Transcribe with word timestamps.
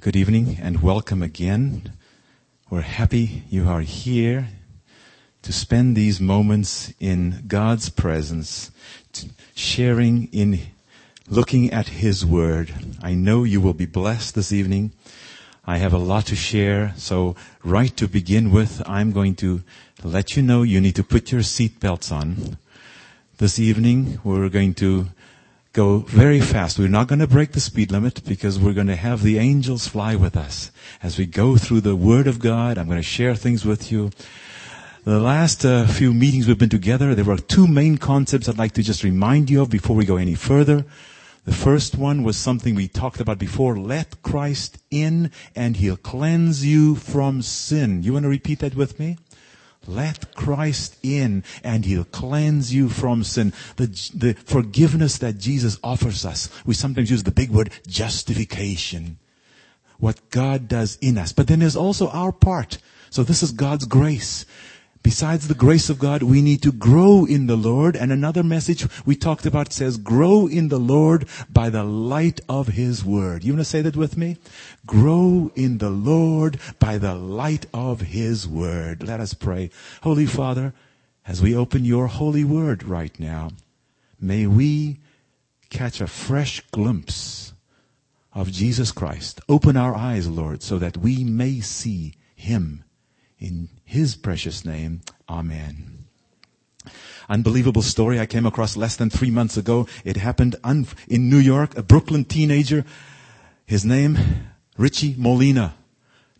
Good 0.00 0.16
evening 0.16 0.56
and 0.62 0.80
welcome 0.80 1.22
again. 1.22 1.92
We're 2.70 2.80
happy 2.80 3.44
you 3.50 3.68
are 3.68 3.82
here 3.82 4.48
to 5.42 5.52
spend 5.52 5.94
these 5.94 6.22
moments 6.22 6.94
in 6.98 7.44
God's 7.46 7.90
presence, 7.90 8.70
sharing 9.54 10.28
in 10.32 10.60
looking 11.28 11.70
at 11.70 11.88
His 11.88 12.24
Word. 12.24 12.72
I 13.02 13.12
know 13.12 13.44
you 13.44 13.60
will 13.60 13.74
be 13.74 13.84
blessed 13.84 14.34
this 14.34 14.52
evening. 14.52 14.92
I 15.66 15.76
have 15.76 15.92
a 15.92 15.98
lot 15.98 16.24
to 16.28 16.34
share, 16.34 16.94
so 16.96 17.36
right 17.62 17.94
to 17.98 18.08
begin 18.08 18.52
with, 18.52 18.82
I'm 18.86 19.12
going 19.12 19.34
to 19.36 19.62
let 20.02 20.34
you 20.34 20.42
know 20.42 20.62
you 20.62 20.80
need 20.80 20.96
to 20.96 21.04
put 21.04 21.30
your 21.30 21.42
seatbelts 21.42 22.10
on. 22.10 22.56
This 23.36 23.58
evening, 23.58 24.18
we're 24.24 24.48
going 24.48 24.72
to 24.76 25.08
go 25.72 25.98
very 25.98 26.40
fast. 26.40 26.78
We're 26.78 26.88
not 26.88 27.06
going 27.06 27.20
to 27.20 27.28
break 27.28 27.52
the 27.52 27.60
speed 27.60 27.92
limit 27.92 28.24
because 28.24 28.58
we're 28.58 28.72
going 28.72 28.88
to 28.88 28.96
have 28.96 29.22
the 29.22 29.38
angels 29.38 29.86
fly 29.86 30.16
with 30.16 30.36
us 30.36 30.72
as 31.02 31.16
we 31.16 31.26
go 31.26 31.56
through 31.56 31.82
the 31.82 31.94
Word 31.94 32.26
of 32.26 32.40
God. 32.40 32.76
I'm 32.76 32.86
going 32.86 32.98
to 32.98 33.02
share 33.02 33.36
things 33.36 33.64
with 33.64 33.92
you. 33.92 34.10
The 35.04 35.20
last 35.20 35.64
uh, 35.64 35.86
few 35.86 36.12
meetings 36.12 36.46
we've 36.46 36.58
been 36.58 36.68
together, 36.68 37.14
there 37.14 37.24
were 37.24 37.38
two 37.38 37.66
main 37.66 37.98
concepts 37.98 38.48
I'd 38.48 38.58
like 38.58 38.72
to 38.72 38.82
just 38.82 39.04
remind 39.04 39.48
you 39.48 39.62
of 39.62 39.70
before 39.70 39.96
we 39.96 40.04
go 40.04 40.16
any 40.16 40.34
further. 40.34 40.84
The 41.44 41.54
first 41.54 41.96
one 41.96 42.22
was 42.22 42.36
something 42.36 42.74
we 42.74 42.86
talked 42.86 43.20
about 43.20 43.38
before. 43.38 43.78
Let 43.78 44.22
Christ 44.22 44.78
in 44.90 45.30
and 45.56 45.76
He'll 45.76 45.96
cleanse 45.96 46.66
you 46.66 46.96
from 46.96 47.42
sin. 47.42 48.02
You 48.02 48.12
want 48.12 48.24
to 48.24 48.28
repeat 48.28 48.58
that 48.58 48.74
with 48.74 48.98
me? 48.98 49.16
Let 49.86 50.34
Christ 50.34 50.96
in 51.02 51.42
and 51.64 51.84
He'll 51.84 52.04
cleanse 52.04 52.72
you 52.72 52.88
from 52.88 53.24
sin. 53.24 53.52
The, 53.76 53.86
the 54.14 54.34
forgiveness 54.34 55.18
that 55.18 55.38
Jesus 55.38 55.78
offers 55.82 56.24
us. 56.24 56.50
We 56.66 56.74
sometimes 56.74 57.10
use 57.10 57.22
the 57.22 57.30
big 57.30 57.50
word 57.50 57.70
justification. 57.86 59.18
What 59.98 60.30
God 60.30 60.68
does 60.68 60.96
in 61.00 61.18
us. 61.18 61.32
But 61.32 61.46
then 61.46 61.58
there's 61.60 61.76
also 61.76 62.08
our 62.08 62.32
part. 62.32 62.78
So 63.10 63.22
this 63.22 63.42
is 63.42 63.52
God's 63.52 63.86
grace. 63.86 64.46
Besides 65.02 65.48
the 65.48 65.54
grace 65.54 65.88
of 65.88 65.98
God, 65.98 66.22
we 66.22 66.42
need 66.42 66.62
to 66.62 66.72
grow 66.72 67.24
in 67.24 67.46
the 67.46 67.56
Lord. 67.56 67.96
And 67.96 68.12
another 68.12 68.42
message 68.42 68.86
we 69.06 69.16
talked 69.16 69.46
about 69.46 69.72
says, 69.72 69.96
grow 69.96 70.46
in 70.46 70.68
the 70.68 70.78
Lord 70.78 71.26
by 71.48 71.70
the 71.70 71.84
light 71.84 72.40
of 72.48 72.68
His 72.68 73.02
Word. 73.02 73.42
You 73.42 73.54
want 73.54 73.60
to 73.60 73.64
say 73.64 73.80
that 73.82 73.96
with 73.96 74.18
me? 74.18 74.36
Grow 74.84 75.50
in 75.54 75.78
the 75.78 75.90
Lord 75.90 76.58
by 76.78 76.98
the 76.98 77.14
light 77.14 77.64
of 77.72 78.02
His 78.02 78.46
Word. 78.46 79.02
Let 79.02 79.20
us 79.20 79.32
pray. 79.32 79.70
Holy 80.02 80.26
Father, 80.26 80.74
as 81.26 81.40
we 81.40 81.56
open 81.56 81.84
your 81.84 82.08
holy 82.08 82.44
word 82.44 82.82
right 82.82 83.18
now, 83.18 83.50
may 84.20 84.46
we 84.46 84.98
catch 85.70 86.00
a 86.00 86.06
fresh 86.06 86.60
glimpse 86.72 87.52
of 88.32 88.50
Jesus 88.50 88.92
Christ. 88.92 89.40
Open 89.48 89.76
our 89.76 89.94
eyes, 89.94 90.28
Lord, 90.28 90.62
so 90.62 90.78
that 90.78 90.96
we 90.96 91.24
may 91.24 91.60
see 91.60 92.14
Him 92.34 92.84
in 93.40 93.68
his 93.84 94.14
precious 94.14 94.64
name, 94.64 95.00
Amen. 95.28 96.04
Unbelievable 97.28 97.82
story 97.82 98.18
I 98.18 98.26
came 98.26 98.44
across 98.44 98.76
less 98.76 98.96
than 98.96 99.08
three 99.08 99.30
months 99.30 99.56
ago. 99.56 99.86
It 100.04 100.16
happened 100.16 100.56
un- 100.64 100.86
in 101.08 101.30
New 101.30 101.38
York, 101.38 101.76
a 101.76 101.82
Brooklyn 101.82 102.24
teenager. 102.24 102.84
His 103.66 103.84
name, 103.84 104.18
Richie 104.76 105.14
Molina, 105.16 105.74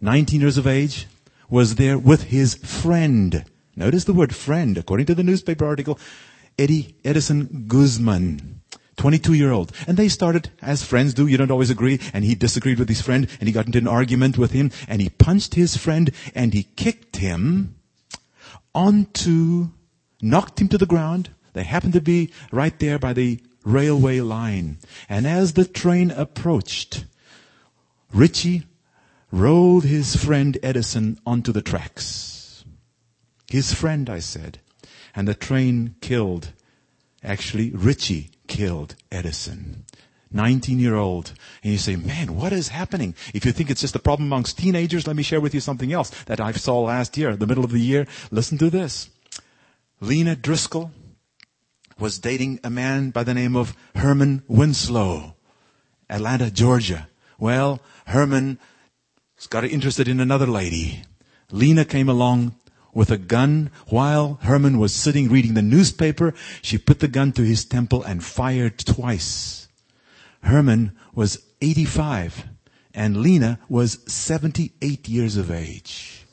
19 0.01 0.41
years 0.41 0.59
of 0.59 0.67
age, 0.67 1.07
was 1.49 1.77
there 1.77 1.97
with 1.97 2.25
his 2.25 2.55
friend. 2.55 3.45
Notice 3.77 4.05
the 4.05 4.13
word 4.13 4.35
friend, 4.35 4.77
according 4.77 5.07
to 5.07 5.15
the 5.15 5.23
newspaper 5.23 5.65
article, 5.65 5.99
Eddie 6.59 6.97
Edison 7.05 7.67
Guzman. 7.69 8.60
22 9.01 9.33
year 9.33 9.51
old. 9.51 9.73
And 9.87 9.97
they 9.97 10.09
started, 10.09 10.51
as 10.61 10.85
friends 10.85 11.15
do, 11.15 11.27
you 11.27 11.39
don't 11.39 11.51
always 11.51 11.71
agree, 11.71 11.99
and 12.13 12.23
he 12.23 12.35
disagreed 12.35 12.79
with 12.79 12.91
his 12.91 13.01
friend, 13.01 13.27
and 13.41 13.49
he 13.49 13.53
got 13.53 13.65
into 13.65 13.79
an 13.79 13.89
argument 13.89 14.37
with 14.37 14.51
him, 14.51 14.71
and 14.87 15.01
he 15.01 15.09
punched 15.09 15.55
his 15.55 15.75
friend, 15.75 16.11
and 16.35 16.53
he 16.53 16.65
kicked 16.65 17.17
him 17.17 17.77
onto, 18.75 19.71
knocked 20.21 20.61
him 20.61 20.69
to 20.69 20.77
the 20.77 20.85
ground. 20.85 21.31
They 21.55 21.63
happened 21.63 21.95
to 21.95 22.03
be 22.03 22.31
right 22.53 22.79
there 22.79 22.99
by 22.99 23.15
the 23.15 23.41
railway 23.65 24.21
line. 24.21 24.77
And 25.09 25.27
as 25.27 25.55
the 25.55 25.65
train 25.65 26.11
approached, 26.11 27.07
Richie 28.13 28.67
rolled 29.33 29.85
his 29.85 30.15
friend 30.15 30.59
Edison 30.63 31.19
onto 31.25 31.53
the 31.53 31.63
tracks. 31.63 32.67
His 33.51 33.73
friend, 33.73 34.11
I 34.11 34.19
said. 34.19 34.61
And 35.17 35.27
the 35.27 35.35
train 35.35 35.95
killed, 36.03 36.53
actually, 37.25 37.71
Richie 37.71 38.31
killed 38.51 38.97
Edison. 39.11 39.87
19 40.33 40.79
year 40.79 40.97
old. 40.97 41.33
And 41.63 41.73
you 41.73 41.79
say, 41.79 41.97
man, 41.97 42.37
what 42.37 42.53
is 42.53 42.69
happening? 42.69 43.15
If 43.33 43.47
you 43.47 43.53
think 43.53 43.71
it's 43.71 43.81
just 43.81 43.97
a 43.97 44.01
problem 44.01 44.29
amongst 44.29 44.59
teenagers, 44.59 45.07
let 45.07 45.17
me 45.17 45.23
share 45.23 45.41
with 45.41 45.55
you 45.55 45.61
something 45.61 45.93
else 45.93 46.11
that 46.27 46.41
I 46.41 46.53
saw 46.53 46.81
last 46.81 47.17
year, 47.17 47.37
the 47.37 47.47
middle 47.47 47.65
of 47.65 47.71
the 47.71 47.81
year. 47.81 48.07
Listen 48.31 48.59
to 48.59 48.69
this. 48.69 49.09
Lena 50.01 50.37
Driscoll 50.37 50.91
was 51.99 52.19
dating 52.19 52.61
a 52.65 52.71
man 52.71 53.11
by 53.11 53.23
the 53.23 53.35
name 53.35 53.57
of 53.57 53.77
Herman 53.95 54.43
Winslow, 54.49 55.37
Atlanta, 56.09 56.51
Georgia. 56.51 57.09
Well, 57.39 57.81
Herman 58.07 58.59
got 59.49 59.65
interested 59.65 60.09
in 60.09 60.21
another 60.21 60.47
lady. 60.47 61.03
Lena 61.51 61.85
came 61.85 62.09
along 62.09 62.55
with 62.93 63.11
a 63.11 63.19
gun 63.19 63.71
while 63.87 64.39
Herman 64.43 64.79
was 64.79 64.95
sitting 64.95 65.29
reading 65.29 65.55
the 65.55 65.63
newspaper. 65.63 66.35
She 66.63 66.79
put 66.79 67.01
the 67.01 67.09
gun 67.09 67.33
to 67.33 67.43
his 67.43 67.65
temple 67.65 68.03
and 68.03 68.25
fired 68.25 68.79
twice. 68.79 69.69
Herman 70.43 70.97
was 71.15 71.43
85 71.61 72.49
and 72.95 73.19
Lena 73.19 73.59
was 73.69 73.99
78 74.07 75.09
years 75.09 75.37
of 75.37 75.51
age. 75.51 76.27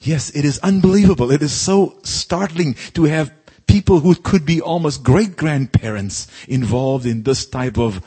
Yes, 0.00 0.30
it 0.30 0.44
is 0.44 0.58
unbelievable. 0.60 1.30
It 1.30 1.42
is 1.42 1.52
so 1.52 1.98
startling 2.02 2.74
to 2.94 3.04
have 3.04 3.32
people 3.66 4.00
who 4.00 4.14
could 4.14 4.46
be 4.46 4.60
almost 4.60 5.02
great 5.02 5.36
grandparents 5.36 6.26
involved 6.48 7.06
in 7.06 7.22
this 7.22 7.46
type 7.46 7.78
of, 7.78 8.04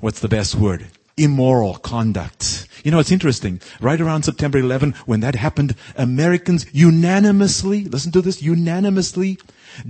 what's 0.00 0.20
the 0.20 0.28
best 0.28 0.54
word? 0.54 0.86
Immoral 1.16 1.76
conduct. 1.76 2.68
You 2.84 2.90
know, 2.90 2.98
it's 2.98 3.10
interesting. 3.10 3.60
Right 3.80 4.00
around 4.00 4.24
September 4.24 4.58
11, 4.58 4.92
when 5.06 5.20
that 5.20 5.34
happened, 5.34 5.74
Americans 5.96 6.66
unanimously, 6.72 7.84
listen 7.84 8.12
to 8.12 8.22
this, 8.22 8.42
unanimously 8.42 9.38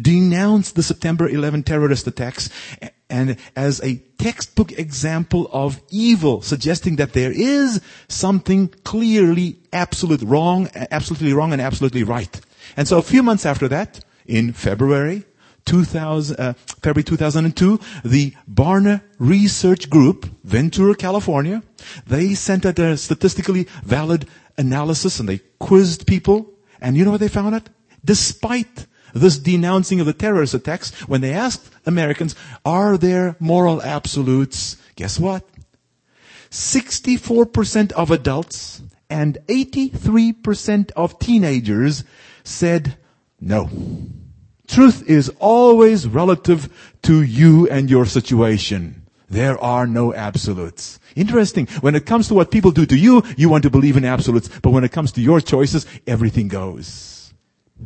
denounced 0.00 0.74
the 0.74 0.82
September 0.82 1.28
11 1.28 1.62
terrorist 1.64 2.06
attacks 2.06 2.48
and 3.08 3.36
as 3.54 3.80
a 3.82 3.96
textbook 4.18 4.72
example 4.72 5.48
of 5.52 5.80
evil, 5.90 6.42
suggesting 6.42 6.96
that 6.96 7.12
there 7.12 7.32
is 7.32 7.80
something 8.08 8.68
clearly 8.84 9.58
absolute 9.72 10.22
wrong, 10.22 10.68
absolutely 10.90 11.32
wrong 11.32 11.52
and 11.52 11.62
absolutely 11.62 12.02
right. 12.02 12.40
And 12.76 12.88
so 12.88 12.98
a 12.98 13.02
few 13.02 13.22
months 13.22 13.46
after 13.46 13.68
that, 13.68 14.04
in 14.26 14.52
February, 14.52 15.24
2000, 15.66 16.40
uh, 16.40 16.52
February 16.82 17.04
2002, 17.04 17.78
the 18.04 18.34
Barna 18.50 19.02
Research 19.18 19.90
Group, 19.90 20.26
Ventura, 20.44 20.94
California, 20.94 21.62
they 22.06 22.34
sent 22.34 22.64
out 22.64 22.78
a 22.78 22.96
statistically 22.96 23.64
valid 23.84 24.26
analysis 24.56 25.20
and 25.20 25.28
they 25.28 25.40
quizzed 25.58 26.06
people. 26.06 26.50
And 26.80 26.96
you 26.96 27.04
know 27.04 27.10
what 27.10 27.20
they 27.20 27.28
found 27.28 27.54
out? 27.54 27.68
Despite 28.04 28.86
this 29.12 29.38
denouncing 29.38 30.00
of 30.00 30.06
the 30.06 30.12
terrorist 30.12 30.54
attacks, 30.54 30.92
when 31.08 31.20
they 31.20 31.32
asked 31.32 31.68
Americans, 31.84 32.34
are 32.64 32.96
there 32.96 33.36
moral 33.40 33.82
absolutes? 33.82 34.76
Guess 34.94 35.18
what? 35.18 35.44
64% 36.50 37.92
of 37.92 38.10
adults 38.10 38.82
and 39.10 39.38
83% 39.48 40.90
of 40.92 41.18
teenagers 41.18 42.04
said 42.44 42.96
no. 43.40 43.68
Truth 44.66 45.08
is 45.08 45.30
always 45.38 46.06
relative 46.06 46.68
to 47.02 47.22
you 47.22 47.68
and 47.68 47.88
your 47.88 48.06
situation. 48.06 49.06
There 49.28 49.58
are 49.58 49.86
no 49.86 50.14
absolutes. 50.14 51.00
Interesting. 51.16 51.66
When 51.80 51.94
it 51.94 52.06
comes 52.06 52.28
to 52.28 52.34
what 52.34 52.50
people 52.50 52.70
do 52.70 52.86
to 52.86 52.96
you, 52.96 53.22
you 53.36 53.48
want 53.48 53.62
to 53.64 53.70
believe 53.70 53.96
in 53.96 54.04
absolutes. 54.04 54.48
But 54.60 54.70
when 54.70 54.84
it 54.84 54.92
comes 54.92 55.12
to 55.12 55.20
your 55.20 55.40
choices, 55.40 55.86
everything 56.06 56.48
goes. 56.48 57.34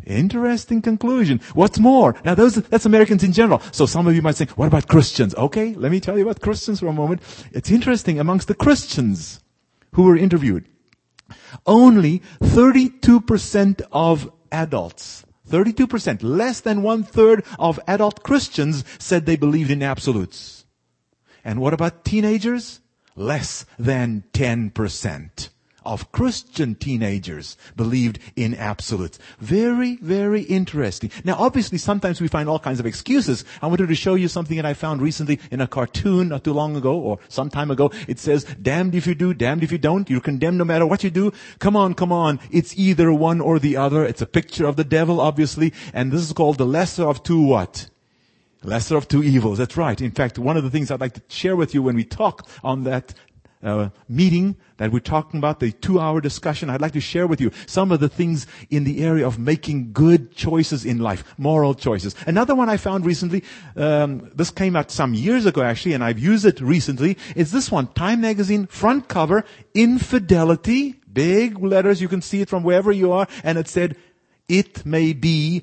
Interesting 0.06 0.82
conclusion. 0.82 1.40
What's 1.54 1.78
more? 1.78 2.14
Now 2.24 2.34
those, 2.34 2.54
that's 2.54 2.86
Americans 2.86 3.24
in 3.24 3.32
general. 3.32 3.60
So 3.72 3.86
some 3.86 4.06
of 4.06 4.14
you 4.14 4.22
might 4.22 4.36
say, 4.36 4.46
what 4.56 4.66
about 4.66 4.86
Christians? 4.86 5.34
Okay, 5.34 5.74
let 5.74 5.90
me 5.90 6.00
tell 6.00 6.16
you 6.16 6.24
about 6.24 6.40
Christians 6.40 6.80
for 6.80 6.86
a 6.86 6.92
moment. 6.92 7.22
It's 7.52 7.70
interesting 7.70 8.20
amongst 8.20 8.48
the 8.48 8.54
Christians 8.54 9.40
who 9.92 10.04
were 10.04 10.16
interviewed. 10.16 10.68
Only 11.66 12.22
32% 12.40 13.82
of 13.90 14.30
adults 14.52 15.24
32%, 15.50 16.22
less 16.22 16.60
than 16.60 16.82
one 16.82 17.02
third 17.02 17.44
of 17.58 17.80
adult 17.86 18.22
Christians 18.22 18.84
said 18.98 19.26
they 19.26 19.36
believed 19.36 19.70
in 19.70 19.82
absolutes. 19.82 20.64
And 21.44 21.60
what 21.60 21.74
about 21.74 22.04
teenagers? 22.04 22.80
Less 23.16 23.66
than 23.78 24.24
10%. 24.32 25.48
Of 25.84 26.12
Christian 26.12 26.74
teenagers 26.74 27.56
believed 27.76 28.18
in 28.36 28.54
absolutes. 28.54 29.18
Very, 29.38 29.96
very 29.96 30.42
interesting. 30.42 31.10
Now 31.24 31.36
obviously 31.38 31.78
sometimes 31.78 32.20
we 32.20 32.28
find 32.28 32.48
all 32.48 32.58
kinds 32.58 32.80
of 32.80 32.86
excuses. 32.86 33.44
I 33.62 33.66
wanted 33.66 33.88
to 33.88 33.94
show 33.94 34.14
you 34.14 34.28
something 34.28 34.56
that 34.56 34.66
I 34.66 34.74
found 34.74 35.02
recently 35.02 35.38
in 35.50 35.60
a 35.60 35.66
cartoon 35.66 36.28
not 36.28 36.44
too 36.44 36.52
long 36.52 36.76
ago 36.76 36.98
or 36.98 37.18
some 37.28 37.50
time 37.50 37.70
ago. 37.70 37.90
It 38.08 38.18
says, 38.18 38.44
damned 38.60 38.94
if 38.94 39.06
you 39.06 39.14
do, 39.14 39.34
damned 39.34 39.62
if 39.62 39.72
you 39.72 39.78
don't. 39.78 40.08
You're 40.10 40.20
condemned 40.20 40.58
no 40.58 40.64
matter 40.64 40.86
what 40.86 41.04
you 41.04 41.10
do. 41.10 41.32
Come 41.58 41.76
on, 41.76 41.94
come 41.94 42.12
on. 42.12 42.40
It's 42.50 42.76
either 42.78 43.12
one 43.12 43.40
or 43.40 43.58
the 43.58 43.76
other. 43.76 44.04
It's 44.04 44.22
a 44.22 44.26
picture 44.26 44.66
of 44.66 44.76
the 44.76 44.84
devil, 44.84 45.20
obviously. 45.20 45.72
And 45.92 46.12
this 46.12 46.22
is 46.22 46.32
called 46.32 46.58
the 46.58 46.66
lesser 46.66 47.04
of 47.04 47.22
two 47.22 47.40
what? 47.40 47.88
Lesser 48.62 48.96
of 48.96 49.08
two 49.08 49.22
evils. 49.22 49.58
That's 49.58 49.76
right. 49.76 49.98
In 50.00 50.10
fact, 50.10 50.38
one 50.38 50.56
of 50.56 50.64
the 50.64 50.70
things 50.70 50.90
I'd 50.90 51.00
like 51.00 51.14
to 51.14 51.22
share 51.28 51.56
with 51.56 51.72
you 51.72 51.82
when 51.82 51.96
we 51.96 52.04
talk 52.04 52.46
on 52.62 52.84
that 52.84 53.14
uh, 53.62 53.90
meeting 54.08 54.56
that 54.78 54.90
we're 54.90 55.00
talking 55.00 55.38
about, 55.38 55.60
the 55.60 55.72
two 55.72 56.00
hour 56.00 56.20
discussion, 56.20 56.70
I'd 56.70 56.80
like 56.80 56.92
to 56.92 57.00
share 57.00 57.26
with 57.26 57.40
you 57.40 57.50
some 57.66 57.92
of 57.92 58.00
the 58.00 58.08
things 58.08 58.46
in 58.70 58.84
the 58.84 59.04
area 59.04 59.26
of 59.26 59.38
making 59.38 59.92
good 59.92 60.34
choices 60.34 60.84
in 60.84 60.98
life, 60.98 61.24
moral 61.36 61.74
choices. 61.74 62.14
Another 62.26 62.54
one 62.54 62.68
I 62.68 62.76
found 62.76 63.04
recently, 63.04 63.44
um, 63.76 64.30
this 64.34 64.50
came 64.50 64.76
out 64.76 64.90
some 64.90 65.14
years 65.14 65.46
ago 65.46 65.62
actually, 65.62 65.92
and 65.92 66.02
I've 66.02 66.18
used 66.18 66.46
it 66.46 66.60
recently, 66.60 67.18
is 67.36 67.52
this 67.52 67.70
one, 67.70 67.88
Time 67.88 68.22
Magazine 68.22 68.66
front 68.66 69.08
cover, 69.08 69.44
infidelity, 69.74 71.00
big 71.12 71.58
letters, 71.58 72.00
you 72.00 72.08
can 72.08 72.22
see 72.22 72.40
it 72.40 72.48
from 72.48 72.62
wherever 72.62 72.92
you 72.92 73.12
are, 73.12 73.26
and 73.44 73.58
it 73.58 73.68
said, 73.68 73.96
it 74.48 74.84
may 74.84 75.12
be 75.12 75.62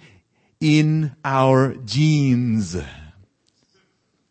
in 0.60 1.16
our 1.26 1.76
genes. 1.76 2.78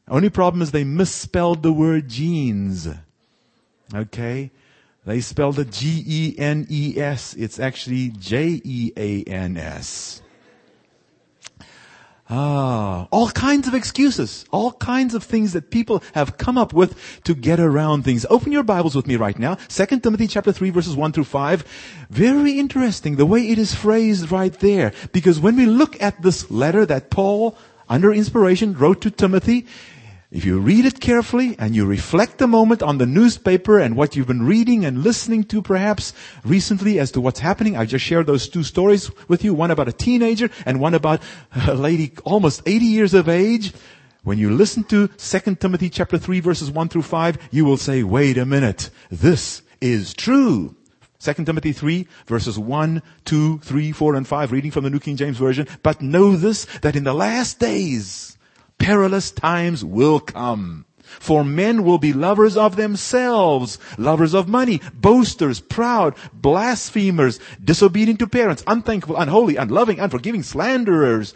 Only 0.09 0.31
problem 0.31 0.63
is 0.63 0.71
they 0.71 0.85
misspelled 0.85 1.63
the 1.63 1.73
word 1.73 2.09
genes. 2.09 2.89
Okay? 3.95 4.51
They 5.05 5.21
spelled 5.21 5.59
it 5.59 5.71
G-E-N-E-S. 5.71 7.35
It's 7.35 7.61
actually 7.61 8.11
J-E-A-N-S. 8.11 10.23
Ah, 12.29 13.07
all 13.13 13.31
kinds 13.31 13.69
of 13.69 13.75
excuses, 13.75 14.45
all 14.51 14.73
kinds 14.73 15.15
of 15.15 15.23
things 15.23 15.53
that 15.53 15.71
people 15.71 16.03
have 16.15 16.37
come 16.37 16.59
up 16.59 16.73
with 16.73 17.23
to 17.23 17.37
get 17.37 17.61
around 17.61 18.03
things. 18.03 18.27
Open 18.29 18.51
your 18.51 18.65
Bibles 18.65 18.97
with 18.97 19.07
me 19.07 19.15
right 19.15 19.39
now. 19.39 19.55
2 19.69 20.01
Timothy 20.01 20.27
chapter 20.27 20.51
3 20.51 20.71
verses 20.71 20.97
1 20.97 21.13
through 21.13 21.23
5. 21.23 21.65
Very 22.11 22.59
interesting 22.59 23.15
the 23.15 23.27
way 23.27 23.49
it 23.49 23.59
is 23.59 23.77
phrased 23.77 24.33
right 24.33 24.53
there. 24.55 24.93
Because 25.13 25.39
when 25.39 25.55
we 25.55 25.67
look 25.67 26.03
at 26.03 26.21
this 26.21 26.51
letter 26.51 26.85
that 26.87 27.11
Paul, 27.11 27.57
under 27.89 28.13
inspiration, 28.13 28.77
wrote 28.77 29.01
to 29.03 29.11
Timothy, 29.13 29.65
if 30.31 30.45
you 30.45 30.59
read 30.59 30.85
it 30.85 30.99
carefully 30.99 31.55
and 31.59 31.77
you 31.77 31.87
reflect 31.87 32.43
a 32.43 32.49
moment 32.49 32.83
on 32.83 32.99
the 32.99 33.07
newspaper 33.07 33.79
and 33.79 33.97
what 33.97 34.17
you've 34.17 34.27
been 34.27 34.45
reading 34.45 34.85
and 34.85 35.05
listening 35.05 35.45
to 35.45 35.63
perhaps 35.63 36.13
recently 36.45 36.99
as 36.99 37.13
to 37.13 37.21
what's 37.21 37.39
happening, 37.39 37.77
I 37.77 37.85
just 37.87 38.05
shared 38.05 38.27
those 38.27 38.49
two 38.49 38.65
stories 38.65 39.11
with 39.29 39.45
you, 39.45 39.55
one 39.55 39.71
about 39.71 39.89
a 39.89 39.93
teenager 39.93 40.51
and 40.65 40.81
one 40.81 40.95
about 40.95 41.23
a 41.69 41.75
lady 41.75 42.13
almost 42.25 42.63
80 42.67 42.85
years 42.85 43.15
of 43.15 43.29
age. 43.29 43.73
When 44.25 44.39
you 44.39 44.51
listen 44.51 44.83
to 44.85 45.07
2 45.07 45.55
Timothy 45.55 45.89
chapter 45.89 46.19
3 46.19 46.41
verses 46.41 46.73
1 46.73 46.89
through 46.89 47.03
5, 47.03 47.39
you 47.53 47.65
will 47.65 47.77
say, 47.77 48.03
wait 48.03 48.37
a 48.37 48.45
minute, 48.45 48.91
this 49.11 49.63
is 49.81 50.13
true. 50.13 50.75
2 51.21 51.45
Timothy 51.45 51.73
3 51.73 52.09
verses 52.27 52.59
1, 52.59 53.01
2, 53.25 53.59
3, 53.59 53.93
4, 53.93 54.15
and 54.17 54.27
5, 54.27 54.51
reading 54.51 54.73
from 54.73 54.83
the 54.83 54.91
New 54.91 54.99
King 54.99 55.17
James 55.17 55.39
Version. 55.39 55.69
But 55.85 56.03
know 56.03 56.35
this, 56.35 56.65
that 56.81 56.97
in 56.97 57.05
the 57.05 57.15
last 57.15 57.61
days, 57.61 58.36
perilous 58.79 59.31
times 59.31 59.85
will 59.85 60.21
come. 60.21 60.87
For 61.21 61.45
men 61.45 61.85
will 61.85 61.99
be 61.99 62.13
lovers 62.13 62.57
of 62.57 62.77
themselves, 62.77 63.79
lovers 63.97 64.35
of 64.35 64.49
money, 64.49 64.81
boasters, 64.93 65.61
proud, 65.61 66.15
blasphemers, 66.33 67.39
disobedient 67.63 68.19
to 68.19 68.27
parents, 68.27 68.65
unthankful, 68.67 69.17
unholy, 69.17 69.57
unloving, 69.57 70.01
unforgiving, 70.01 70.43
slanderers, 70.43 71.33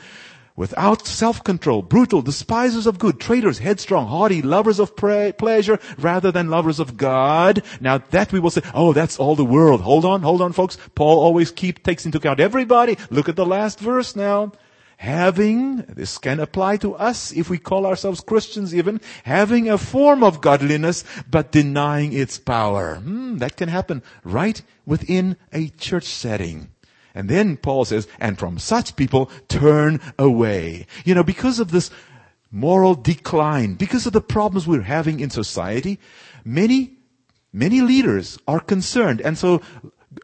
without 0.57 1.07
self-control, 1.07 1.83
brutal, 1.83 2.21
despisers 2.21 2.87
of 2.87 2.99
good, 2.99 3.19
traitors, 3.19 3.59
headstrong, 3.59 4.07
haughty, 4.09 4.43
lovers 4.43 4.79
of 4.79 4.95
pre- 4.95 5.33
pleasure 5.33 5.79
rather 5.99 6.31
than 6.31 6.51
lovers 6.51 6.81
of 6.81 6.97
God. 6.97 7.63
Now 7.81 7.99
that 8.11 8.33
we 8.33 8.41
will 8.41 8.51
say, 8.51 8.63
oh, 8.75 8.93
that's 8.93 9.19
all 9.19 9.37
the 9.37 9.45
world. 9.45 9.81
Hold 9.81 10.05
on, 10.05 10.21
hold 10.23 10.43
on, 10.43 10.53
folks. 10.53 10.77
Paul 10.95 11.19
always 11.21 11.51
keep, 11.51 11.83
takes 11.83 12.05
into 12.05 12.19
account 12.19 12.41
everybody. 12.41 12.99
Look 13.09 13.29
at 13.29 13.37
the 13.37 13.47
last 13.47 13.79
verse 13.79 14.15
now 14.15 14.53
having, 15.01 15.79
this 15.89 16.19
can 16.19 16.39
apply 16.39 16.77
to 16.77 16.95
us 16.95 17.33
if 17.33 17.49
we 17.49 17.57
call 17.57 17.87
ourselves 17.87 18.21
Christians 18.21 18.75
even, 18.75 19.01
having 19.25 19.67
a 19.67 19.79
form 19.79 20.23
of 20.23 20.43
godliness 20.43 21.05
but 21.27 21.51
denying 21.51 22.13
its 22.13 22.39
power. 22.39 22.97
Hmm, 22.97 23.39
that 23.39 23.57
can 23.57 23.71
happen 23.71 24.03
right 24.25 24.61
within 24.85 25.39
a 25.55 25.69
church 25.69 26.05
setting. 26.05 26.69
And 27.15 27.31
then 27.31 27.57
Paul 27.57 27.87
says, 27.87 28.09
and 28.19 28.39
from 28.39 28.59
such 28.59 28.95
people 28.95 29.31
turn 29.49 30.03
away. 30.19 30.87
You 31.07 31.15
know, 31.15 31.25
because 31.25 31.61
of 31.61 31.71
this 31.71 31.91
moral 32.51 32.95
decline, 32.95 33.77
because 33.77 34.05
of 34.05 34.13
the 34.13 34.21
problems 34.21 34.67
we're 34.69 34.83
having 34.83 35.21
in 35.21 35.31
society, 35.31 35.99
many, 36.45 36.99
many 37.55 37.81
leaders 37.81 38.39
are 38.47 38.61
concerned. 38.61 39.23
And 39.23 39.39
so 39.39 39.63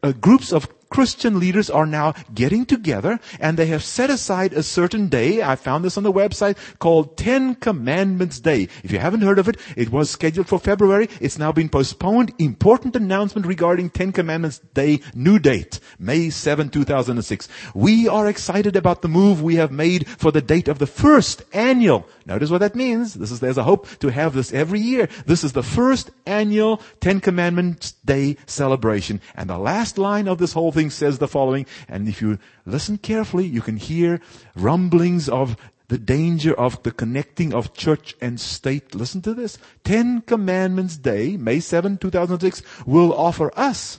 uh, 0.03 0.11
groups 0.11 0.53
of 0.53 0.69
Christian 0.89 1.39
leaders 1.39 1.69
are 1.69 1.85
now 1.85 2.13
getting 2.33 2.65
together 2.65 3.19
and 3.39 3.57
they 3.57 3.67
have 3.67 3.83
set 3.83 4.09
aside 4.09 4.53
a 4.53 4.63
certain 4.63 5.09
day. 5.09 5.41
I 5.41 5.55
found 5.55 5.83
this 5.83 5.97
on 5.97 6.03
the 6.03 6.11
website 6.11 6.57
called 6.79 7.17
Ten 7.17 7.55
Commandments 7.55 8.39
Day. 8.39 8.67
If 8.83 8.91
you 8.91 8.99
haven't 8.99 9.21
heard 9.21 9.39
of 9.39 9.47
it, 9.47 9.57
it 9.75 9.91
was 9.91 10.09
scheduled 10.09 10.47
for 10.47 10.59
February. 10.59 11.09
It's 11.19 11.37
now 11.37 11.51
been 11.51 11.69
postponed. 11.69 12.33
Important 12.39 12.95
announcement 12.95 13.45
regarding 13.45 13.89
Ten 13.89 14.11
Commandments 14.11 14.59
Day, 14.73 15.01
new 15.13 15.39
date, 15.39 15.79
May 15.99 16.29
7, 16.29 16.69
2006. 16.69 17.47
We 17.73 18.07
are 18.07 18.27
excited 18.27 18.75
about 18.75 19.01
the 19.01 19.07
move 19.07 19.41
we 19.41 19.55
have 19.55 19.71
made 19.71 20.07
for 20.07 20.31
the 20.31 20.41
date 20.41 20.67
of 20.67 20.79
the 20.79 20.87
first 20.87 21.43
annual. 21.53 22.07
Notice 22.25 22.49
what 22.49 22.59
that 22.59 22.75
means. 22.75 23.13
This 23.13 23.31
is, 23.31 23.39
there's 23.39 23.57
a 23.57 23.63
hope 23.63 23.87
to 23.99 24.09
have 24.09 24.33
this 24.33 24.53
every 24.53 24.79
year. 24.79 25.07
This 25.25 25.43
is 25.43 25.53
the 25.53 25.63
first 25.63 26.11
annual 26.25 26.81
Ten 26.99 27.19
Commandments 27.19 27.93
Day 28.05 28.37
celebration. 28.45 29.21
And 29.35 29.49
the 29.49 29.57
last 29.57 29.97
line 29.97 30.27
of 30.27 30.37
this 30.37 30.53
whole 30.53 30.71
says 30.85 31.17
the 31.17 31.27
following, 31.27 31.65
and 31.87 32.07
if 32.07 32.21
you 32.21 32.37
listen 32.65 32.97
carefully, 32.97 33.45
you 33.45 33.61
can 33.61 33.77
hear 33.77 34.21
rumblings 34.55 35.27
of 35.27 35.57
the 35.87 35.97
danger 35.97 36.53
of 36.53 36.81
the 36.83 36.91
connecting 36.91 37.53
of 37.53 37.73
church 37.73 38.15
and 38.21 38.39
state. 38.39 38.93
Listen 38.93 39.21
to 39.21 39.33
this. 39.33 39.57
Ten 39.83 40.21
Commandments 40.21 40.97
Day, 40.97 41.37
May 41.37 41.59
7, 41.59 41.97
2006, 41.97 42.61
will 42.85 43.13
offer 43.13 43.51
us 43.57 43.97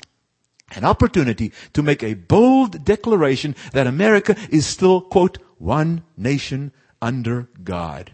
an 0.73 0.85
opportunity 0.85 1.53
to 1.73 1.83
make 1.83 2.03
a 2.03 2.15
bold 2.15 2.85
declaration 2.85 3.57
that 3.73 3.87
America 3.87 4.37
is 4.51 4.67
still, 4.67 5.01
quote, 5.01 5.39
one 5.57 6.05
nation 6.17 6.73
under 7.01 7.49
God. 7.65 8.13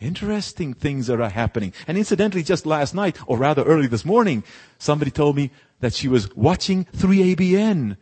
Interesting 0.00 0.72
things 0.72 1.10
are 1.10 1.28
happening. 1.28 1.74
And 1.86 1.98
incidentally, 1.98 2.42
just 2.42 2.64
last 2.64 2.94
night, 2.94 3.18
or 3.26 3.36
rather 3.36 3.62
early 3.64 3.86
this 3.86 4.04
morning, 4.04 4.42
somebody 4.78 5.10
told 5.10 5.36
me 5.36 5.50
that 5.80 5.92
she 5.92 6.08
was 6.08 6.34
watching 6.34 6.86
3ABN. 6.96 7.96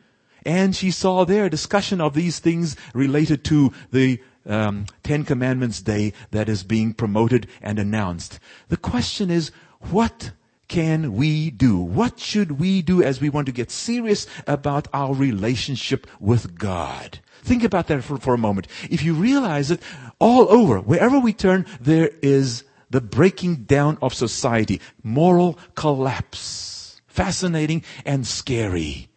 And 0.47 0.77
she 0.77 0.93
saw 0.93 1.25
there 1.25 1.49
discussion 1.49 2.01
of 2.01 2.15
these 2.15 2.39
things 2.39 2.77
related 2.95 3.45
to 3.47 3.73
the 3.91 4.21
um, 4.47 4.87
Ten 5.03 5.25
Commandments 5.25 5.83
Day 5.83 6.13
that 6.31 6.49
is 6.49 6.63
being 6.63 6.95
promoted 6.95 7.49
and 7.61 7.79
announced. 7.79 8.39
The 8.69 8.77
question 8.77 9.31
is, 9.31 9.51
what 9.91 10.31
can 10.69 11.15
we 11.15 11.51
do? 11.51 11.79
What 11.79 12.21
should 12.21 12.61
we 12.61 12.83
do 12.83 13.03
as 13.03 13.21
we 13.21 13.29
want 13.29 13.47
to 13.47 13.53
get 13.53 13.71
serious 13.71 14.27
about 14.47 14.87
our 14.93 15.15
relationship 15.15 16.07
with 16.21 16.59
God? 16.59 17.19
Think 17.49 17.65
about 17.65 17.87
that 17.87 18.05
for, 18.05 18.19
for 18.19 18.35
a 18.35 18.39
moment. 18.39 18.67
If 18.91 19.03
you 19.03 19.15
realize 19.15 19.71
that 19.71 19.81
all 20.19 20.53
over, 20.53 20.81
wherever 20.81 21.19
we 21.19 21.33
turn, 21.33 21.65
there 21.81 22.11
is 22.21 22.65
the 22.91 23.01
breaking 23.01 23.65
down 23.65 23.97
of 24.03 24.13
society, 24.13 24.83
moral 25.03 25.59
collapse. 25.75 27.01
Fascinating 27.07 27.85
and 28.05 28.27
scary. 28.27 29.09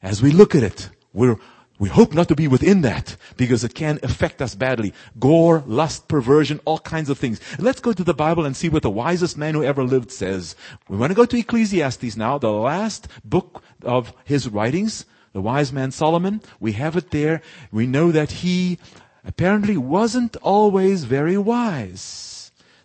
As 0.00 0.22
we 0.22 0.30
look 0.30 0.54
at 0.54 0.62
it, 0.62 0.90
we're 1.12 1.36
we 1.80 1.88
hope 1.88 2.14
not 2.14 2.28
to 2.28 2.36
be 2.36 2.46
within 2.46 2.82
that 2.82 3.16
because 3.36 3.64
it 3.64 3.74
can 3.74 3.98
affect 4.04 4.40
us 4.40 4.54
badly. 4.54 4.94
Gore, 5.18 5.64
lust, 5.66 6.06
perversion, 6.06 6.60
all 6.64 6.78
kinds 6.78 7.10
of 7.10 7.18
things. 7.18 7.40
Let's 7.58 7.80
go 7.80 7.92
to 7.92 8.04
the 8.04 8.14
Bible 8.14 8.44
and 8.44 8.56
see 8.56 8.68
what 8.68 8.84
the 8.84 8.90
wisest 8.90 9.36
man 9.36 9.54
who 9.54 9.64
ever 9.64 9.82
lived 9.82 10.12
says. 10.12 10.54
We 10.88 10.96
want 10.96 11.10
to 11.10 11.16
go 11.16 11.26
to 11.26 11.36
Ecclesiastes 11.36 12.16
now, 12.16 12.38
the 12.38 12.52
last 12.52 13.08
book 13.24 13.64
of 13.82 14.12
his 14.24 14.48
writings 14.48 15.06
the 15.34 15.42
wise 15.42 15.72
man 15.72 15.90
Solomon. 15.90 16.40
We 16.58 16.72
have 16.72 16.96
it 16.96 17.10
there. 17.10 17.42
We 17.70 17.86
know 17.86 18.10
that 18.12 18.30
he 18.30 18.78
apparently 19.24 19.76
wasn't 19.76 20.36
always 20.36 21.04
very 21.04 21.36
wise. 21.36 22.34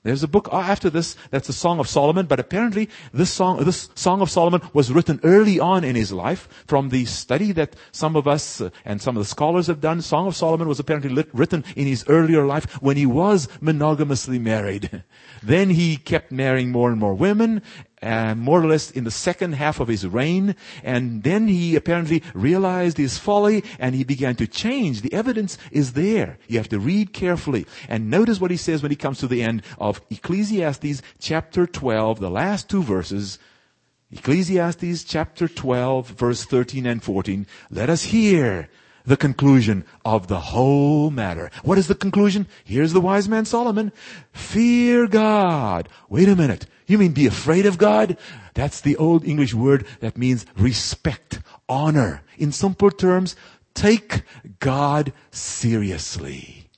There's 0.03 0.23
a 0.23 0.29
book 0.29 0.47
after 0.51 0.89
this 0.89 1.17
that's 1.29 1.49
a 1.49 1.53
Song 1.53 1.79
of 1.79 1.87
Solomon, 1.87 2.25
but 2.25 2.39
apparently 2.39 2.89
this 3.13 3.29
song, 3.29 3.63
this 3.65 3.89
Song 3.95 4.21
of 4.21 4.31
Solomon 4.31 4.61
was 4.73 4.93
written 4.93 5.19
early 5.23 5.59
on 5.59 5.83
in 5.83 5.95
his 5.95 6.13
life 6.13 6.47
from 6.65 6.87
the 6.87 7.03
study 7.03 7.51
that 7.51 7.75
some 7.91 8.15
of 8.15 8.25
us 8.25 8.61
uh, 8.61 8.69
and 8.85 9.01
some 9.01 9.17
of 9.17 9.21
the 9.21 9.29
scholars 9.29 9.67
have 9.67 9.81
done. 9.81 10.01
Song 10.01 10.25
of 10.25 10.37
Solomon 10.37 10.69
was 10.69 10.79
apparently 10.79 11.09
lit, 11.09 11.27
written 11.33 11.65
in 11.75 11.85
his 11.85 12.05
earlier 12.07 12.45
life 12.45 12.81
when 12.81 12.95
he 12.95 13.05
was 13.05 13.49
monogamously 13.59 14.39
married. 14.39 15.03
then 15.43 15.69
he 15.69 15.97
kept 15.97 16.31
marrying 16.31 16.71
more 16.71 16.89
and 16.89 16.99
more 16.99 17.13
women 17.13 17.61
uh, 18.01 18.35
more 18.35 18.61
or 18.61 18.67
less 18.67 18.91
in 18.91 19.03
the 19.03 19.11
second 19.11 19.53
half 19.53 19.79
of 19.79 19.87
his 19.87 20.05
reign. 20.05 20.55
And 20.83 21.23
then 21.23 21.47
he 21.47 21.75
apparently 21.75 22.23
realized 22.33 22.97
his 22.97 23.17
folly 23.17 23.63
and 23.77 23.95
he 23.95 24.03
began 24.03 24.35
to 24.37 24.47
change. 24.47 25.01
The 25.01 25.13
evidence 25.13 25.57
is 25.71 25.93
there. 25.93 26.37
You 26.47 26.57
have 26.57 26.69
to 26.69 26.79
read 26.79 27.13
carefully. 27.13 27.65
And 27.87 28.09
notice 28.09 28.39
what 28.39 28.51
he 28.51 28.57
says 28.57 28.81
when 28.81 28.91
he 28.91 28.95
comes 28.95 29.19
to 29.19 29.27
the 29.27 29.43
end 29.43 29.63
of 29.79 30.01
Ecclesiastes 30.09 31.01
chapter 31.19 31.65
12, 31.65 32.19
the 32.19 32.29
last 32.29 32.69
two 32.69 32.83
verses. 32.83 33.39
Ecclesiastes 34.11 35.03
chapter 35.03 35.47
12, 35.47 36.07
verse 36.09 36.43
13 36.43 36.85
and 36.87 37.03
14. 37.03 37.45
Let 37.69 37.89
us 37.89 38.03
hear 38.05 38.69
the 39.09 39.17
conclusion 39.17 39.83
of 40.05 40.27
the 40.27 40.39
whole 40.39 41.09
matter. 41.09 41.49
What 41.63 41.79
is 41.79 41.87
the 41.87 41.95
conclusion? 41.95 42.45
Here's 42.63 42.93
the 42.93 43.01
wise 43.01 43.27
man 43.27 43.43
Solomon. 43.43 43.91
Fear 44.31 45.07
God. 45.07 45.89
Wait 46.09 46.29
a 46.29 46.35
minute. 46.35 46.67
You 46.85 46.99
mean 46.99 47.11
be 47.11 47.25
afraid 47.25 47.65
of 47.65 47.79
God? 47.79 48.17
That's 48.53 48.79
the 48.79 48.95
old 48.97 49.25
English 49.25 49.55
word 49.55 49.87
that 49.99 50.17
means 50.17 50.45
respect, 50.55 51.39
honor. 51.67 52.21
In 52.37 52.51
simple 52.51 52.91
terms, 52.91 53.35
take 53.73 54.21
God 54.59 55.11
seriously. 55.31 56.68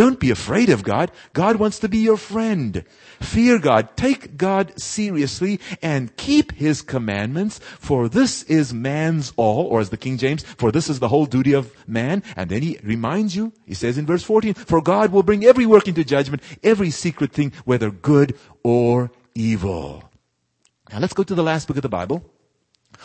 Don't 0.00 0.18
be 0.18 0.30
afraid 0.30 0.70
of 0.70 0.82
God. 0.82 1.12
God 1.34 1.56
wants 1.56 1.78
to 1.80 1.86
be 1.86 1.98
your 1.98 2.16
friend. 2.16 2.86
Fear 3.20 3.58
God. 3.58 3.98
Take 3.98 4.38
God 4.38 4.72
seriously 4.80 5.60
and 5.82 6.16
keep 6.16 6.52
His 6.52 6.80
commandments, 6.80 7.58
for 7.78 8.08
this 8.08 8.42
is 8.44 8.72
man's 8.72 9.34
all, 9.36 9.66
or 9.66 9.78
as 9.78 9.90
the 9.90 9.98
King 9.98 10.16
James, 10.16 10.42
for 10.42 10.72
this 10.72 10.88
is 10.88 11.00
the 11.00 11.08
whole 11.08 11.26
duty 11.26 11.52
of 11.52 11.70
man. 11.86 12.22
And 12.34 12.48
then 12.48 12.62
He 12.62 12.78
reminds 12.82 13.36
you, 13.36 13.52
He 13.66 13.74
says 13.74 13.98
in 13.98 14.06
verse 14.06 14.22
14, 14.22 14.54
for 14.54 14.80
God 14.80 15.12
will 15.12 15.22
bring 15.22 15.44
every 15.44 15.66
work 15.66 15.86
into 15.86 16.02
judgment, 16.02 16.42
every 16.62 16.88
secret 16.88 17.34
thing, 17.34 17.52
whether 17.66 17.90
good 17.90 18.38
or 18.62 19.10
evil. 19.34 20.02
Now 20.90 21.00
let's 21.00 21.12
go 21.12 21.24
to 21.24 21.34
the 21.34 21.42
last 21.42 21.68
book 21.68 21.76
of 21.76 21.82
the 21.82 21.90
Bible, 21.90 22.24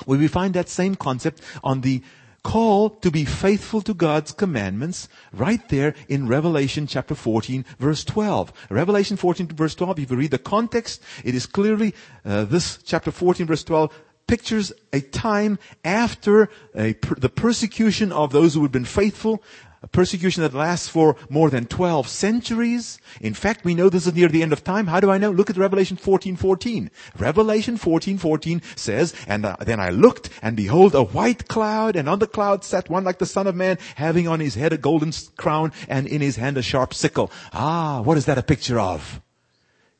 where 0.05 0.17
we 0.17 0.29
find 0.29 0.53
that 0.53 0.69
same 0.69 0.95
concept 0.95 1.41
on 1.61 1.81
the 1.81 2.03
call 2.45 2.91
to 2.91 3.09
be 3.09 3.25
faithful 3.25 3.81
to 3.81 3.93
God's 3.93 4.31
commandments 4.31 5.09
right 5.33 5.67
there 5.69 5.95
in 6.07 6.27
Revelation 6.27 6.85
chapter 6.85 7.15
14 7.15 7.65
verse 7.79 8.05
12. 8.05 8.53
Revelation 8.69 9.17
14 9.17 9.47
verse 9.47 9.73
12, 9.73 9.99
if 9.99 10.11
you 10.11 10.17
read 10.17 10.29
the 10.29 10.37
context, 10.37 11.01
it 11.23 11.33
is 11.33 11.47
clearly, 11.47 11.95
uh, 12.23 12.45
this 12.45 12.77
chapter 12.83 13.09
14 13.09 13.47
verse 13.47 13.63
12 13.63 13.91
pictures 14.27 14.71
a 14.93 15.01
time 15.01 15.57
after 15.83 16.49
a, 16.75 16.93
the 17.17 17.29
persecution 17.29 18.11
of 18.11 18.31
those 18.31 18.53
who 18.53 18.61
had 18.61 18.71
been 18.71 18.85
faithful 18.85 19.41
a 19.85 19.87
persecution 19.87 20.41
that 20.41 20.55
lasts 20.55 20.89
for 20.89 21.15
more 21.29 21.51
than 21.51 21.67
12 21.67 22.07
centuries. 22.07 22.97
In 23.21 23.35
fact, 23.35 23.63
we 23.63 23.75
know 23.75 23.87
this 23.87 24.07
is 24.07 24.15
near 24.15 24.27
the 24.27 24.41
end 24.41 24.51
of 24.51 24.63
time. 24.63 24.87
How 24.87 24.99
do 24.99 25.11
I 25.11 25.19
know? 25.19 25.29
Look 25.29 25.51
at 25.51 25.57
Revelation 25.57 25.95
14, 25.95 26.35
14. 26.35 26.89
Revelation 27.19 27.77
14, 27.77 28.17
14 28.17 28.63
says, 28.75 29.13
And 29.27 29.45
uh, 29.45 29.57
then 29.61 29.79
I 29.79 29.91
looked, 29.91 30.31
and 30.41 30.57
behold, 30.57 30.95
a 30.95 31.03
white 31.03 31.47
cloud, 31.47 31.95
and 31.95 32.09
on 32.09 32.17
the 32.17 32.25
cloud 32.25 32.63
sat 32.63 32.89
one 32.89 33.03
like 33.03 33.19
the 33.19 33.27
Son 33.27 33.45
of 33.45 33.55
Man, 33.55 33.77
having 33.93 34.27
on 34.27 34.39
his 34.39 34.55
head 34.55 34.73
a 34.73 34.77
golden 34.77 35.13
crown, 35.37 35.71
and 35.87 36.07
in 36.07 36.19
his 36.19 36.37
hand 36.37 36.57
a 36.57 36.63
sharp 36.63 36.95
sickle. 36.95 37.31
Ah, 37.53 38.01
what 38.01 38.17
is 38.17 38.25
that 38.25 38.39
a 38.39 38.43
picture 38.43 38.79
of? 38.79 39.21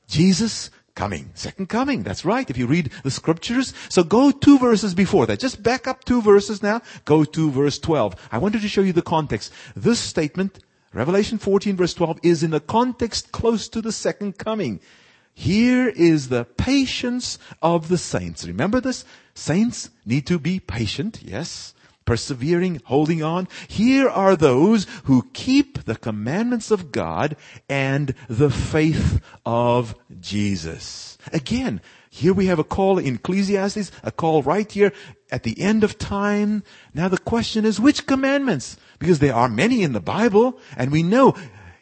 Jesus 0.08 0.72
coming. 0.96 1.30
Second 1.34 1.70
coming. 1.70 2.04
That's 2.04 2.26
right. 2.26 2.50
If 2.50 2.58
you 2.58 2.68
read 2.68 2.92
the 3.04 3.12
scriptures. 3.12 3.74
So 3.90 4.04
go 4.04 4.32
two 4.32 4.58
verses 4.58 4.96
before 4.96 5.26
that. 5.28 5.40
Just 5.40 5.62
back 5.62 5.88
up 5.88 6.04
two 6.06 6.22
verses 6.22 6.64
now. 6.64 6.82
Go 7.04 7.24
to 7.24 7.52
verse 7.52 7.78
12. 7.78 8.16
I 8.32 8.38
wanted 8.38 8.62
to 8.62 8.68
show 8.68 8.82
you 8.82 8.94
the 8.94 9.02
context. 9.02 9.52
This 9.76 10.00
statement, 10.00 10.60
Revelation 10.94 11.38
14 11.38 11.76
verse 11.76 11.94
12, 11.94 12.20
is 12.24 12.44
in 12.44 12.54
a 12.54 12.60
context 12.60 13.32
close 13.32 13.68
to 13.70 13.82
the 13.82 13.92
second 13.92 14.38
coming. 14.38 14.80
Here 15.34 15.90
is 15.90 16.30
the 16.30 16.46
patience 16.46 17.38
of 17.62 17.90
the 17.90 17.98
saints. 17.98 18.48
Remember 18.48 18.80
this? 18.80 19.04
Saints 19.34 19.90
need 20.06 20.26
to 20.28 20.40
be 20.40 20.60
patient. 20.62 21.20
Yes 21.22 21.75
persevering, 22.06 22.82
holding 22.86 23.24
on. 23.24 23.48
Here 23.68 24.08
are 24.10 24.36
those 24.36 24.86
who 25.06 25.30
keep 25.34 25.86
the 25.86 25.96
commandments 25.96 26.72
of 26.72 26.92
God 26.92 27.36
and 27.68 28.14
the 28.30 28.50
faith 28.50 29.22
of 29.46 29.96
Jesus. 30.20 31.18
Again, 31.34 31.82
here 32.10 32.34
we 32.34 32.46
have 32.46 32.60
a 32.60 32.64
call 32.64 32.98
in 32.98 33.16
Ecclesiastes, 33.16 33.92
a 34.04 34.12
call 34.12 34.42
right 34.44 34.72
here 34.72 34.94
at 35.32 35.44
the 35.44 35.60
end 35.60 35.84
of 35.84 35.98
time. 35.98 36.64
Now 36.94 37.10
the 37.10 37.18
question 37.18 37.66
is 37.66 37.80
which 37.80 38.08
commandments? 38.08 38.78
Because 39.00 39.20
there 39.20 39.36
are 39.36 39.50
many 39.50 39.84
in 39.84 39.94
the 39.94 40.00
Bible 40.00 40.60
and 40.78 40.92
we 40.92 41.04
know 41.04 41.36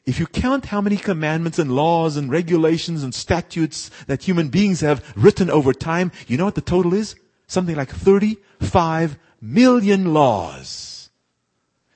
if 0.06 0.20
you 0.20 0.28
count 0.28 0.66
how 0.66 0.82
many 0.82 0.98
commandments 0.98 1.60
and 1.60 1.76
laws 1.76 2.18
and 2.18 2.30
regulations 2.30 3.04
and 3.04 3.14
statutes 3.14 3.90
that 4.08 4.24
human 4.24 4.50
beings 4.50 4.82
have 4.82 5.14
written 5.16 5.50
over 5.50 5.72
time, 5.72 6.12
you 6.28 6.38
know 6.38 6.46
what 6.46 6.56
the 6.56 6.62
total 6.62 6.94
is? 6.94 7.16
Something 7.48 7.76
like 7.76 7.90
35 7.90 9.18
million 9.44 10.14
laws. 10.14 11.10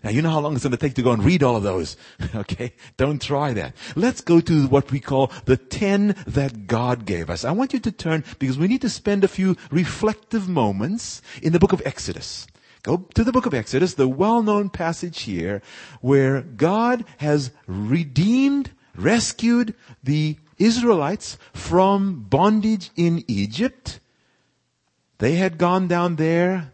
Now 0.03 0.11
you 0.11 0.21
know 0.21 0.29
how 0.29 0.39
long 0.39 0.53
it's 0.53 0.63
going 0.63 0.71
to 0.71 0.77
take 0.77 0.93
to 0.95 1.01
go 1.01 1.13
and 1.13 1.23
read 1.23 1.41
all 1.41 1.55
of 1.55 1.63
those. 1.63 1.97
okay? 2.35 2.73
Don't 2.97 3.21
try 3.21 3.53
that. 3.53 3.75
Let's 3.95 4.21
go 4.21 4.41
to 4.41 4.67
what 4.67 4.91
we 4.91 4.99
call 4.99 5.31
the 5.45 5.57
ten 5.57 6.15
that 6.27 6.67
God 6.67 7.05
gave 7.05 7.29
us. 7.29 7.43
I 7.43 7.51
want 7.51 7.73
you 7.73 7.79
to 7.79 7.91
turn 7.91 8.23
because 8.37 8.57
we 8.57 8.67
need 8.67 8.81
to 8.81 8.89
spend 8.89 9.23
a 9.23 9.29
few 9.29 9.55
reflective 9.71 10.47
moments 10.47 11.21
in 11.41 11.53
the 11.53 11.59
book 11.59 11.73
of 11.73 11.81
Exodus. 11.85 12.47
Go 12.83 13.07
to 13.15 13.23
the 13.23 13.31
book 13.31 13.45
of 13.45 13.53
Exodus, 13.53 13.95
the 13.95 14.07
well-known 14.07 14.69
passage 14.69 15.21
here 15.21 15.61
where 15.99 16.41
God 16.41 17.03
has 17.17 17.51
redeemed, 17.65 18.71
rescued 18.95 19.73
the 20.03 20.37
Israelites 20.57 21.37
from 21.53 22.23
bondage 22.23 22.91
in 22.95 23.23
Egypt. 23.27 23.99
They 25.17 25.35
had 25.35 25.57
gone 25.57 25.87
down 25.87 26.17
there 26.17 26.71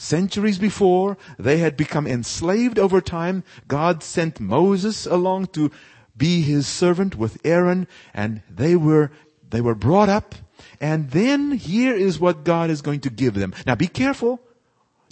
Centuries 0.00 0.58
before, 0.58 1.18
they 1.40 1.56
had 1.58 1.76
become 1.76 2.06
enslaved 2.06 2.78
over 2.78 3.00
time. 3.00 3.42
God 3.66 4.04
sent 4.04 4.38
Moses 4.38 5.06
along 5.06 5.48
to 5.48 5.72
be 6.16 6.40
his 6.40 6.68
servant 6.68 7.16
with 7.16 7.44
Aaron 7.44 7.88
and 8.14 8.40
they 8.48 8.76
were, 8.76 9.10
they 9.50 9.60
were 9.60 9.74
brought 9.74 10.08
up. 10.08 10.36
And 10.80 11.10
then 11.10 11.50
here 11.50 11.96
is 11.96 12.20
what 12.20 12.44
God 12.44 12.70
is 12.70 12.80
going 12.80 13.00
to 13.00 13.10
give 13.10 13.34
them. 13.34 13.52
Now 13.66 13.74
be 13.74 13.88
careful. 13.88 14.38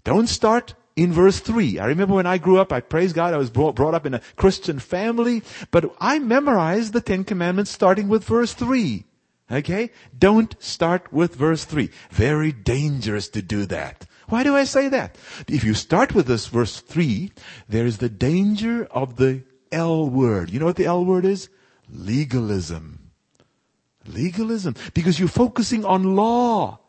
Don't 0.04 0.28
start 0.28 0.74
in 0.94 1.12
verse 1.12 1.40
3. 1.40 1.80
I 1.80 1.86
remember 1.86 2.14
when 2.14 2.26
I 2.26 2.38
grew 2.38 2.60
up, 2.60 2.72
I 2.72 2.78
praise 2.78 3.12
God, 3.12 3.34
I 3.34 3.38
was 3.38 3.50
brought, 3.50 3.74
brought 3.74 3.94
up 3.94 4.06
in 4.06 4.14
a 4.14 4.22
Christian 4.36 4.78
family, 4.78 5.42
but 5.72 5.92
I 5.98 6.20
memorized 6.20 6.92
the 6.92 7.00
Ten 7.00 7.24
Commandments 7.24 7.72
starting 7.72 8.06
with 8.06 8.22
verse 8.22 8.54
3. 8.54 9.04
Okay? 9.50 9.90
Don't 10.16 10.54
start 10.62 11.12
with 11.12 11.34
verse 11.34 11.64
3. 11.64 11.90
Very 12.12 12.52
dangerous 12.52 13.28
to 13.30 13.42
do 13.42 13.66
that. 13.66 14.06
Why 14.28 14.42
do 14.42 14.56
I 14.56 14.64
say 14.64 14.88
that? 14.88 15.16
If 15.48 15.64
you 15.64 15.74
start 15.74 16.14
with 16.14 16.26
this 16.26 16.48
verse 16.48 16.80
3, 16.80 17.32
there 17.68 17.86
is 17.86 17.98
the 17.98 18.08
danger 18.08 18.86
of 18.90 19.16
the 19.16 19.44
L 19.70 20.08
word. 20.08 20.50
You 20.50 20.58
know 20.58 20.66
what 20.66 20.76
the 20.76 20.86
L 20.86 21.04
word 21.04 21.24
is? 21.24 21.48
Legalism. 21.88 23.10
Legalism. 24.06 24.74
Because 24.94 25.18
you're 25.18 25.28
focusing 25.28 25.84
on 25.84 26.16
law. 26.16 26.80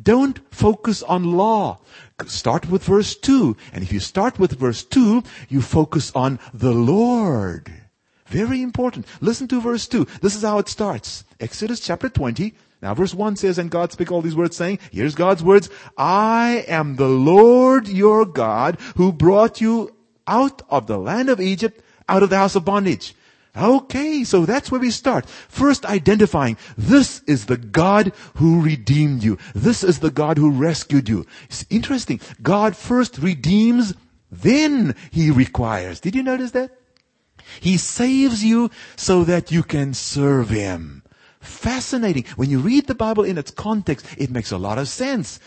Don't 0.00 0.40
focus 0.54 1.02
on 1.02 1.32
law. 1.32 1.80
Start 2.26 2.70
with 2.70 2.84
verse 2.84 3.16
2. 3.16 3.56
And 3.72 3.82
if 3.82 3.92
you 3.92 4.00
start 4.00 4.38
with 4.38 4.58
verse 4.58 4.84
2, 4.84 5.22
you 5.48 5.62
focus 5.62 6.12
on 6.14 6.38
the 6.52 6.72
Lord. 6.72 7.72
Very 8.26 8.62
important. 8.62 9.06
Listen 9.20 9.48
to 9.48 9.60
verse 9.60 9.88
2. 9.88 10.06
This 10.20 10.36
is 10.36 10.42
how 10.42 10.58
it 10.58 10.68
starts. 10.68 11.24
Exodus 11.40 11.80
chapter 11.80 12.08
20, 12.08 12.54
now 12.82 12.94
verse 12.94 13.14
1 13.14 13.36
says, 13.36 13.58
and 13.58 13.70
God 13.70 13.92
spake 13.92 14.10
all 14.10 14.22
these 14.22 14.36
words 14.36 14.56
saying, 14.56 14.78
here's 14.90 15.14
God's 15.14 15.42
words, 15.42 15.68
I 15.96 16.64
am 16.66 16.96
the 16.96 17.08
Lord 17.08 17.88
your 17.88 18.24
God 18.24 18.78
who 18.96 19.12
brought 19.12 19.60
you 19.60 19.94
out 20.26 20.62
of 20.70 20.86
the 20.86 20.98
land 20.98 21.28
of 21.28 21.40
Egypt, 21.40 21.82
out 22.08 22.22
of 22.22 22.30
the 22.30 22.38
house 22.38 22.54
of 22.54 22.64
bondage. 22.64 23.14
Okay, 23.56 24.22
so 24.22 24.46
that's 24.46 24.70
where 24.70 24.80
we 24.80 24.90
start. 24.90 25.28
First 25.28 25.84
identifying, 25.84 26.56
this 26.78 27.20
is 27.26 27.46
the 27.46 27.56
God 27.56 28.12
who 28.36 28.62
redeemed 28.62 29.24
you. 29.24 29.38
This 29.54 29.82
is 29.82 29.98
the 29.98 30.10
God 30.10 30.38
who 30.38 30.50
rescued 30.52 31.08
you. 31.08 31.26
It's 31.46 31.66
interesting. 31.68 32.20
God 32.40 32.76
first 32.76 33.18
redeems, 33.18 33.94
then 34.30 34.94
He 35.10 35.30
requires. 35.32 35.98
Did 35.98 36.14
you 36.14 36.22
notice 36.22 36.52
that? 36.52 36.70
He 37.58 37.76
saves 37.76 38.44
you 38.44 38.70
so 38.94 39.24
that 39.24 39.50
you 39.50 39.64
can 39.64 39.94
serve 39.94 40.50
Him. 40.50 41.02
Fascinating. 41.40 42.24
When 42.36 42.50
you 42.50 42.60
read 42.60 42.86
the 42.86 42.94
Bible 42.94 43.24
in 43.24 43.38
its 43.38 43.50
context, 43.50 44.06
it 44.18 44.30
makes 44.30 44.52
a 44.52 44.58
lot 44.58 44.78
of 44.78 44.88
sense. 44.88 45.40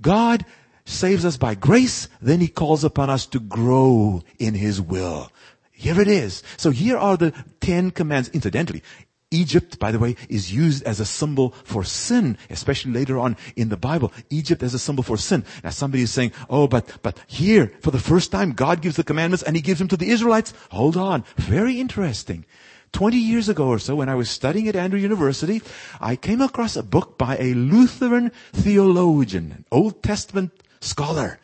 God 0.00 0.44
saves 0.84 1.24
us 1.24 1.36
by 1.36 1.54
grace, 1.54 2.08
then 2.20 2.40
He 2.40 2.48
calls 2.48 2.84
upon 2.84 3.10
us 3.10 3.26
to 3.26 3.40
grow 3.40 4.22
in 4.38 4.54
His 4.54 4.80
will. 4.80 5.32
Here 5.72 6.00
it 6.00 6.08
is. 6.08 6.42
So 6.56 6.70
here 6.70 6.98
are 6.98 7.16
the 7.16 7.32
Ten 7.60 7.90
Commands. 7.90 8.28
Incidentally, 8.30 8.82
Egypt, 9.30 9.78
by 9.78 9.92
the 9.92 9.98
way, 9.98 10.16
is 10.28 10.52
used 10.52 10.82
as 10.84 11.00
a 11.00 11.04
symbol 11.04 11.50
for 11.64 11.84
sin, 11.84 12.38
especially 12.50 12.92
later 12.92 13.18
on 13.18 13.36
in 13.56 13.68
the 13.68 13.76
Bible. 13.76 14.12
Egypt 14.30 14.62
as 14.62 14.74
a 14.74 14.78
symbol 14.78 15.04
for 15.04 15.16
sin. 15.16 15.44
Now 15.62 15.70
somebody 15.70 16.02
is 16.02 16.10
saying, 16.10 16.32
oh, 16.48 16.66
but, 16.66 16.98
but 17.02 17.20
here, 17.26 17.72
for 17.80 17.90
the 17.90 17.98
first 17.98 18.32
time, 18.32 18.52
God 18.52 18.80
gives 18.80 18.96
the 18.96 19.04
commandments 19.04 19.42
and 19.42 19.54
He 19.54 19.62
gives 19.62 19.78
them 19.78 19.88
to 19.88 19.96
the 19.96 20.10
Israelites. 20.10 20.54
Hold 20.70 20.96
on. 20.96 21.24
Very 21.36 21.78
interesting. 21.78 22.44
20 22.92 23.16
years 23.16 23.48
ago 23.48 23.68
or 23.68 23.78
so, 23.78 23.96
when 23.96 24.08
I 24.08 24.14
was 24.14 24.30
studying 24.30 24.68
at 24.68 24.76
Andrew 24.76 24.98
University, 24.98 25.62
I 26.00 26.16
came 26.16 26.40
across 26.40 26.76
a 26.76 26.82
book 26.82 27.18
by 27.18 27.36
a 27.36 27.54
Lutheran 27.54 28.32
theologian, 28.52 29.52
an 29.52 29.64
Old 29.70 30.02
Testament 30.02 30.52
scholar, 30.80 31.38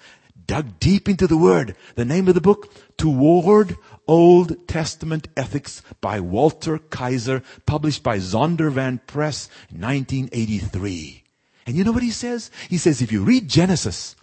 dug 0.47 0.79
deep 0.79 1.09
into 1.09 1.27
the 1.27 1.37
Word. 1.37 1.77
The 1.95 2.05
name 2.05 2.29
of 2.29 2.35
the 2.35 2.41
book, 2.41 2.73
Toward 2.97 3.77
Old 4.07 4.69
Testament 4.69 5.29
Ethics 5.37 5.83
by 6.01 6.21
Walter 6.21 6.79
Kaiser, 6.79 7.43
published 7.67 8.03
by 8.03 8.19
Zondervan 8.19 9.01
Press, 9.07 9.49
1983. 9.71 11.25
And 11.67 11.77
you 11.77 11.85
know 11.85 11.93
what 11.93 12.03
he 12.03 12.11
says? 12.11 12.51
He 12.69 12.79
says 12.79 13.01
if 13.01 13.11
you 13.11 13.23
read 13.23 13.49
Genesis, 13.49 14.17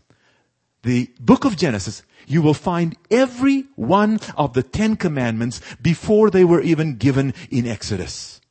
the 0.84 1.12
book 1.20 1.46
of 1.46 1.58
Genesis, 1.58 2.04
you 2.28 2.42
will 2.42 2.54
find 2.54 2.96
every 3.10 3.66
one 3.76 4.20
of 4.36 4.54
the 4.54 4.64
Ten 4.64 4.96
Commandments 4.96 5.62
before 5.82 6.30
they 6.30 6.44
were 6.44 6.62
even 6.62 6.96
given 6.96 7.34
in 7.50 7.68
Exodus. 7.68 8.42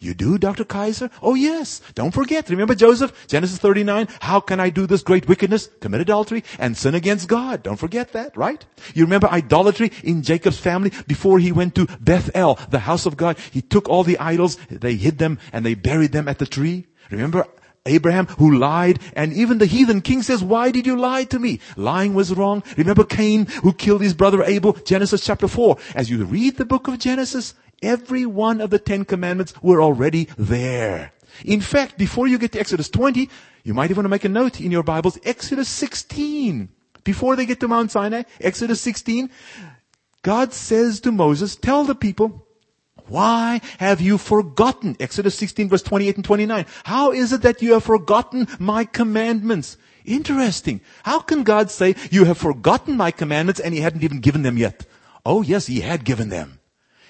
You 0.00 0.14
do, 0.14 0.38
Dr. 0.38 0.64
Kaiser? 0.64 1.10
Oh 1.22 1.34
yes. 1.34 1.80
Don't 1.96 2.14
forget. 2.14 2.48
Remember 2.50 2.76
Joseph? 2.76 3.26
Genesis 3.26 3.58
39. 3.58 4.06
How 4.20 4.38
can 4.38 4.60
I 4.60 4.70
do 4.70 4.86
this 4.86 5.02
great 5.02 5.26
wickedness? 5.26 5.68
Commit 5.80 6.00
adultery 6.00 6.44
and 6.60 6.76
sin 6.76 6.94
against 6.94 7.26
God. 7.26 7.64
Don't 7.64 7.76
forget 7.78 8.12
that, 8.12 8.36
right? 8.36 8.64
You 8.94 9.04
remember 9.04 9.28
idolatry 9.28 9.90
in 10.04 10.22
Jacob's 10.22 10.60
family 10.60 10.92
before 11.08 11.40
he 11.40 11.50
went 11.50 11.74
to 11.74 11.86
Bethel, 11.98 12.60
the 12.70 12.78
house 12.80 13.06
of 13.06 13.16
God. 13.16 13.38
He 13.50 13.60
took 13.60 13.88
all 13.88 14.04
the 14.04 14.18
idols, 14.18 14.56
they 14.70 14.94
hid 14.94 15.18
them 15.18 15.40
and 15.52 15.66
they 15.66 15.74
buried 15.74 16.12
them 16.12 16.28
at 16.28 16.38
the 16.38 16.46
tree. 16.46 16.86
Remember 17.10 17.44
Abraham 17.88 18.26
who 18.26 18.56
lied 18.56 19.00
and 19.14 19.32
even 19.32 19.58
the 19.58 19.66
heathen 19.66 20.00
king 20.00 20.22
says, 20.22 20.42
why 20.42 20.70
did 20.70 20.86
you 20.86 20.96
lie 20.96 21.24
to 21.24 21.38
me? 21.38 21.60
Lying 21.76 22.14
was 22.14 22.34
wrong. 22.34 22.62
Remember 22.76 23.04
Cain 23.04 23.46
who 23.62 23.72
killed 23.72 24.02
his 24.02 24.14
brother 24.14 24.42
Abel? 24.42 24.72
Genesis 24.72 25.24
chapter 25.24 25.48
4. 25.48 25.76
As 25.94 26.10
you 26.10 26.24
read 26.24 26.56
the 26.56 26.64
book 26.64 26.88
of 26.88 26.98
Genesis, 26.98 27.54
every 27.82 28.26
one 28.26 28.60
of 28.60 28.70
the 28.70 28.78
Ten 28.78 29.04
Commandments 29.04 29.54
were 29.62 29.82
already 29.82 30.28
there. 30.36 31.12
In 31.44 31.60
fact, 31.60 31.98
before 31.98 32.26
you 32.26 32.38
get 32.38 32.52
to 32.52 32.60
Exodus 32.60 32.88
20, 32.88 33.28
you 33.64 33.74
might 33.74 33.90
even 33.90 33.96
want 33.96 34.06
to 34.06 34.10
make 34.10 34.24
a 34.24 34.28
note 34.28 34.60
in 34.60 34.70
your 34.70 34.82
Bibles, 34.82 35.18
Exodus 35.24 35.68
16. 35.68 36.68
Before 37.04 37.36
they 37.36 37.46
get 37.46 37.60
to 37.60 37.68
Mount 37.68 37.90
Sinai, 37.90 38.24
Exodus 38.40 38.80
16, 38.80 39.30
God 40.22 40.52
says 40.52 41.00
to 41.00 41.12
Moses, 41.12 41.56
tell 41.56 41.84
the 41.84 41.94
people, 41.94 42.47
why 43.08 43.60
have 43.78 44.00
you 44.00 44.18
forgotten? 44.18 44.96
Exodus 45.00 45.34
16 45.36 45.68
verse 45.68 45.82
28 45.82 46.16
and 46.16 46.24
29. 46.24 46.66
How 46.84 47.12
is 47.12 47.32
it 47.32 47.42
that 47.42 47.62
you 47.62 47.72
have 47.72 47.84
forgotten 47.84 48.48
my 48.58 48.84
commandments? 48.84 49.76
Interesting. 50.04 50.80
How 51.02 51.20
can 51.20 51.42
God 51.42 51.70
say 51.70 51.94
you 52.10 52.24
have 52.24 52.38
forgotten 52.38 52.96
my 52.96 53.10
commandments 53.10 53.60
and 53.60 53.74
he 53.74 53.80
hadn't 53.80 54.02
even 54.02 54.20
given 54.20 54.42
them 54.42 54.56
yet? 54.56 54.86
Oh 55.24 55.42
yes, 55.42 55.66
he 55.66 55.80
had 55.80 56.04
given 56.04 56.28
them. 56.28 56.60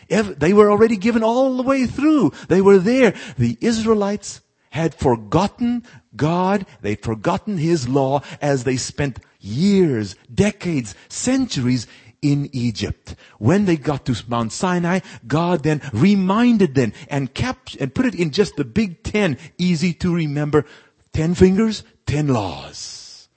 They 0.09 0.53
were 0.53 0.71
already 0.71 0.97
given 0.97 1.23
all 1.23 1.57
the 1.57 1.63
way 1.63 1.87
through. 1.87 2.33
They 2.49 2.61
were 2.61 2.79
there. 2.79 3.15
The 3.37 3.59
Israelites 3.61 4.41
had 4.71 4.95
forgotten 4.95 5.85
God. 6.17 6.67
They'd 6.81 7.03
forgotten 7.03 7.59
His 7.59 7.89
law 7.89 8.23
as 8.41 8.65
they 8.65 8.77
spent 8.77 9.21
years, 9.41 10.17
decades, 10.33 10.95
centuries 11.09 11.87
in 12.23 12.49
Egypt. 12.53 13.15
When 13.39 13.65
they 13.65 13.77
got 13.77 14.07
to 14.07 14.17
Mount 14.29 14.53
Sinai, 14.53 15.01
God 15.27 15.63
then 15.63 15.83
reminded 15.93 16.75
them 16.75 16.93
and 17.09 17.33
kept 17.33 17.77
and 17.77 17.95
put 17.95 18.07
it 18.07 18.15
in 18.15 18.31
just 18.31 18.57
the 18.57 18.65
big 18.65 19.03
ten, 19.03 19.39
easy 19.57 19.93
to 19.95 20.15
remember. 20.15 20.65
Ten 21.13 21.35
fingers, 21.35 21.85
ten 22.07 22.29
laws. 22.29 23.29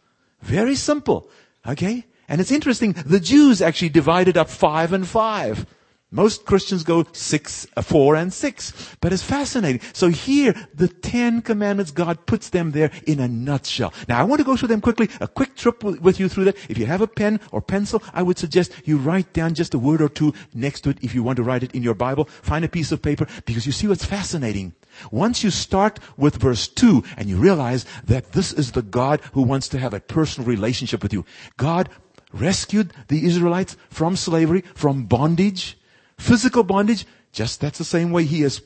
Very 0.42 0.76
simple. 0.76 1.30
Okay? 1.66 2.06
And 2.28 2.40
it's 2.40 2.52
interesting, 2.52 2.94
the 2.94 3.20
Jews 3.20 3.62
actually 3.62 3.90
divided 3.90 4.38
up 4.38 4.50
five 4.50 4.94
and 4.94 5.08
five. 5.08 5.66
Most 6.14 6.44
Christians 6.44 6.84
go 6.84 7.06
six, 7.14 7.66
uh, 7.78 7.82
four 7.82 8.18
and 8.18 8.34
six. 8.34 8.74
But 9.00 9.14
it's 9.14 9.24
fascinating. 9.24 9.80
So 9.94 10.10
here, 10.10 10.54
the 10.76 10.90
Ten 10.90 11.42
Commandments, 11.42 11.92
God 11.92 12.26
puts 12.26 12.50
them 12.50 12.72
there 12.72 12.92
in 13.08 13.22
a 13.22 13.30
nutshell. 13.30 13.94
Now 14.10 14.20
I 14.20 14.24
want 14.24 14.40
to 14.40 14.46
go 14.46 14.58
through 14.58 14.68
them 14.68 14.82
quickly, 14.82 15.10
a 15.22 15.28
quick 15.28 15.56
trip 15.56 15.82
with 15.84 16.20
you 16.20 16.28
through 16.28 16.46
that. 16.46 16.58
If 16.70 16.78
you 16.78 16.86
have 16.86 17.00
a 17.00 17.08
pen 17.08 17.40
or 17.54 17.62
pencil, 17.62 18.04
I 18.14 18.24
would 18.24 18.38
suggest 18.38 18.74
you 18.84 18.98
write 18.98 19.32
down 19.32 19.54
just 19.54 19.74
a 19.74 19.80
word 19.80 20.02
or 20.02 20.10
two 20.10 20.34
next 20.54 20.82
to 20.82 20.90
it 20.90 20.98
if 21.02 21.16
you 21.16 21.24
want 21.24 21.38
to 21.38 21.44
write 21.44 21.64
it 21.64 21.74
in 21.74 21.82
your 21.82 21.94
Bible. 21.94 22.26
Find 22.26 22.66
a 22.66 22.70
piece 22.70 22.92
of 22.92 23.02
paper 23.02 23.26
because 23.46 23.66
you 23.66 23.72
see 23.72 23.88
what's 23.88 24.06
fascinating. 24.06 24.74
Once 25.12 25.46
you 25.46 25.50
start 25.50 26.00
with 26.18 26.36
verse 26.36 26.68
2 26.68 27.04
and 27.16 27.30
you 27.30 27.38
realize 27.38 27.86
that 28.04 28.34
this 28.34 28.52
is 28.52 28.74
the 28.74 28.82
God 28.82 29.22
who 29.32 29.44
wants 29.44 29.70
to 29.70 29.80
have 29.80 29.94
a 29.94 30.02
personal 30.02 30.50
relationship 30.50 31.02
with 31.02 31.14
you. 31.14 31.26
God 31.56 31.88
rescued 32.34 32.94
the 33.08 33.26
Israelites 33.26 33.78
from 33.90 34.18
slavery, 34.18 34.64
from 34.76 35.06
bondage, 35.06 35.78
physical 36.22 36.64
bondage, 36.64 37.06
just 37.32 37.60
that's 37.60 37.78
the 37.78 37.84
same 37.84 38.12
way 38.12 38.24
he 38.24 38.42
has 38.42 38.62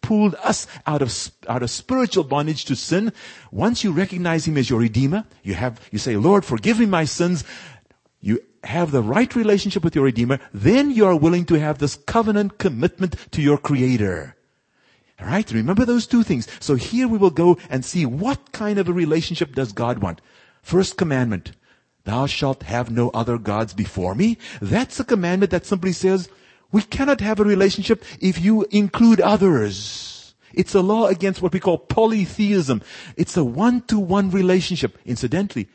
pulled 0.00 0.34
us 0.36 0.66
out 0.86 1.02
of, 1.02 1.30
out 1.48 1.62
of 1.62 1.70
spiritual 1.70 2.24
bondage 2.24 2.64
to 2.66 2.76
sin. 2.76 3.12
Once 3.50 3.84
you 3.84 3.92
recognize 3.92 4.46
him 4.46 4.56
as 4.56 4.70
your 4.70 4.80
redeemer, 4.80 5.24
you 5.42 5.54
have, 5.54 5.80
you 5.90 5.98
say, 5.98 6.16
Lord, 6.16 6.44
forgive 6.44 6.78
me 6.78 6.86
my 6.86 7.04
sins. 7.04 7.44
You 8.20 8.40
have 8.64 8.90
the 8.90 9.02
right 9.02 9.34
relationship 9.34 9.84
with 9.84 9.94
your 9.94 10.04
redeemer. 10.04 10.38
Then 10.52 10.90
you 10.90 11.06
are 11.06 11.16
willing 11.16 11.44
to 11.46 11.58
have 11.58 11.78
this 11.78 11.96
covenant 11.96 12.58
commitment 12.58 13.16
to 13.32 13.42
your 13.42 13.58
creator. 13.58 14.34
Alright? 15.20 15.50
Remember 15.50 15.84
those 15.84 16.06
two 16.06 16.22
things. 16.22 16.46
So 16.60 16.76
here 16.76 17.08
we 17.08 17.18
will 17.18 17.30
go 17.30 17.58
and 17.68 17.84
see 17.84 18.06
what 18.06 18.52
kind 18.52 18.78
of 18.78 18.88
a 18.88 18.92
relationship 18.92 19.54
does 19.54 19.72
God 19.72 19.98
want. 19.98 20.20
First 20.62 20.96
commandment. 20.96 21.52
Thou 22.04 22.26
shalt 22.26 22.62
have 22.62 22.90
no 22.90 23.10
other 23.10 23.36
gods 23.36 23.74
before 23.74 24.14
me. 24.14 24.38
That's 24.62 24.98
a 24.98 25.04
commandment 25.04 25.50
that 25.50 25.66
simply 25.66 25.92
says, 25.92 26.30
we 26.70 26.82
cannot 26.82 27.20
have 27.20 27.40
a 27.40 27.44
relationship 27.44 28.04
if 28.20 28.40
you 28.40 28.66
include 28.70 29.20
others. 29.20 30.34
It's 30.52 30.74
a 30.74 30.80
law 30.80 31.06
against 31.06 31.40
what 31.40 31.52
we 31.52 31.60
call 31.60 31.78
polytheism. 31.78 32.82
It's 33.16 33.36
a 33.36 33.44
one-to-one 33.44 34.30
relationship. 34.30 34.98
Incidentally, 35.04 35.68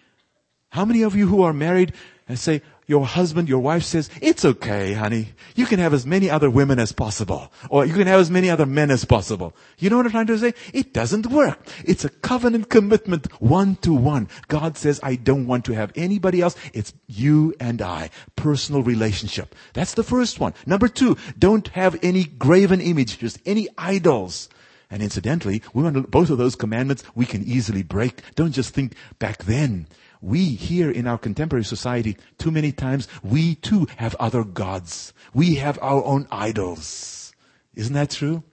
how 0.69 0.85
many 0.85 1.03
of 1.03 1.15
you 1.15 1.27
who 1.27 1.41
are 1.41 1.53
married 1.53 1.93
and 2.27 2.37
say, 2.37 2.61
your 2.87 3.05
husband, 3.05 3.49
your 3.49 3.59
wife 3.59 3.83
says, 3.83 4.09
it's 4.21 4.43
okay, 4.43 4.93
honey. 4.93 5.29
You 5.55 5.65
can 5.65 5.79
have 5.79 5.93
as 5.93 6.05
many 6.05 6.29
other 6.29 6.49
women 6.49 6.79
as 6.79 6.91
possible. 6.91 7.51
Or 7.69 7.85
you 7.85 7.93
can 7.93 8.07
have 8.07 8.19
as 8.19 8.29
many 8.29 8.49
other 8.49 8.65
men 8.65 8.91
as 8.91 9.05
possible. 9.05 9.55
You 9.77 9.89
know 9.89 9.97
what 9.97 10.05
I'm 10.05 10.11
trying 10.11 10.27
to 10.27 10.37
say? 10.37 10.53
It 10.73 10.93
doesn't 10.93 11.27
work. 11.27 11.59
It's 11.85 12.05
a 12.05 12.09
covenant 12.09 12.69
commitment, 12.69 13.31
one 13.41 13.75
to 13.77 13.93
one. 13.93 14.27
God 14.47 14.77
says, 14.77 14.99
I 15.03 15.15
don't 15.15 15.47
want 15.47 15.65
to 15.65 15.73
have 15.73 15.91
anybody 15.95 16.41
else. 16.41 16.55
It's 16.73 16.93
you 17.07 17.53
and 17.59 17.81
I. 17.81 18.09
Personal 18.35 18.83
relationship. 18.83 19.55
That's 19.73 19.93
the 19.93 20.03
first 20.03 20.39
one. 20.39 20.53
Number 20.65 20.87
two, 20.87 21.17
don't 21.37 21.67
have 21.69 21.97
any 22.03 22.25
graven 22.25 22.81
image, 22.81 23.19
just 23.19 23.39
any 23.45 23.69
idols. 23.77 24.49
And 24.89 25.01
incidentally, 25.01 25.63
we 25.73 25.81
want 25.81 25.95
to, 25.95 26.03
both 26.03 26.29
of 26.29 26.37
those 26.37 26.55
commandments 26.55 27.03
we 27.15 27.25
can 27.25 27.43
easily 27.43 27.81
break. 27.81 28.21
Don't 28.35 28.51
just 28.51 28.75
think 28.75 28.93
back 29.17 29.43
then 29.45 29.87
we 30.23 30.45
here 30.45 30.89
in 30.89 31.05
our 31.05 31.17
contemporary 31.17 31.65
society, 31.65 32.17
too 32.37 32.49
many 32.49 32.71
times, 32.71 33.09
we 33.21 33.55
too 33.55 33.87
have 33.97 34.15
other 34.15 34.45
gods. 34.45 35.13
We 35.33 35.55
have 35.55 35.77
our 35.81 36.03
own 36.05 36.27
idols. 36.31 37.33
Isn't 37.75 37.93
that 37.93 38.11
true? 38.11 38.43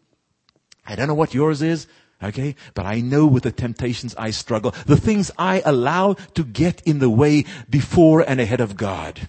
I 0.84 0.96
don't 0.96 1.06
know 1.06 1.14
what 1.14 1.32
yours 1.32 1.62
is, 1.62 1.86
okay? 2.20 2.56
But 2.74 2.86
I 2.86 3.00
know 3.00 3.24
with 3.26 3.44
the 3.44 3.52
temptations 3.52 4.16
I 4.16 4.30
struggle, 4.30 4.74
the 4.86 4.96
things 4.96 5.30
I 5.38 5.62
allow 5.64 6.14
to 6.34 6.42
get 6.42 6.82
in 6.82 6.98
the 6.98 7.10
way 7.10 7.44
before 7.68 8.22
and 8.28 8.40
ahead 8.40 8.60
of 8.60 8.76
God. 8.76 9.28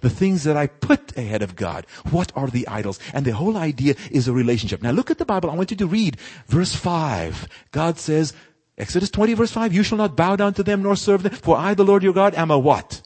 The 0.00 0.08
things 0.08 0.44
that 0.44 0.56
I 0.56 0.66
put 0.66 1.14
ahead 1.18 1.42
of 1.42 1.56
God. 1.56 1.86
What 2.10 2.32
are 2.34 2.48
the 2.48 2.66
idols? 2.68 2.98
And 3.12 3.26
the 3.26 3.34
whole 3.34 3.58
idea 3.58 3.96
is 4.10 4.28
a 4.28 4.32
relationship. 4.32 4.80
Now 4.80 4.92
look 4.92 5.10
at 5.10 5.18
the 5.18 5.26
Bible. 5.26 5.50
I 5.50 5.56
want 5.56 5.70
you 5.70 5.76
to 5.76 5.86
read 5.86 6.18
verse 6.46 6.74
5. 6.74 7.46
God 7.70 7.98
says, 7.98 8.32
Exodus 8.80 9.10
20 9.10 9.34
verse 9.34 9.52
5, 9.52 9.72
you 9.72 9.82
shall 9.82 9.98
not 9.98 10.16
bow 10.16 10.36
down 10.36 10.54
to 10.54 10.62
them 10.62 10.82
nor 10.82 10.96
serve 10.96 11.22
them, 11.22 11.32
for 11.32 11.56
I, 11.56 11.74
the 11.74 11.84
Lord 11.84 12.02
your 12.02 12.14
God, 12.14 12.34
am 12.34 12.50
a 12.50 12.58
what? 12.58 13.02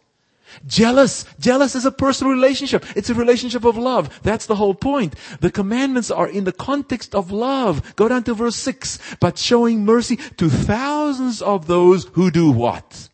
Jealous. 0.67 1.25
Jealous 1.41 1.75
is 1.75 1.85
a 1.85 1.91
personal 1.91 2.33
relationship. 2.33 2.85
It's 2.97 3.11
a 3.11 3.15
relationship 3.15 3.65
of 3.65 3.77
love. 3.77 4.21
That's 4.23 4.47
the 4.47 4.55
whole 4.55 4.75
point. 4.75 5.17
The 5.41 5.51
commandments 5.51 6.11
are 6.11 6.29
in 6.29 6.45
the 6.45 6.53
context 6.53 7.15
of 7.15 7.33
love. 7.33 7.97
Go 7.97 8.09
down 8.09 8.23
to 8.25 8.35
verse 8.35 8.57
6. 8.57 9.17
But 9.21 9.37
showing 9.37 9.85
mercy 9.85 10.17
to 10.37 10.49
thousands 10.49 11.43
of 11.43 11.67
those 11.67 12.05
who 12.13 12.31
do 12.31 12.53
what? 12.53 13.09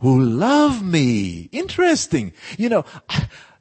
Who 0.00 0.20
love 0.20 0.84
me. 0.84 1.48
Interesting. 1.52 2.32
You 2.58 2.68
know, 2.68 2.84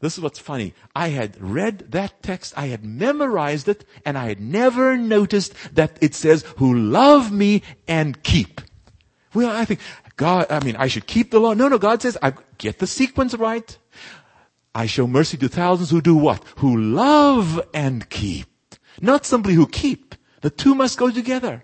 this 0.02 0.18
is 0.18 0.24
what's 0.24 0.40
funny. 0.40 0.74
I 0.96 1.10
had 1.10 1.40
read 1.42 1.92
that 1.92 2.22
text, 2.24 2.54
I 2.58 2.68
had 2.68 2.84
memorized 2.84 3.68
it, 3.68 3.86
and 4.04 4.18
I 4.18 4.28
had 4.28 4.42
never 4.42 4.98
noticed 4.98 5.54
that 5.76 5.98
it 6.02 6.16
says, 6.16 6.44
who 6.58 6.74
love 6.74 7.32
me 7.32 7.62
and 7.88 8.22
keep. 8.24 8.62
Well, 9.34 9.56
I 9.56 9.64
think, 9.66 9.80
God, 10.18 10.48
I 10.50 10.64
mean, 10.64 10.76
I 10.76 10.88
should 10.88 11.08
keep 11.08 11.32
the 11.32 11.40
law. 11.40 11.54
No, 11.54 11.68
no, 11.68 11.78
God 11.78 12.02
says, 12.02 12.18
I 12.22 12.34
get 12.58 12.80
the 12.80 12.88
sequence 12.88 13.34
right. 13.36 13.78
I 14.74 14.88
show 14.88 15.06
mercy 15.06 15.38
to 15.38 15.48
thousands 15.48 15.92
who 15.92 16.02
do 16.02 16.16
what? 16.16 16.44
Who 16.58 16.76
love 16.78 17.62
and 17.74 18.10
keep. 18.10 18.48
Not 19.02 19.26
simply 19.26 19.54
who 19.54 19.68
keep. 19.68 20.16
The 20.42 20.50
two 20.50 20.76
must 20.76 20.98
go 20.98 21.12
together. 21.12 21.64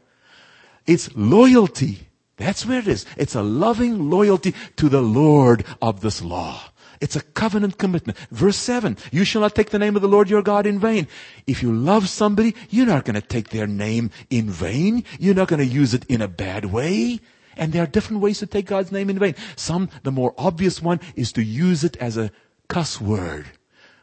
It's 0.86 1.14
loyalty. 1.16 2.08
That's 2.38 2.66
where 2.66 2.80
it 2.80 2.88
is. 2.88 3.06
It's 3.18 3.36
a 3.36 3.42
loving 3.42 4.10
loyalty 4.10 4.54
to 4.76 4.90
the 4.90 5.02
Lord 5.02 5.66
of 5.82 6.02
this 6.02 6.22
law. 6.22 6.62
It's 7.00 7.16
a 7.16 7.22
covenant 7.22 7.78
commitment. 7.78 8.18
Verse 8.32 8.58
7, 8.58 8.98
you 9.12 9.24
shall 9.24 9.42
not 9.42 9.56
take 9.56 9.70
the 9.70 9.80
name 9.80 9.96
of 9.96 10.02
the 10.02 10.08
Lord 10.08 10.30
your 10.30 10.42
God 10.42 10.66
in 10.66 10.80
vain. 10.80 11.08
If 11.46 11.62
you 11.62 11.72
love 11.72 12.10
somebody, 12.10 12.56
you're 12.70 12.88
not 12.88 13.06
going 13.06 13.20
to 13.20 13.22
take 13.22 13.50
their 13.50 13.68
name 13.68 14.12
in 14.30 14.50
vain. 14.50 15.04
You're 15.20 15.36
not 15.36 15.48
going 15.48 15.60
to 15.60 15.66
use 15.66 15.94
it 15.94 16.06
in 16.06 16.22
a 16.22 16.28
bad 16.28 16.66
way. 16.66 17.20
And 17.56 17.74
there 17.74 17.84
are 17.84 17.88
different 17.88 18.22
ways 18.22 18.40
to 18.40 18.46
take 18.46 18.68
God's 18.68 18.92
name 18.92 19.10
in 19.10 19.20
vain. 19.20 19.36
Some, 19.56 19.90
the 20.04 20.12
more 20.12 20.34
obvious 20.38 20.82
one 20.82 21.00
is 21.16 21.32
to 21.34 21.44
use 21.44 21.84
it 21.84 21.98
as 21.98 22.18
a 22.18 22.32
cuss 22.68 23.02
word. 23.02 23.48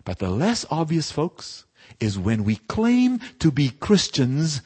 But 0.04 0.18
the 0.18 0.30
less 0.30 0.66
obvious, 0.70 1.11
folks, 1.11 1.64
is 2.00 2.18
when 2.18 2.44
we 2.44 2.57
claim 2.57 3.20
to 3.38 3.50
be 3.50 3.70
Christians, 3.70 4.61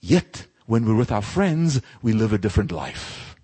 yet 0.00 0.46
when 0.66 0.86
we're 0.86 0.94
with 0.94 1.12
our 1.12 1.22
friends, 1.22 1.80
we 2.02 2.12
live 2.12 2.32
a 2.32 2.38
different 2.38 2.70
life. 2.70 3.36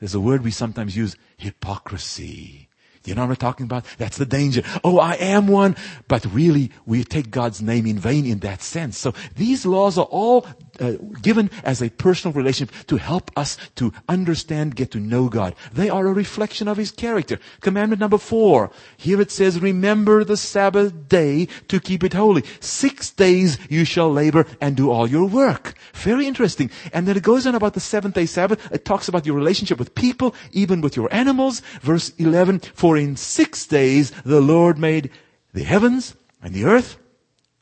There's 0.00 0.14
a 0.14 0.20
word 0.20 0.42
we 0.42 0.50
sometimes 0.50 0.96
use, 0.96 1.16
hypocrisy. 1.36 2.63
You 3.04 3.14
know 3.14 3.22
what 3.22 3.30
I'm 3.30 3.36
talking 3.36 3.64
about? 3.64 3.84
That's 3.98 4.16
the 4.16 4.26
danger. 4.26 4.62
Oh, 4.82 4.98
I 4.98 5.14
am 5.14 5.46
one, 5.46 5.76
but 6.08 6.24
really 6.26 6.70
we 6.86 7.04
take 7.04 7.30
God's 7.30 7.60
name 7.60 7.86
in 7.86 7.98
vain 7.98 8.24
in 8.24 8.38
that 8.40 8.62
sense. 8.62 8.98
So 8.98 9.12
these 9.36 9.66
laws 9.66 9.98
are 9.98 10.06
all 10.06 10.46
uh, 10.80 10.92
given 11.22 11.50
as 11.62 11.82
a 11.82 11.90
personal 11.90 12.32
relationship 12.34 12.74
to 12.86 12.96
help 12.96 13.30
us 13.36 13.56
to 13.76 13.92
understand, 14.08 14.76
get 14.76 14.90
to 14.92 15.00
know 15.00 15.28
God. 15.28 15.54
They 15.72 15.88
are 15.88 16.06
a 16.06 16.12
reflection 16.12 16.68
of 16.68 16.76
His 16.76 16.90
character. 16.90 17.38
Commandment 17.60 18.00
number 18.00 18.18
four. 18.18 18.70
Here 18.96 19.20
it 19.20 19.30
says, 19.30 19.60
remember 19.60 20.24
the 20.24 20.36
Sabbath 20.36 21.08
day 21.08 21.46
to 21.68 21.80
keep 21.80 22.04
it 22.04 22.12
holy. 22.12 22.44
Six 22.60 23.10
days 23.10 23.58
you 23.68 23.84
shall 23.84 24.12
labor 24.12 24.46
and 24.60 24.76
do 24.76 24.90
all 24.90 25.08
your 25.08 25.26
work. 25.26 25.74
Very 25.92 26.26
interesting. 26.26 26.70
And 26.92 27.06
then 27.06 27.16
it 27.16 27.22
goes 27.22 27.46
on 27.46 27.54
about 27.54 27.74
the 27.74 27.80
seventh 27.80 28.14
day 28.14 28.26
Sabbath. 28.26 28.72
It 28.72 28.84
talks 28.84 29.08
about 29.08 29.26
your 29.26 29.36
relationship 29.36 29.78
with 29.78 29.94
people, 29.94 30.34
even 30.52 30.80
with 30.80 30.96
your 30.96 31.12
animals. 31.12 31.60
Verse 31.80 32.12
11, 32.18 32.60
for 32.60 32.96
in 32.96 33.16
six 33.16 33.66
days 33.66 34.10
the 34.24 34.40
Lord 34.40 34.78
made 34.78 35.10
the 35.52 35.64
heavens 35.64 36.14
and 36.42 36.52
the 36.52 36.64
earth, 36.64 36.98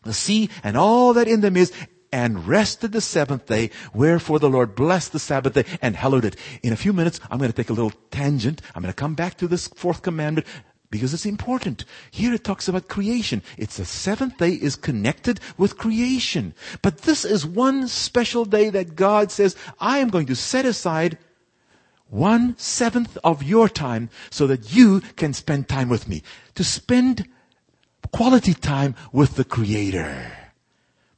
the 0.02 0.12
sea 0.12 0.50
and 0.64 0.76
all 0.76 1.12
that 1.12 1.28
in 1.28 1.40
them 1.40 1.56
is, 1.56 1.72
and 2.12 2.46
rested 2.46 2.92
the 2.92 3.00
seventh 3.00 3.46
day. 3.46 3.70
Wherefore 3.94 4.38
the 4.38 4.50
Lord 4.50 4.74
blessed 4.74 5.12
the 5.12 5.18
Sabbath 5.18 5.54
day 5.54 5.64
and 5.80 5.96
hallowed 5.96 6.24
it. 6.24 6.36
In 6.62 6.72
a 6.72 6.76
few 6.76 6.92
minutes, 6.92 7.18
I'm 7.30 7.38
going 7.38 7.50
to 7.50 7.56
take 7.56 7.70
a 7.70 7.74
little 7.74 7.92
tangent. 8.10 8.60
I'm 8.74 8.82
going 8.82 8.92
to 8.92 8.96
come 8.96 9.14
back 9.14 9.38
to 9.38 9.48
this 9.48 9.68
fourth 9.68 10.02
commandment 10.02 10.46
because 10.90 11.14
it's 11.14 11.26
important. 11.26 11.86
Here 12.10 12.34
it 12.34 12.44
talks 12.44 12.68
about 12.68 12.86
creation. 12.86 13.42
It's 13.56 13.78
the 13.78 13.86
seventh 13.86 14.36
day 14.36 14.52
is 14.52 14.76
connected 14.76 15.40
with 15.56 15.78
creation. 15.78 16.54
But 16.82 16.98
this 16.98 17.24
is 17.24 17.46
one 17.46 17.88
special 17.88 18.44
day 18.44 18.68
that 18.68 18.94
God 18.94 19.32
says, 19.32 19.56
I 19.80 19.98
am 19.98 20.08
going 20.08 20.26
to 20.26 20.36
set 20.36 20.66
aside 20.66 21.16
one 22.10 22.54
seventh 22.58 23.16
of 23.24 23.42
your 23.42 23.70
time 23.70 24.10
so 24.28 24.46
that 24.46 24.74
you 24.76 25.00
can 25.16 25.32
spend 25.32 25.66
time 25.66 25.88
with 25.88 26.06
me. 26.06 26.22
To 26.56 26.62
spend 26.62 27.26
quality 28.12 28.52
time 28.52 28.94
with 29.12 29.36
the 29.36 29.44
Creator. 29.44 30.41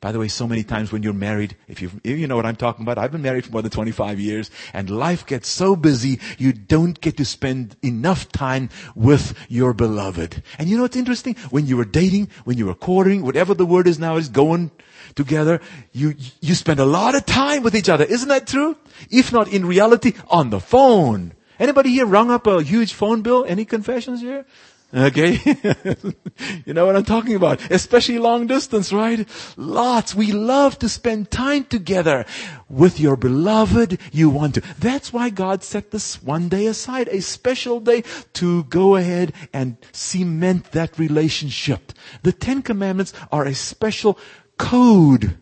By 0.04 0.12
the 0.12 0.18
way, 0.18 0.28
so 0.28 0.46
many 0.46 0.62
times 0.64 0.92
when 0.92 1.02
you're 1.02 1.14
married, 1.14 1.56
if 1.66 1.80
you 1.80 1.90
if 2.04 2.18
you 2.18 2.26
know 2.26 2.36
what 2.36 2.44
I'm 2.44 2.56
talking 2.56 2.82
about, 2.82 2.98
I've 2.98 3.10
been 3.10 3.22
married 3.22 3.46
for 3.46 3.52
more 3.52 3.62
than 3.62 3.70
25 3.70 4.20
years, 4.20 4.50
and 4.74 4.90
life 4.90 5.24
gets 5.24 5.48
so 5.48 5.76
busy, 5.76 6.20
you 6.36 6.52
don't 6.52 7.00
get 7.00 7.16
to 7.16 7.24
spend 7.24 7.74
enough 7.80 8.30
time 8.30 8.68
with 8.94 9.32
your 9.48 9.72
beloved. 9.72 10.42
And 10.58 10.68
you 10.68 10.76
know 10.76 10.82
what's 10.82 10.98
interesting? 10.98 11.36
When 11.48 11.66
you 11.66 11.78
were 11.78 11.86
dating, 11.86 12.28
when 12.44 12.58
you 12.58 12.66
were 12.66 12.74
courting, 12.74 13.22
whatever 13.22 13.54
the 13.54 13.64
word 13.64 13.86
is 13.86 13.98
now 13.98 14.16
is 14.16 14.28
going 14.28 14.72
together, 15.14 15.62
you 15.92 16.16
you 16.42 16.54
spend 16.54 16.80
a 16.80 16.84
lot 16.84 17.14
of 17.14 17.24
time 17.24 17.62
with 17.62 17.74
each 17.74 17.88
other. 17.88 18.04
Isn't 18.04 18.28
that 18.28 18.46
true? 18.46 18.76
If 19.10 19.32
not 19.32 19.48
in 19.48 19.64
reality, 19.64 20.12
on 20.28 20.50
the 20.50 20.60
phone. 20.60 21.32
Anybody 21.58 21.88
here 21.88 22.04
rung 22.04 22.30
up 22.30 22.46
a 22.46 22.62
huge 22.62 22.92
phone 22.92 23.22
bill? 23.22 23.46
Any 23.48 23.64
confessions 23.64 24.20
here? 24.20 24.44
Okay? 24.94 25.40
you 26.64 26.72
know 26.72 26.86
what 26.86 26.94
I'm 26.94 27.04
talking 27.04 27.34
about? 27.34 27.70
Especially 27.70 28.18
long 28.18 28.46
distance, 28.46 28.92
right? 28.92 29.28
Lots. 29.56 30.14
We 30.14 30.32
love 30.32 30.78
to 30.78 30.88
spend 30.88 31.30
time 31.30 31.64
together 31.64 32.24
with 32.68 33.00
your 33.00 33.16
beloved. 33.16 33.98
You 34.12 34.30
want 34.30 34.54
to. 34.54 34.60
That's 34.78 35.12
why 35.12 35.30
God 35.30 35.64
set 35.64 35.90
this 35.90 36.22
one 36.22 36.48
day 36.48 36.66
aside, 36.66 37.08
a 37.08 37.20
special 37.20 37.80
day 37.80 38.04
to 38.34 38.64
go 38.64 38.96
ahead 38.96 39.32
and 39.52 39.76
cement 39.92 40.70
that 40.72 40.98
relationship. 40.98 41.92
The 42.22 42.32
Ten 42.32 42.62
Commandments 42.62 43.12
are 43.32 43.44
a 43.44 43.54
special 43.54 44.18
code. 44.58 45.38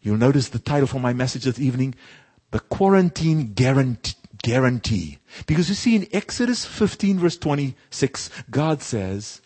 You'll 0.00 0.16
notice 0.16 0.48
the 0.48 0.58
title 0.58 0.86
for 0.86 1.00
my 1.00 1.12
message 1.12 1.44
this 1.44 1.60
evening, 1.60 1.94
the 2.52 2.60
quarantine 2.60 3.52
guarantee 3.52 4.14
guarantee. 4.42 5.17
Because 5.46 5.68
you 5.68 5.74
see 5.74 5.96
in 5.96 6.08
Exodus 6.12 6.64
15 6.64 7.18
verse 7.18 7.36
26, 7.36 8.30
God 8.50 8.82
says, 8.82 9.40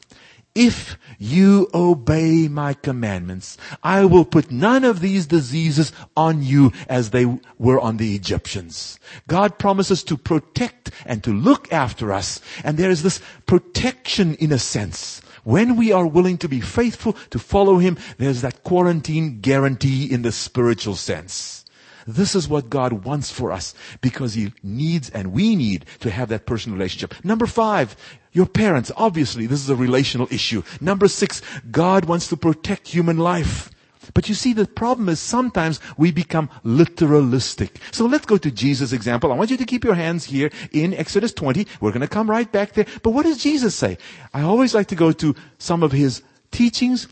if 0.55 0.99
you 1.19 1.69
obey 1.73 2.47
my 2.47 2.75
commandments, 2.75 3.57
I 3.83 4.05
will 4.05 4.27
put 4.27 4.51
none 4.51 4.85
of 4.85 5.01
these 5.01 5.27
diseases 5.27 5.93
on 6.15 6.43
you 6.43 6.73
as 6.91 7.11
they 7.11 7.25
were 7.59 7.81
on 7.81 7.97
the 7.97 8.15
Egyptians. 8.15 8.99
God 9.29 9.59
promises 9.59 10.05
to 10.05 10.19
protect 10.19 10.91
and 11.07 11.25
to 11.25 11.33
look 11.33 11.73
after 11.73 12.13
us. 12.13 12.41
And 12.65 12.77
there 12.77 12.91
is 12.91 13.03
this 13.03 13.21
protection 13.47 14.35
in 14.35 14.53
a 14.53 14.59
sense. 14.59 15.23
When 15.45 15.77
we 15.77 15.91
are 15.91 16.07
willing 16.07 16.37
to 16.39 16.49
be 16.49 16.61
faithful 16.61 17.15
to 17.31 17.39
follow 17.39 17.79
Him, 17.79 17.97
there's 18.19 18.43
that 18.43 18.63
quarantine 18.63 19.41
guarantee 19.41 20.13
in 20.13 20.21
the 20.21 20.33
spiritual 20.33 20.97
sense. 20.97 21.62
This 22.07 22.35
is 22.35 22.49
what 22.49 22.71
God 22.71 23.05
wants 23.05 23.31
for 23.31 23.53
us 23.53 23.75
because 24.01 24.35
He 24.35 24.53
needs 24.63 25.11
and 25.11 25.33
we 25.33 25.57
need 25.57 25.87
to 26.01 26.11
have 26.11 26.29
that 26.29 26.47
personal 26.47 26.77
relationship. 26.77 27.15
Number 27.25 27.47
five, 27.47 27.97
your 28.33 28.47
parents. 28.47 28.91
Obviously, 28.97 29.47
this 29.47 29.61
is 29.61 29.71
a 29.71 29.77
relational 29.77 30.27
issue. 30.31 30.63
Number 30.81 31.09
six, 31.09 31.43
God 31.71 32.07
wants 32.07 32.29
to 32.29 32.37
protect 32.37 32.89
human 32.89 33.19
life. 33.19 33.71
But 34.15 34.29
you 34.29 34.35
see, 34.35 34.53
the 34.53 34.67
problem 34.67 35.09
is 35.09 35.21
sometimes 35.21 35.81
we 35.97 36.11
become 36.11 36.51
literalistic. 36.65 37.77
So 37.93 38.07
let's 38.07 38.27
go 38.27 38.37
to 38.37 38.51
Jesus' 38.51 38.93
example. 38.93 39.33
I 39.33 39.37
want 39.37 39.51
you 39.51 39.57
to 39.57 39.65
keep 39.65 39.85
your 39.85 39.95
hands 39.95 40.25
here 40.25 40.51
in 40.73 40.93
Exodus 40.95 41.33
20. 41.33 41.67
We're 41.81 41.93
going 41.93 42.01
to 42.01 42.09
come 42.09 42.29
right 42.29 42.51
back 42.51 42.73
there. 42.73 42.87
But 43.03 43.11
what 43.11 43.25
does 43.25 43.43
Jesus 43.43 43.75
say? 43.75 43.99
I 44.35 44.43
always 44.43 44.75
like 44.75 44.89
to 44.89 44.97
go 44.97 45.13
to 45.13 45.35
some 45.59 45.83
of 45.83 45.93
his 45.93 46.23
teachings 46.51 47.07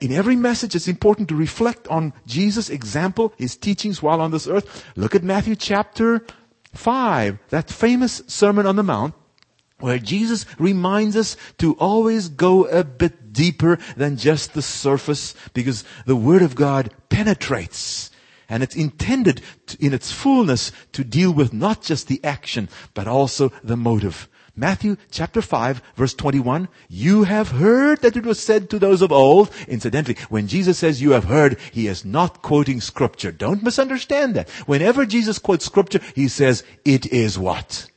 in 0.00 0.12
every 0.12 0.36
message, 0.36 0.74
it's 0.74 0.88
important 0.88 1.28
to 1.28 1.34
reflect 1.34 1.86
on 1.88 2.14
Jesus' 2.26 2.70
example, 2.70 3.34
his 3.36 3.56
teachings 3.56 4.02
while 4.02 4.20
on 4.20 4.30
this 4.30 4.46
earth. 4.46 4.84
Look 4.96 5.14
at 5.14 5.22
Matthew 5.22 5.56
chapter 5.56 6.24
5, 6.72 7.38
that 7.50 7.70
famous 7.70 8.22
Sermon 8.26 8.66
on 8.66 8.76
the 8.76 8.82
Mount, 8.82 9.14
where 9.80 9.98
Jesus 9.98 10.46
reminds 10.58 11.16
us 11.16 11.36
to 11.58 11.74
always 11.74 12.28
go 12.28 12.64
a 12.64 12.82
bit 12.82 13.32
deeper 13.32 13.78
than 13.96 14.16
just 14.16 14.54
the 14.54 14.62
surface, 14.62 15.34
because 15.52 15.84
the 16.06 16.16
Word 16.16 16.42
of 16.42 16.54
God 16.54 16.92
penetrates. 17.10 18.10
And 18.48 18.62
it's 18.62 18.76
intended 18.76 19.42
to, 19.66 19.84
in 19.84 19.92
its 19.92 20.12
fullness 20.12 20.72
to 20.92 21.04
deal 21.04 21.32
with 21.32 21.52
not 21.52 21.82
just 21.82 22.08
the 22.08 22.20
action, 22.24 22.68
but 22.94 23.08
also 23.08 23.52
the 23.62 23.76
motive. 23.76 24.28
Matthew 24.56 24.96
chapter 25.10 25.42
5 25.42 25.82
verse 25.96 26.14
21, 26.14 26.68
you 26.88 27.24
have 27.24 27.50
heard 27.50 28.02
that 28.02 28.16
it 28.16 28.24
was 28.24 28.40
said 28.40 28.70
to 28.70 28.78
those 28.78 29.02
of 29.02 29.10
old. 29.10 29.50
Incidentally, 29.66 30.16
when 30.28 30.46
Jesus 30.46 30.78
says 30.78 31.02
you 31.02 31.10
have 31.10 31.24
heard, 31.24 31.58
he 31.72 31.88
is 31.88 32.04
not 32.04 32.42
quoting 32.42 32.80
scripture. 32.80 33.32
Don't 33.32 33.62
misunderstand 33.62 34.34
that. 34.36 34.48
Whenever 34.66 35.06
Jesus 35.06 35.38
quotes 35.38 35.64
scripture, 35.64 36.00
he 36.14 36.28
says, 36.28 36.62
it 36.84 37.06
is 37.06 37.38
what? 37.38 37.90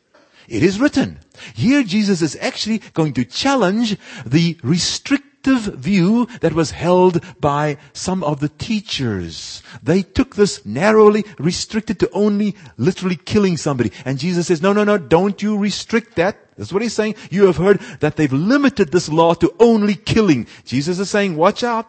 It 0.48 0.64
is 0.64 0.80
written. 0.80 1.20
Here 1.54 1.84
Jesus 1.84 2.22
is 2.22 2.38
actually 2.42 2.80
going 2.94 3.14
to 3.14 3.26
challenge 3.26 3.98
the 4.26 4.58
restrict 4.64 5.24
view 5.48 6.28
that 6.42 6.54
was 6.54 6.72
held 6.72 7.24
by 7.40 7.78
some 7.94 8.24
of 8.24 8.40
the 8.40 8.50
teachers. 8.50 9.64
They 9.82 10.02
took 10.02 10.36
this 10.36 10.66
narrowly 10.66 11.24
restricted 11.38 12.00
to 12.02 12.12
only 12.12 12.56
literally 12.78 13.16
killing 13.16 13.58
somebody. 13.58 13.92
And 14.04 14.20
Jesus 14.20 14.48
says, 14.48 14.62
no, 14.62 14.74
no, 14.74 14.84
no, 14.84 14.98
don't 14.98 15.42
you 15.42 15.58
restrict 15.58 16.16
that. 16.18 16.38
That's 16.58 16.74
what 16.74 16.82
he's 16.82 16.94
saying. 16.94 17.16
You 17.30 17.46
have 17.46 17.58
heard 17.58 17.80
that 18.00 18.16
they've 18.16 18.34
limited 18.34 18.92
this 18.92 19.10
law 19.10 19.34
to 19.36 19.54
only 19.60 19.96
killing. 19.96 20.48
Jesus 20.66 21.00
is 21.00 21.10
saying, 21.10 21.36
watch 21.36 21.64
out. 21.64 21.88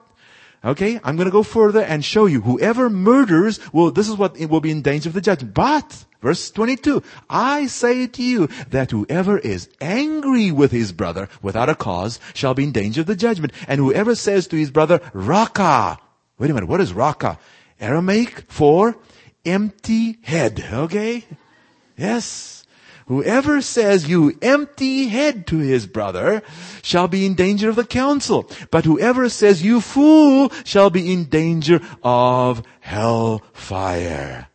Okay, 0.65 0.99
I'm 1.05 1.17
going 1.17 1.27
to 1.27 1.33
go 1.33 1.45
further 1.45 1.81
and 1.81 2.05
show 2.05 2.27
you 2.27 2.41
whoever 2.41 2.91
murders 2.91 3.61
will, 3.73 3.93
this 3.93 4.09
is 4.09 4.17
what 4.17 4.39
will 4.39 4.61
be 4.61 4.73
in 4.73 4.83
danger 4.83 5.09
of 5.09 5.15
the 5.15 5.21
judgment. 5.21 5.55
But, 5.55 6.05
verse 6.21 6.51
22, 6.51 7.03
I 7.31 7.67
say 7.67 8.09
to 8.09 8.23
you 8.23 8.49
that 8.71 8.91
whoever 8.91 9.39
is 9.39 9.69
angry 9.81 10.51
with 10.51 10.73
his 10.73 10.91
brother 10.91 11.29
without 11.43 11.69
a 11.69 11.77
cause 11.77 12.19
shall 12.35 12.55
be 12.55 12.65
in 12.65 12.73
danger 12.73 13.03
of 13.03 13.07
the 13.07 13.15
judgment. 13.15 13.53
And 13.69 13.79
whoever 13.79 14.17
says 14.17 14.49
to 14.49 14.57
his 14.57 14.73
brother, 14.73 15.01
Raca, 15.13 15.99
wait 16.39 16.51
a 16.51 16.55
minute, 16.55 16.69
what 16.69 16.81
is 16.81 16.93
Raca? 16.93 17.39
Aramaic 17.81 18.51
for 18.51 18.97
empty 19.47 20.19
head, 20.23 20.67
okay? 20.73 21.25
Yes. 21.97 22.58
Whoever 23.09 23.63
says 23.63 24.07
you 24.07 24.39
empty 24.43 25.09
head 25.09 25.47
to 25.47 25.59
his 25.59 25.87
brother 25.87 26.43
shall 26.83 27.09
be 27.09 27.25
in 27.25 27.35
danger 27.35 27.71
of 27.71 27.77
the 27.77 27.87
council. 27.87 28.51
But 28.71 28.85
whoever 28.85 29.31
says 29.31 29.63
you 29.63 29.81
fool 29.81 30.53
shall 30.65 30.91
be 30.91 31.11
in 31.11 31.25
danger 31.25 31.81
of 32.03 32.63
hell 32.81 33.43
fire. 33.55 34.49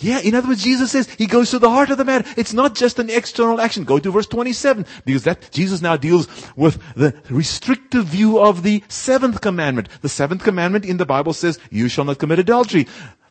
Yeah, 0.00 0.20
in 0.20 0.34
other 0.34 0.48
words, 0.48 0.62
Jesus 0.62 0.92
says 0.92 1.10
he 1.10 1.26
goes 1.26 1.50
to 1.50 1.58
the 1.58 1.68
heart 1.68 1.90
of 1.90 1.98
the 1.98 2.04
matter. 2.04 2.26
It's 2.36 2.54
not 2.54 2.74
just 2.74 2.98
an 2.98 3.10
external 3.10 3.60
action. 3.60 3.84
Go 3.84 3.98
to 3.98 4.12
verse 4.12 4.28
27, 4.28 4.86
because 5.04 5.24
that, 5.24 5.50
Jesus 5.50 5.82
now 5.82 5.96
deals 5.96 6.28
with 6.56 6.78
the 6.94 7.14
restrictive 7.28 8.06
view 8.06 8.38
of 8.38 8.62
the 8.62 8.84
seventh 8.88 9.40
commandment. 9.40 9.88
The 10.00 10.08
seventh 10.08 10.44
commandment 10.44 10.84
in 10.84 10.98
the 10.98 11.04
Bible 11.04 11.32
says, 11.32 11.58
you 11.70 11.88
shall 11.88 12.04
not 12.04 12.18
commit 12.18 12.38
adultery. 12.38 12.86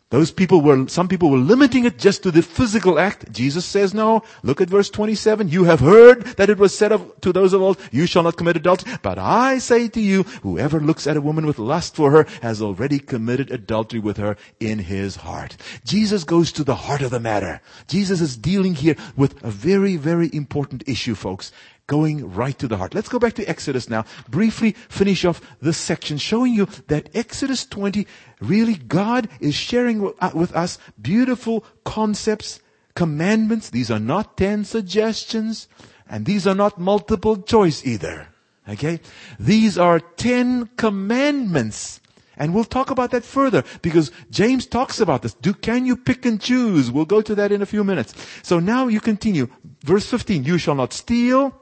Those 0.10 0.32
people 0.32 0.62
were, 0.62 0.88
some 0.88 1.10
people 1.10 1.30
were 1.30 1.38
limiting 1.38 1.84
it 1.84 1.98
just 1.98 2.24
to 2.24 2.32
the 2.32 2.42
physical 2.42 2.98
act. 2.98 3.30
Jesus 3.34 3.66
says 3.66 3.94
no. 3.94 4.24
Look 4.42 4.62
at 4.62 4.70
verse 4.70 4.90
27. 4.90 5.50
You 5.50 5.66
have 5.66 5.82
heard 5.82 6.24
that 6.38 6.50
it 6.50 6.58
was 6.58 6.78
said 6.78 6.94
of, 6.94 7.20
to 7.22 7.34
those 7.34 7.52
of 7.52 7.62
old, 7.62 7.78
you 7.92 8.06
shall 8.06 8.24
not 8.24 8.38
commit 8.38 8.56
adultery. 8.56 8.94
But 9.02 9.18
I 9.20 9.58
say 9.58 9.90
to 9.90 10.00
you, 10.00 10.24
whoever 10.44 10.80
looks 10.80 11.08
at 11.08 11.18
a 11.18 11.22
woman 11.22 11.46
with 11.46 11.60
lust 11.60 11.94
for 11.96 12.12
her 12.12 12.26
has 12.42 12.62
already 12.62 13.00
committed 13.00 13.52
adultery 13.52 14.00
with 14.00 14.16
her 14.16 14.38
in 14.62 14.80
his 14.80 15.18
heart. 15.18 15.58
Jesus 15.84 16.24
goes 16.24 16.54
to 16.54 16.64
the 16.64 16.76
heart 16.76 17.02
of 17.02 17.12
the 17.12 17.20
matter. 17.20 17.62
Jesus 17.90 18.22
is 18.22 18.38
dealing 18.38 18.76
here 18.76 18.96
with 19.18 19.44
a 19.44 19.52
very, 19.52 19.98
very 19.98 20.30
important 20.32 20.84
issue, 20.88 21.16
folks 21.16 21.52
going 21.88 22.34
right 22.34 22.58
to 22.60 22.68
the 22.68 22.78
heart. 22.78 22.94
Let's 22.94 23.10
go 23.10 23.18
back 23.18 23.34
to 23.36 23.46
Exodus 23.46 23.90
now. 23.90 24.06
Briefly 24.30 24.74
finish 24.90 25.26
off 25.26 25.42
this 25.62 25.78
section 25.78 26.18
showing 26.18 26.54
you 26.54 26.68
that 26.88 27.10
Exodus 27.16 27.66
20, 27.66 28.06
really 28.42 28.76
God 28.76 29.30
is 29.40 29.56
sharing 29.56 30.14
uh, 30.20 30.32
with 30.36 30.54
us 30.56 30.78
beautiful 31.02 31.66
concepts, 31.86 32.60
commandments. 32.94 33.70
These 33.70 33.90
are 33.90 34.00
not 34.00 34.38
10 34.38 34.66
suggestions 34.66 35.68
and 36.10 36.26
these 36.26 36.46
are 36.46 36.56
not 36.56 36.80
multiple 36.80 37.38
choice 37.38 37.86
either. 37.86 38.28
Okay? 38.68 39.00
These 39.40 39.78
are 39.78 40.00
10 40.00 40.72
commandments. 40.78 42.02
And 42.40 42.54
we'll 42.54 42.66
talk 42.66 42.92
about 42.92 43.12
that 43.12 43.24
further 43.24 43.64
because 43.82 44.12
James 44.30 44.68
talks 44.68 45.00
about 45.00 45.24
this. 45.24 45.34
Do, 45.34 45.54
can 45.54 45.86
you 45.86 45.98
pick 45.98 46.26
and 46.26 46.40
choose? 46.40 46.92
We'll 46.92 47.06
go 47.06 47.22
to 47.22 47.34
that 47.36 47.52
in 47.52 47.62
a 47.62 47.66
few 47.66 47.84
minutes. 47.84 48.14
So 48.44 48.60
now 48.60 48.88
you 48.88 49.00
continue. 49.00 49.48
Verse 49.84 50.06
15, 50.08 50.44
you 50.44 50.58
shall 50.58 50.76
not 50.76 50.94
steal. 50.94 51.60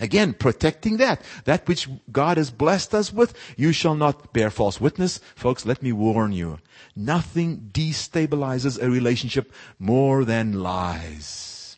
Again, 0.00 0.34
protecting 0.34 0.96
that. 0.98 1.22
That 1.44 1.66
which 1.68 1.88
God 2.10 2.36
has 2.36 2.50
blessed 2.50 2.94
us 2.94 3.12
with, 3.12 3.34
you 3.56 3.72
shall 3.72 3.94
not 3.94 4.32
bear 4.32 4.50
false 4.50 4.80
witness. 4.80 5.20
Folks, 5.34 5.64
let 5.66 5.82
me 5.82 5.92
warn 5.92 6.32
you. 6.32 6.58
Nothing 6.94 7.70
destabilizes 7.72 8.82
a 8.82 8.90
relationship 8.90 9.52
more 9.78 10.24
than 10.24 10.62
lies. 10.62 11.76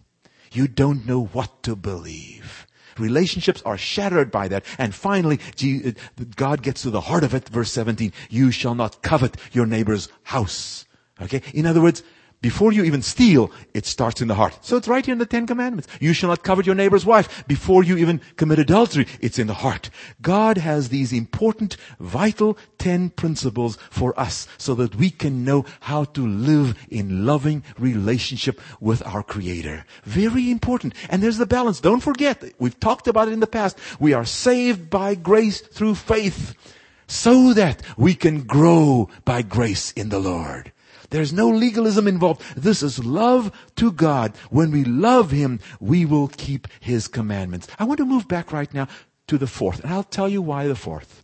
You 0.53 0.69
don't 0.69 1.07
know 1.07 1.25
what 1.27 1.63
to 1.65 1.77
believe. 1.77 2.67
Relationships 2.99 3.63
are 3.65 3.79
shattered 3.79 4.31
by 4.31 4.49
that. 4.49 4.65
And 4.77 4.95
finally, 4.95 5.39
uh, 5.63 5.93
God 6.37 6.63
gets 6.63 6.83
to 6.83 6.91
the 6.91 7.03
heart 7.03 7.25
of 7.25 7.35
it, 7.35 7.49
verse 7.49 7.71
17. 7.73 8.13
You 8.29 8.51
shall 8.51 8.75
not 8.75 9.03
covet 9.03 9.37
your 9.53 9.67
neighbor's 9.67 10.09
house. 10.25 10.85
Okay? 11.21 11.43
In 11.55 11.67
other 11.67 11.81
words, 11.81 12.03
before 12.41 12.73
you 12.73 12.85
even 12.85 13.03
steal, 13.03 13.51
it 13.75 13.85
starts 13.85 14.21
in 14.21 14.29
the 14.29 14.35
heart. 14.35 14.59
So 14.61 14.77
it's 14.77 14.87
right 14.87 15.05
here 15.05 15.13
in 15.13 15.19
the 15.19 15.27
Ten 15.27 15.47
Commandments. 15.47 15.89
You 16.01 16.13
shall 16.13 16.29
not 16.29 16.45
covet 16.45 16.67
your 16.67 16.75
neighbor's 16.77 17.05
wife. 17.05 17.45
Before 17.49 17.83
you 17.83 17.97
even 17.97 18.21
commit 18.37 18.61
adultery, 18.61 19.07
it's 19.21 19.39
in 19.39 19.49
the 19.49 19.55
heart. 19.55 19.91
God 20.23 20.59
has 20.59 20.89
these 20.89 21.13
important, 21.13 21.77
vital 21.99 22.57
ten 22.79 23.11
principles 23.11 23.77
for 23.91 24.19
us 24.19 24.47
so 24.57 24.75
that 24.77 24.95
we 24.95 25.11
can 25.11 25.45
know 25.45 25.65
how 25.81 26.05
to 26.05 26.27
live 26.27 26.77
in 26.89 27.27
loving 27.27 27.65
relationship 27.79 28.61
with 28.81 29.05
our 29.05 29.25
Creator. 29.25 29.85
Very 30.05 30.51
important. 30.51 30.95
And 31.11 31.23
there's 31.23 31.39
the 31.39 31.47
balance. 31.47 31.81
Don't 31.81 32.01
forget, 32.01 32.43
we've 32.59 32.79
talked 32.79 33.09
about 33.09 33.29
it 33.29 33.33
in 33.33 33.41
the 33.41 33.47
past. 33.47 33.79
We 33.99 34.13
are 34.13 34.25
saved 34.25 34.91
by 34.91 35.17
grace 35.17 35.61
through 35.61 35.97
faith 35.97 36.55
so 37.09 37.53
that 37.55 37.83
we 37.97 38.15
can 38.15 38.43
grow 38.43 39.09
by 39.25 39.43
grace 39.43 39.93
in 39.93 40.11
the 40.11 40.21
Lord. 40.21 40.73
There's 41.11 41.33
no 41.33 41.49
legalism 41.49 42.07
involved. 42.07 42.43
This 42.57 42.83
is 42.83 43.05
love 43.05 43.51
to 43.77 43.91
God. 43.91 44.37
When 44.51 44.71
we 44.71 44.85
love 44.85 45.31
Him, 45.31 45.61
we 45.81 46.05
will 46.05 46.29
keep 46.29 46.69
His 46.81 47.09
commandments. 47.09 47.69
I 47.79 47.85
want 47.85 47.99
to 47.99 48.05
move 48.05 48.29
back 48.29 48.53
right 48.53 48.73
now 48.73 48.89
to 49.29 49.39
the 49.39 49.47
fourth, 49.47 49.83
and 49.83 49.93
I'll 49.93 50.05
tell 50.05 50.29
you 50.29 50.43
why 50.43 50.69
the 50.69 50.75
fourth. 50.75 51.23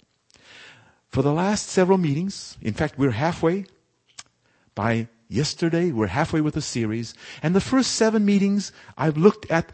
For 1.09 1.23
the 1.23 1.33
last 1.33 1.69
several 1.69 1.99
meetings, 1.99 2.57
in 2.61 2.75
fact, 2.75 2.99
we're 2.99 3.13
halfway. 3.13 3.67
By 4.75 5.09
yesterday, 5.29 5.93
we're 5.93 6.09
halfway 6.09 6.41
with 6.41 6.55
the 6.55 6.63
series. 6.63 7.15
And 7.43 7.55
the 7.55 7.61
first 7.61 7.93
seven 7.93 8.25
meetings, 8.25 8.73
I've 8.97 9.17
looked 9.17 9.51
at 9.51 9.71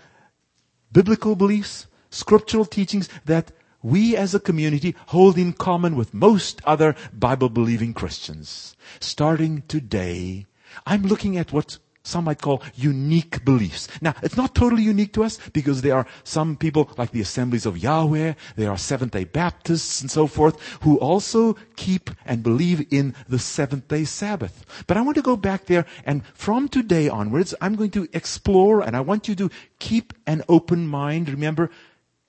biblical 0.92 1.36
beliefs, 1.36 1.86
scriptural 2.10 2.64
teachings 2.64 3.08
that 3.24 3.52
we 3.82 4.16
as 4.16 4.34
a 4.34 4.40
community 4.40 4.94
hold 5.06 5.38
in 5.38 5.52
common 5.52 5.96
with 5.96 6.14
most 6.14 6.60
other 6.64 6.94
Bible 7.12 7.48
believing 7.48 7.94
Christians. 7.94 8.76
Starting 9.00 9.62
today, 9.68 10.46
I'm 10.86 11.02
looking 11.02 11.36
at 11.36 11.52
what 11.52 11.78
some 12.02 12.24
might 12.24 12.40
call 12.40 12.62
unique 12.74 13.44
beliefs. 13.44 13.86
Now, 14.00 14.14
it's 14.22 14.36
not 14.36 14.54
totally 14.54 14.82
unique 14.82 15.12
to 15.14 15.24
us 15.24 15.38
because 15.52 15.82
there 15.82 15.94
are 15.94 16.06
some 16.24 16.56
people 16.56 16.90
like 16.96 17.10
the 17.10 17.20
Assemblies 17.20 17.66
of 17.66 17.78
Yahweh, 17.78 18.34
there 18.56 18.70
are 18.70 18.78
Seventh 18.78 19.12
day 19.12 19.24
Baptists 19.24 20.00
and 20.00 20.10
so 20.10 20.26
forth 20.26 20.60
who 20.80 20.98
also 20.98 21.56
keep 21.76 22.10
and 22.24 22.42
believe 22.42 22.86
in 22.90 23.14
the 23.28 23.38
seventh 23.38 23.88
day 23.88 24.04
Sabbath. 24.04 24.64
But 24.86 24.96
I 24.96 25.02
want 25.02 25.16
to 25.16 25.22
go 25.22 25.36
back 25.36 25.66
there 25.66 25.84
and 26.04 26.24
from 26.34 26.68
today 26.68 27.08
onwards, 27.08 27.54
I'm 27.60 27.76
going 27.76 27.90
to 27.92 28.08
explore 28.12 28.80
and 28.80 28.96
I 28.96 29.00
want 29.00 29.28
you 29.28 29.34
to 29.36 29.50
keep 29.78 30.14
an 30.26 30.42
open 30.48 30.86
mind. 30.86 31.28
Remember, 31.28 31.70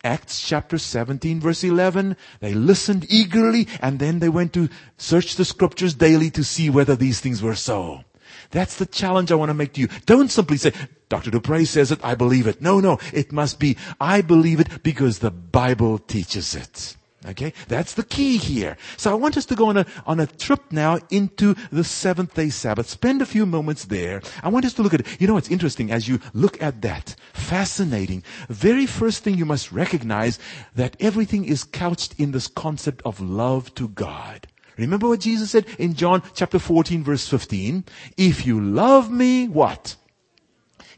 Acts 0.04 0.42
chapter 0.42 0.78
17 0.78 1.40
verse 1.40 1.64
11. 1.64 2.18
They 2.40 2.54
listened 2.54 3.06
eagerly 3.10 3.68
and 3.82 4.00
then 4.00 4.20
they 4.20 4.30
went 4.30 4.54
to 4.54 4.70
search 4.98 5.36
the 5.36 5.46
scriptures 5.46 5.94
daily 5.94 6.30
to 6.32 6.44
see 6.44 6.70
whether 6.70 6.96
these 6.96 7.20
things 7.20 7.42
were 7.44 7.56
so. 7.56 8.04
That's 8.50 8.78
the 8.78 8.86
challenge 8.86 9.32
I 9.32 9.36
want 9.36 9.50
to 9.50 9.54
make 9.54 9.74
to 9.74 9.82
you. 9.82 9.88
Don't 10.06 10.32
simply 10.32 10.58
say, 10.58 10.74
Dr. 11.10 11.32
du 11.32 11.40
Preez 11.40 11.68
says 11.68 11.92
it, 11.92 12.00
I 12.04 12.16
believe 12.16 12.48
it. 12.48 12.62
No, 12.62 12.80
no. 12.80 13.00
It 13.14 13.32
must 13.32 13.60
be, 13.60 13.78
I 14.00 14.22
believe 14.22 14.60
it 14.60 14.84
because 14.84 15.20
the 15.20 15.32
Bible 15.32 16.00
teaches 16.00 16.56
it. 16.56 16.96
Okay? 17.28 17.54
That's 17.68 17.94
the 17.94 18.04
key 18.04 18.38
here. 18.38 18.78
So 18.98 19.12
I 19.12 19.16
want 19.16 19.38
us 19.38 19.46
to 19.48 19.56
go 19.56 19.68
on 19.68 19.78
a, 19.78 19.86
on 20.06 20.20
a 20.20 20.28
trip 20.28 20.72
now 20.72 21.00
into 21.10 21.56
the 21.72 21.84
seventh 21.84 22.34
day 22.34 22.50
Sabbath. 22.50 22.90
Spend 22.90 23.22
a 23.22 23.26
few 23.26 23.46
moments 23.46 23.86
there. 23.86 24.22
I 24.42 24.50
want 24.50 24.66
us 24.66 24.74
to 24.74 24.82
look 24.82 24.94
at 24.94 25.02
it. 25.02 25.22
You 25.22 25.28
know, 25.28 25.38
it's 25.38 25.52
interesting 25.52 25.92
as 25.92 26.08
you 26.08 26.20
look 26.34 26.62
at 26.62 26.82
that. 26.82 27.16
Fascinating. 27.34 28.24
Very 28.50 28.86
first 28.86 29.24
thing 29.24 29.38
you 29.38 29.46
must 29.46 29.72
recognize 29.72 30.40
that 30.76 30.98
everything 31.00 31.46
is 31.46 31.64
couched 31.64 32.20
in 32.20 32.32
this 32.32 32.48
concept 32.48 33.02
of 33.06 33.20
love 33.20 33.74
to 33.76 33.88
God. 33.88 34.48
Remember 34.78 35.08
what 35.08 35.20
Jesus 35.20 35.52
said 35.52 35.68
in 35.78 35.94
John 35.94 36.24
chapter 36.34 36.58
14 36.58 37.04
verse 37.04 37.28
15? 37.28 37.86
If 38.18 38.48
you 38.48 38.60
love 38.60 39.12
me, 39.12 39.48
what? 39.48 39.96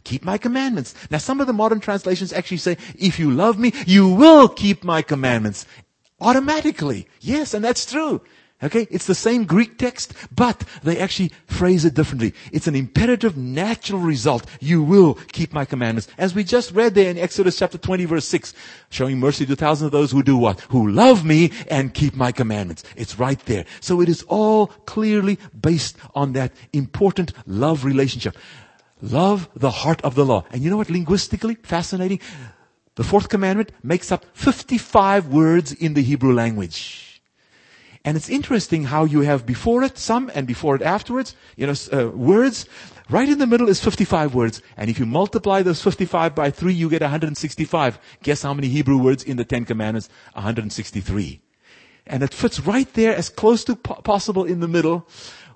keep 0.04 0.24
my 0.24 0.38
commandments. 0.38 0.94
Now 1.10 1.18
some 1.18 1.40
of 1.42 1.48
the 1.48 1.54
modern 1.54 1.80
translations 1.80 2.34
actually 2.34 2.58
say, 2.58 2.78
if 2.98 3.20
you 3.20 3.32
love 3.32 3.58
me, 3.58 3.74
you 3.86 4.08
will 4.08 4.48
keep 4.48 4.84
my 4.84 5.02
commandments. 5.02 5.66
Automatically. 6.24 7.08
Yes, 7.20 7.54
and 7.54 7.64
that's 7.64 7.86
true. 7.86 8.22
Okay, 8.64 8.88
it's 8.90 9.08
the 9.08 9.16
same 9.16 9.44
Greek 9.44 9.78
text, 9.78 10.14
but 10.34 10.64
they 10.84 10.98
actually 10.98 11.34
phrase 11.48 11.84
it 11.84 11.96
differently. 11.96 12.34
It's 12.54 12.66
an 12.66 12.76
imperative 12.76 13.36
natural 13.36 14.00
result. 14.00 14.46
You 14.62 14.82
will 14.82 15.16
keep 15.34 15.52
my 15.52 15.66
commandments. 15.66 16.08
As 16.18 16.34
we 16.34 16.46
just 16.46 16.72
read 16.72 16.96
there 16.96 17.10
in 17.10 17.18
Exodus 17.18 17.60
chapter 17.60 17.78
20 17.78 18.06
verse 18.06 18.26
6, 18.26 18.54
showing 18.90 19.20
mercy 19.20 19.46
to 19.48 19.56
thousands 19.58 19.88
of 19.88 19.92
those 19.92 20.12
who 20.12 20.24
do 20.24 20.38
what? 20.38 20.62
Who 20.70 20.90
love 20.90 21.26
me 21.26 21.52
and 21.70 21.94
keep 21.94 22.16
my 22.16 22.32
commandments. 22.32 22.86
It's 22.96 23.20
right 23.20 23.40
there. 23.48 23.66
So 23.82 24.00
it 24.00 24.08
is 24.08 24.24
all 24.30 24.68
clearly 24.68 25.40
based 25.60 25.98
on 26.16 26.32
that 26.34 26.54
important 26.72 27.34
love 27.46 27.84
relationship. 27.84 28.38
Love 29.02 29.50
the 29.58 29.72
heart 29.72 30.02
of 30.04 30.16
the 30.16 30.24
law. 30.24 30.46
And 30.52 30.62
you 30.62 30.70
know 30.70 30.78
what 30.78 30.90
linguistically 30.90 31.56
fascinating? 31.64 32.22
The 32.96 33.04
fourth 33.04 33.30
commandment 33.30 33.72
makes 33.82 34.12
up 34.12 34.26
55 34.34 35.28
words 35.28 35.72
in 35.72 35.94
the 35.94 36.04
Hebrew 36.04 36.34
language. 36.34 37.22
And 38.06 38.18
it's 38.18 38.30
interesting 38.30 38.84
how 38.84 39.06
you 39.06 39.22
have 39.22 39.46
before 39.46 39.82
it 39.84 39.98
some 39.98 40.30
and 40.36 40.46
before 40.46 40.76
it 40.76 40.82
afterwards, 40.82 41.36
you 41.56 41.66
know, 41.66 41.74
uh, 41.92 42.10
words. 42.10 42.66
Right 43.10 43.30
in 43.30 43.40
the 43.40 43.48
middle 43.48 43.70
is 43.70 43.84
55 43.84 44.36
words. 44.36 44.62
And 44.76 44.90
if 44.90 45.00
you 45.00 45.06
multiply 45.06 45.62
those 45.62 45.82
55 45.82 46.36
by 46.36 46.52
3, 46.52 46.74
you 46.74 46.90
get 46.90 47.02
165. 47.02 48.00
Guess 48.22 48.42
how 48.42 48.54
many 48.54 48.68
Hebrew 48.68 48.98
words 48.98 49.24
in 49.24 49.38
the 49.38 49.46
Ten 49.46 49.64
Commandments? 49.64 50.10
163. 50.34 51.42
And 52.06 52.22
it 52.22 52.34
fits 52.34 52.60
right 52.60 52.92
there 52.94 53.16
as 53.16 53.30
close 53.30 53.64
to 53.66 53.78
po- 53.78 53.96
possible 53.96 54.44
in 54.44 54.60
the 54.60 54.68
middle 54.68 55.08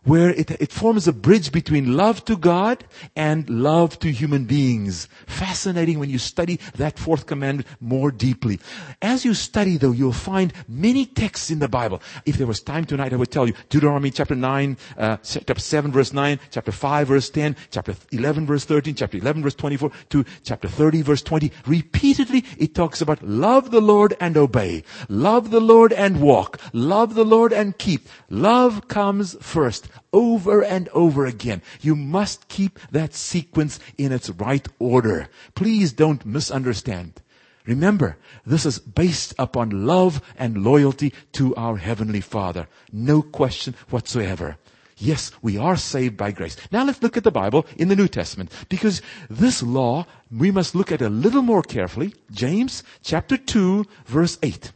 where 0.04 0.30
it, 0.30 0.52
it 0.52 0.72
forms 0.72 1.08
a 1.08 1.14
bridge 1.14 1.52
between 1.52 1.98
love 1.98 2.24
to 2.26 2.38
God 2.38 2.86
and 3.16 3.50
love 3.50 4.00
to 4.00 4.12
human 4.12 4.46
beings. 4.46 5.08
Fascinating 5.26 6.00
when 6.00 6.10
you 6.10 6.18
study 6.18 6.60
that 6.76 6.98
fourth 6.98 7.26
commandment 7.26 7.68
more 7.80 8.12
deeply. 8.12 8.60
As 9.02 9.26
you 9.26 9.34
study 9.34 9.78
though, 9.78 9.92
you'll 9.92 10.14
find 10.14 10.54
many 10.68 11.06
texts 11.06 11.52
in 11.52 11.60
the 11.60 11.68
Bible. 11.68 12.02
If 12.26 12.38
there 12.38 12.48
was 12.48 12.62
time 12.62 12.86
tonight, 12.86 13.14
I 13.14 13.18
would 13.18 13.32
tell 13.32 13.48
you 13.48 13.54
Deuteronomy 13.70 14.12
chapter 14.12 14.36
9, 14.36 14.78
uh, 14.98 15.18
chapter 15.18 15.60
7 15.60 15.92
verse 15.92 16.14
9, 16.14 16.40
chapter 16.52 16.72
5 16.72 17.08
verse 17.08 17.30
10, 17.30 17.56
chapter 17.72 17.96
11 18.12 18.46
verse 18.46 18.66
13, 18.66 18.96
chapter 18.96 19.18
11 19.18 19.44
verse 19.44 19.56
24 19.56 19.92
to 20.10 20.26
chapter 20.44 20.68
30 20.68 21.02
verse 21.02 21.22
20. 21.22 21.52
Repeatedly, 21.66 22.46
it 22.58 22.74
talks 22.74 23.02
about 23.02 23.22
love 23.24 23.72
the 23.72 23.82
Lord 23.82 24.16
and 24.20 24.38
obey. 24.38 24.84
Love 25.10 25.52
the 25.52 25.60
Lord 25.60 25.94
and 25.94 26.22
walk. 26.22 26.60
Love 26.74 27.16
the 27.16 27.26
Lord 27.26 27.54
and 27.54 27.78
keep. 27.78 28.08
Love 28.30 28.88
comes 28.88 29.36
first. 29.42 29.87
Over 30.12 30.64
and 30.64 30.90
over 30.90 31.26
again. 31.26 31.62
You 31.82 31.96
must 31.96 32.48
keep 32.48 32.80
that 32.92 33.14
sequence 33.14 33.80
in 33.98 34.12
its 34.12 34.30
right 34.30 34.68
order. 34.80 35.30
Please 35.56 35.94
don't 35.94 36.26
misunderstand. 36.26 37.22
Remember, 37.66 38.18
this 38.46 38.66
is 38.66 38.80
based 38.80 39.34
upon 39.38 39.86
love 39.86 40.22
and 40.38 40.64
loyalty 40.64 41.14
to 41.34 41.54
our 41.56 41.78
Heavenly 41.78 42.22
Father. 42.22 42.68
No 42.94 43.22
question 43.22 43.76
whatsoever. 43.90 44.58
Yes, 44.98 45.32
we 45.42 45.58
are 45.58 45.78
saved 45.78 46.18
by 46.18 46.32
grace. 46.32 46.56
Now 46.72 46.84
let's 46.84 47.04
look 47.04 47.18
at 47.18 47.24
the 47.24 47.32
Bible 47.32 47.68
in 47.76 47.90
the 47.90 47.96
New 47.96 48.08
Testament 48.08 48.52
because 48.68 49.02
this 49.30 49.62
law 49.62 50.08
we 50.32 50.50
must 50.50 50.74
look 50.74 50.92
at 50.92 51.02
a 51.02 51.10
little 51.10 51.44
more 51.44 51.62
carefully. 51.62 52.16
James 52.32 52.84
chapter 53.04 53.38
2 53.38 53.86
verse 54.06 54.40
8. 54.42 54.72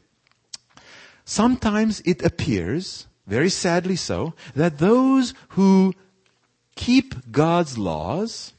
Sometimes 1.25 2.01
it 2.01 2.23
appears, 2.23 3.07
very 3.31 3.49
sadly 3.49 3.95
so, 3.95 4.33
that 4.55 4.79
those 4.79 5.33
who 5.55 5.93
keep 6.75 7.31
God's 7.31 7.77
laws 7.77 8.51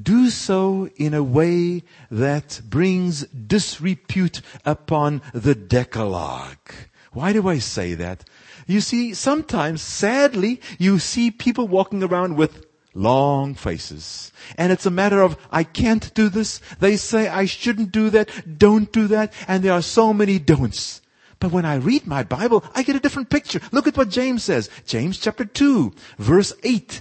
do 0.00 0.30
so 0.30 0.88
in 0.94 1.14
a 1.14 1.22
way 1.24 1.82
that 2.08 2.60
brings 2.64 3.26
disrepute 3.26 4.40
upon 4.64 5.20
the 5.34 5.56
Decalogue. 5.56 6.72
Why 7.12 7.32
do 7.32 7.48
I 7.48 7.58
say 7.58 7.94
that? 7.94 8.22
You 8.68 8.80
see, 8.80 9.14
sometimes, 9.14 9.82
sadly, 9.82 10.60
you 10.78 11.00
see 11.00 11.32
people 11.32 11.66
walking 11.66 12.04
around 12.04 12.36
with 12.36 12.64
long 12.94 13.56
faces. 13.56 14.30
And 14.56 14.70
it's 14.70 14.86
a 14.86 14.92
matter 14.92 15.20
of, 15.20 15.36
I 15.50 15.64
can't 15.64 16.14
do 16.14 16.28
this. 16.28 16.60
They 16.78 16.96
say 16.96 17.26
I 17.26 17.46
shouldn't 17.46 17.90
do 17.90 18.10
that. 18.10 18.30
Don't 18.58 18.92
do 18.92 19.08
that. 19.08 19.32
And 19.48 19.64
there 19.64 19.72
are 19.72 19.82
so 19.82 20.14
many 20.14 20.38
don'ts. 20.38 21.02
But 21.42 21.50
when 21.50 21.64
I 21.64 21.74
read 21.74 22.06
my 22.06 22.22
Bible, 22.22 22.62
I 22.72 22.84
get 22.84 22.94
a 22.94 23.00
different 23.00 23.28
picture. 23.28 23.60
Look 23.72 23.88
at 23.88 23.96
what 23.96 24.10
James 24.10 24.44
says. 24.44 24.70
James 24.86 25.18
chapter 25.18 25.44
2, 25.44 25.92
verse 26.16 26.52
8. 26.62 27.00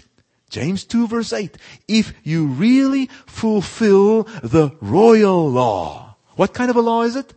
James 0.50 0.84
2 0.84 1.08
verse 1.08 1.32
8. 1.32 1.56
If 1.88 2.12
you 2.24 2.48
really 2.48 3.06
fulfill 3.28 4.24
the 4.42 4.72
royal 4.82 5.48
law. 5.48 6.18
What 6.38 6.56
kind 6.56 6.72
of 6.72 6.76
a 6.76 6.82
law 6.82 7.04
is 7.04 7.16
it? 7.16 7.36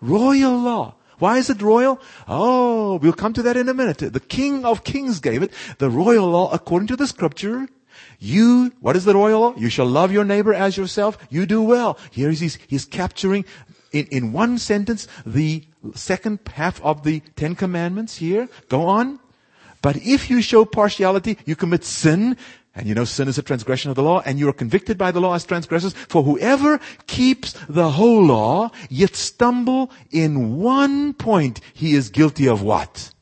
Royal 0.00 0.58
law. 0.58 0.96
Why 1.20 1.38
is 1.38 1.50
it 1.50 1.62
royal? 1.62 2.00
Oh, 2.26 2.96
we'll 2.96 3.12
come 3.12 3.32
to 3.34 3.42
that 3.42 3.56
in 3.56 3.68
a 3.68 3.74
minute. 3.74 3.98
The 3.98 4.18
King 4.18 4.64
of 4.64 4.82
Kings 4.82 5.20
gave 5.20 5.44
it. 5.44 5.52
The 5.78 5.88
royal 5.88 6.30
law, 6.30 6.50
according 6.50 6.88
to 6.88 6.96
the 6.96 7.06
scripture, 7.06 7.68
you, 8.18 8.72
what 8.80 8.96
is 8.96 9.04
the 9.04 9.14
royal 9.14 9.40
law? 9.40 9.54
You 9.56 9.68
shall 9.68 9.86
love 9.86 10.10
your 10.10 10.24
neighbor 10.24 10.52
as 10.52 10.76
yourself. 10.76 11.16
You 11.30 11.46
do 11.46 11.62
well. 11.62 11.96
Here 12.10 12.32
he's, 12.32 12.58
he's 12.66 12.86
capturing 12.86 13.44
in, 13.92 14.06
in 14.06 14.32
one 14.32 14.58
sentence 14.58 15.06
the 15.24 15.64
second 15.94 16.40
half 16.54 16.80
of 16.82 17.02
the 17.02 17.20
Ten 17.36 17.54
Commandments 17.54 18.16
here. 18.16 18.48
Go 18.68 18.86
on. 18.86 19.20
But 19.82 19.96
if 19.96 20.28
you 20.30 20.42
show 20.42 20.64
partiality, 20.64 21.38
you 21.46 21.56
commit 21.56 21.84
sin. 21.84 22.36
And 22.74 22.86
you 22.86 22.94
know 22.94 23.04
sin 23.04 23.28
is 23.28 23.38
a 23.38 23.42
transgression 23.42 23.90
of 23.90 23.96
the 23.96 24.02
law, 24.02 24.22
and 24.24 24.38
you 24.38 24.48
are 24.48 24.52
convicted 24.52 24.96
by 24.96 25.10
the 25.10 25.20
law 25.20 25.34
as 25.34 25.44
transgressors. 25.44 25.92
For 25.92 26.22
whoever 26.22 26.78
keeps 27.06 27.52
the 27.68 27.90
whole 27.90 28.24
law, 28.24 28.70
yet 28.88 29.16
stumble 29.16 29.90
in 30.10 30.58
one 30.58 31.14
point, 31.14 31.60
he 31.74 31.94
is 31.94 32.10
guilty 32.10 32.46
of 32.46 32.62
what? 32.62 33.12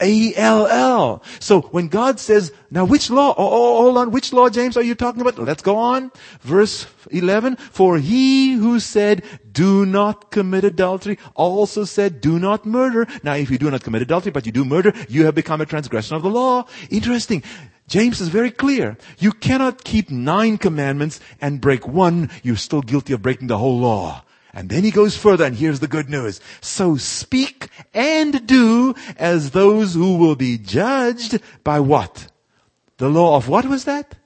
A-L-L. 0.00 1.22
So 1.38 1.60
when 1.62 1.88
God 1.88 2.18
says, 2.18 2.52
now 2.70 2.84
which 2.84 3.10
law? 3.10 3.30
Oh, 3.30 3.34
oh, 3.36 3.52
oh, 3.52 3.82
hold 3.82 3.98
on. 3.98 4.10
Which 4.10 4.32
law, 4.32 4.48
James, 4.48 4.76
are 4.76 4.82
you 4.82 4.94
talking 4.94 5.20
about? 5.20 5.38
Let's 5.38 5.62
go 5.62 5.76
on. 5.76 6.10
Verse 6.40 6.86
11. 7.10 7.56
For 7.56 7.98
he 7.98 8.52
who 8.52 8.80
said, 8.80 9.24
do 9.52 9.84
not 9.84 10.30
commit 10.30 10.64
adultery, 10.64 11.18
also 11.34 11.84
said, 11.84 12.20
do 12.20 12.38
not 12.38 12.64
murder. 12.64 13.06
Now 13.22 13.34
if 13.34 13.50
you 13.50 13.58
do 13.58 13.70
not 13.70 13.82
commit 13.82 14.02
adultery, 14.02 14.32
but 14.32 14.46
you 14.46 14.52
do 14.52 14.64
murder, 14.64 14.92
you 15.08 15.26
have 15.26 15.34
become 15.34 15.60
a 15.60 15.66
transgression 15.66 16.16
of 16.16 16.22
the 16.22 16.30
law. 16.30 16.66
Interesting. 16.90 17.42
James 17.88 18.20
is 18.20 18.28
very 18.28 18.52
clear. 18.52 18.96
You 19.18 19.32
cannot 19.32 19.82
keep 19.82 20.10
nine 20.10 20.58
commandments 20.58 21.18
and 21.40 21.60
break 21.60 21.88
one. 21.88 22.30
You're 22.44 22.54
still 22.56 22.82
guilty 22.82 23.12
of 23.12 23.22
breaking 23.22 23.48
the 23.48 23.58
whole 23.58 23.80
law. 23.80 24.22
And 24.52 24.68
then 24.68 24.82
he 24.82 24.90
goes 24.90 25.16
further 25.16 25.44
and 25.44 25.54
here's 25.56 25.80
the 25.80 25.86
good 25.86 26.08
news. 26.08 26.40
So 26.60 26.96
speak 26.96 27.68
and 27.94 28.46
do 28.46 28.94
as 29.16 29.52
those 29.52 29.94
who 29.94 30.16
will 30.16 30.36
be 30.36 30.58
judged 30.58 31.40
by 31.62 31.80
what? 31.80 32.26
The 32.98 33.08
law 33.08 33.36
of 33.36 33.48
what 33.48 33.64
was 33.66 33.84
that? 33.84 34.16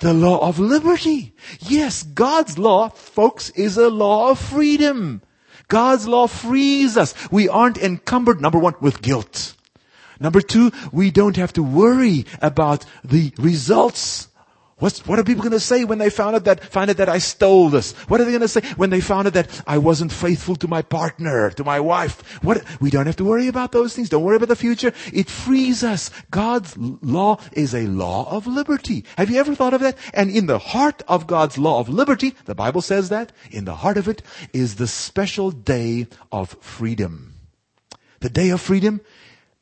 The 0.00 0.14
law 0.14 0.46
of 0.46 0.58
liberty. 0.58 1.34
Yes, 1.60 2.02
God's 2.02 2.58
law, 2.58 2.88
folks, 2.88 3.50
is 3.50 3.76
a 3.76 3.90
law 3.90 4.30
of 4.30 4.38
freedom. 4.38 5.20
God's 5.68 6.08
law 6.08 6.26
frees 6.26 6.96
us. 6.96 7.14
We 7.30 7.48
aren't 7.48 7.76
encumbered, 7.76 8.40
number 8.40 8.58
one, 8.58 8.74
with 8.80 9.02
guilt. 9.02 9.54
Number 10.18 10.40
two, 10.40 10.72
we 10.90 11.10
don't 11.10 11.36
have 11.36 11.52
to 11.54 11.62
worry 11.62 12.24
about 12.40 12.84
the 13.04 13.32
results 13.36 14.28
What's, 14.80 15.06
what 15.06 15.18
are 15.18 15.24
people 15.24 15.42
going 15.42 15.52
to 15.52 15.60
say 15.60 15.84
when 15.84 15.98
they 15.98 16.08
found 16.10 16.34
out 16.36 16.44
that, 16.44 16.64
find 16.64 16.90
out 16.90 16.96
that 16.96 17.08
I 17.08 17.18
stole 17.18 17.68
this? 17.68 17.92
What 18.08 18.20
are 18.20 18.24
they 18.24 18.32
going 18.32 18.40
to 18.40 18.48
say 18.48 18.62
when 18.76 18.88
they 18.88 19.00
found 19.00 19.26
out 19.26 19.34
that 19.34 19.62
I 19.66 19.76
wasn't 19.76 20.10
faithful 20.10 20.56
to 20.56 20.68
my 20.68 20.80
partner, 20.80 21.50
to 21.50 21.64
my 21.64 21.78
wife? 21.78 22.42
What, 22.42 22.64
we 22.80 22.90
don't 22.90 23.06
have 23.06 23.16
to 23.16 23.24
worry 23.24 23.46
about 23.46 23.72
those 23.72 23.94
things. 23.94 24.08
Don't 24.08 24.24
worry 24.24 24.36
about 24.36 24.48
the 24.48 24.56
future. 24.56 24.92
It 25.12 25.28
frees 25.28 25.84
us. 25.84 26.10
God's 26.30 26.76
law 26.78 27.38
is 27.52 27.74
a 27.74 27.86
law 27.86 28.34
of 28.34 28.46
liberty. 28.46 29.04
Have 29.18 29.30
you 29.30 29.38
ever 29.38 29.54
thought 29.54 29.74
of 29.74 29.82
that? 29.82 29.98
And 30.14 30.30
in 30.30 30.46
the 30.46 30.58
heart 30.58 31.02
of 31.06 31.26
God's 31.26 31.58
law 31.58 31.80
of 31.80 31.90
liberty, 31.90 32.34
the 32.46 32.54
Bible 32.54 32.80
says 32.80 33.10
that, 33.10 33.32
in 33.50 33.66
the 33.66 33.76
heart 33.76 33.98
of 33.98 34.08
it 34.08 34.22
is 34.54 34.76
the 34.76 34.86
special 34.86 35.50
day 35.50 36.06
of 36.32 36.56
freedom. 36.60 37.34
The 38.20 38.30
day 38.30 38.48
of 38.48 38.62
freedom, 38.62 39.02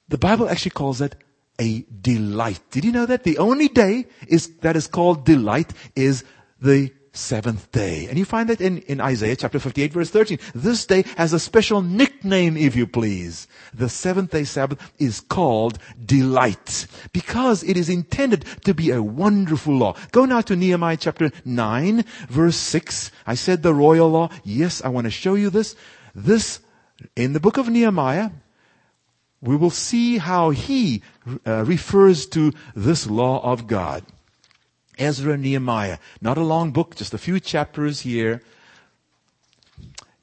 the 0.09 0.18
Bible 0.18 0.48
actually 0.48 0.70
calls 0.70 1.00
it 1.00 1.16
a 1.61 1.85
delight. 2.01 2.61
Did 2.71 2.85
you 2.85 2.92
know 2.92 3.07
that? 3.07 3.25
The 3.25 3.38
only 3.38 3.68
day 3.68 4.07
is, 4.27 4.49
that 4.59 4.77
is 4.77 4.87
called 4.87 5.25
delight 5.25 5.73
is 5.97 6.25
the 6.61 6.92
seventh 7.12 7.71
day. 7.73 8.07
And 8.07 8.18
you 8.18 8.25
find 8.25 8.49
that 8.49 8.61
in, 8.61 8.79
in 8.83 9.01
Isaiah 9.01 9.37
chapter 9.37 9.59
58 9.59 9.92
verse 9.92 10.11
13. 10.11 10.38
This 10.55 10.87
day 10.87 11.05
has 11.16 11.33
a 11.33 11.40
special 11.40 11.83
nickname, 11.83 12.57
if 12.57 12.77
you 12.77 12.87
please. 12.87 13.49
The 13.75 13.88
seventh 13.88 14.31
day 14.31 14.44
Sabbath 14.44 14.92
is 14.99 15.21
called 15.21 15.79
delight 16.05 16.87
because 17.12 17.62
it 17.64 17.77
is 17.77 17.88
intended 17.88 18.44
to 18.64 18.73
be 18.73 18.90
a 18.90 19.03
wonderful 19.03 19.75
law. 19.75 19.97
Go 20.12 20.25
now 20.25 20.40
to 20.42 20.57
Nehemiah 20.57 20.97
chapter 20.97 21.31
9 21.44 22.05
verse 22.29 22.57
6. 22.57 23.11
I 23.27 23.35
said 23.35 23.62
the 23.62 23.75
royal 23.75 24.11
law. 24.11 24.31
Yes, 24.44 24.83
I 24.83 24.88
want 24.88 25.07
to 25.07 25.11
show 25.11 25.35
you 25.35 25.51
this. 25.51 25.75
This, 26.14 26.61
in 27.16 27.33
the 27.33 27.40
book 27.40 27.59
of 27.59 27.68
Nehemiah, 27.68 28.31
we 29.40 29.57
will 29.57 29.70
see 29.70 30.18
how 30.18 30.51
he 30.51 31.03
uh, 31.46 31.64
refers 31.64 32.27
to 32.27 32.53
this 32.74 33.07
law 33.07 33.40
of 33.42 33.66
God. 33.66 34.05
Ezra 34.98 35.35
and 35.35 35.42
Nehemiah, 35.42 35.98
not 36.20 36.38
a 36.38 36.42
long 36.42 36.72
book, 36.72 36.96
just 36.96 37.14
a 37.14 37.18
few 37.18 37.38
chapters 37.38 38.01
here. 38.01 38.42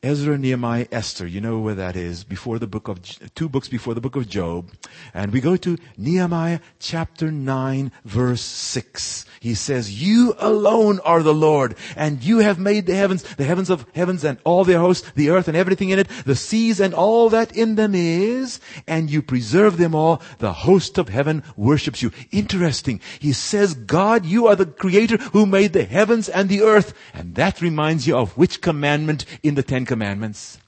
Ezra, 0.05 0.37
Nehemiah, 0.37 0.85
Esther. 0.91 1.25
You 1.25 1.41
know 1.41 1.57
where 1.57 1.73
that 1.73 1.95
is. 1.95 2.23
Before 2.23 2.59
the 2.59 2.67
book 2.67 2.87
of, 2.87 3.01
two 3.33 3.49
books 3.49 3.67
before 3.67 3.95
the 3.95 4.01
book 4.01 4.15
of 4.15 4.29
Job. 4.29 4.69
And 5.15 5.33
we 5.33 5.41
go 5.41 5.57
to 5.57 5.79
Nehemiah 5.97 6.59
chapter 6.77 7.31
9 7.31 7.91
verse 8.03 8.41
6. 8.41 9.25
He 9.39 9.55
says, 9.55 9.99
you 9.99 10.35
alone 10.37 10.99
are 10.99 11.23
the 11.23 11.33
Lord 11.33 11.75
and 11.95 12.23
you 12.23 12.37
have 12.37 12.59
made 12.59 12.85
the 12.85 12.93
heavens, 12.93 13.23
the 13.35 13.45
heavens 13.45 13.71
of 13.71 13.83
heavens 13.95 14.23
and 14.23 14.37
all 14.43 14.63
their 14.63 14.77
hosts, 14.77 15.11
the 15.15 15.31
earth 15.31 15.47
and 15.47 15.57
everything 15.57 15.89
in 15.89 15.97
it, 15.97 16.07
the 16.23 16.35
seas 16.35 16.79
and 16.79 16.93
all 16.93 17.29
that 17.29 17.57
in 17.57 17.73
them 17.73 17.95
is, 17.95 18.59
and 18.85 19.09
you 19.09 19.23
preserve 19.23 19.77
them 19.77 19.95
all. 19.95 20.21
The 20.37 20.53
host 20.53 20.99
of 20.99 21.09
heaven 21.09 21.41
worships 21.55 22.03
you. 22.03 22.11
Interesting. 22.29 23.01
He 23.17 23.33
says, 23.33 23.73
God, 23.73 24.23
you 24.23 24.45
are 24.45 24.55
the 24.55 24.67
creator 24.67 25.17
who 25.17 25.47
made 25.47 25.73
the 25.73 25.85
heavens 25.85 26.29
and 26.29 26.47
the 26.47 26.61
earth. 26.61 26.93
And 27.11 27.33
that 27.35 27.59
reminds 27.59 28.05
you 28.05 28.15
of 28.15 28.37
which 28.37 28.61
commandment 28.61 29.25
in 29.41 29.55
the 29.55 29.63
Ten 29.63 29.83
Commandments? 29.85 29.94
Commandments. 29.95 30.59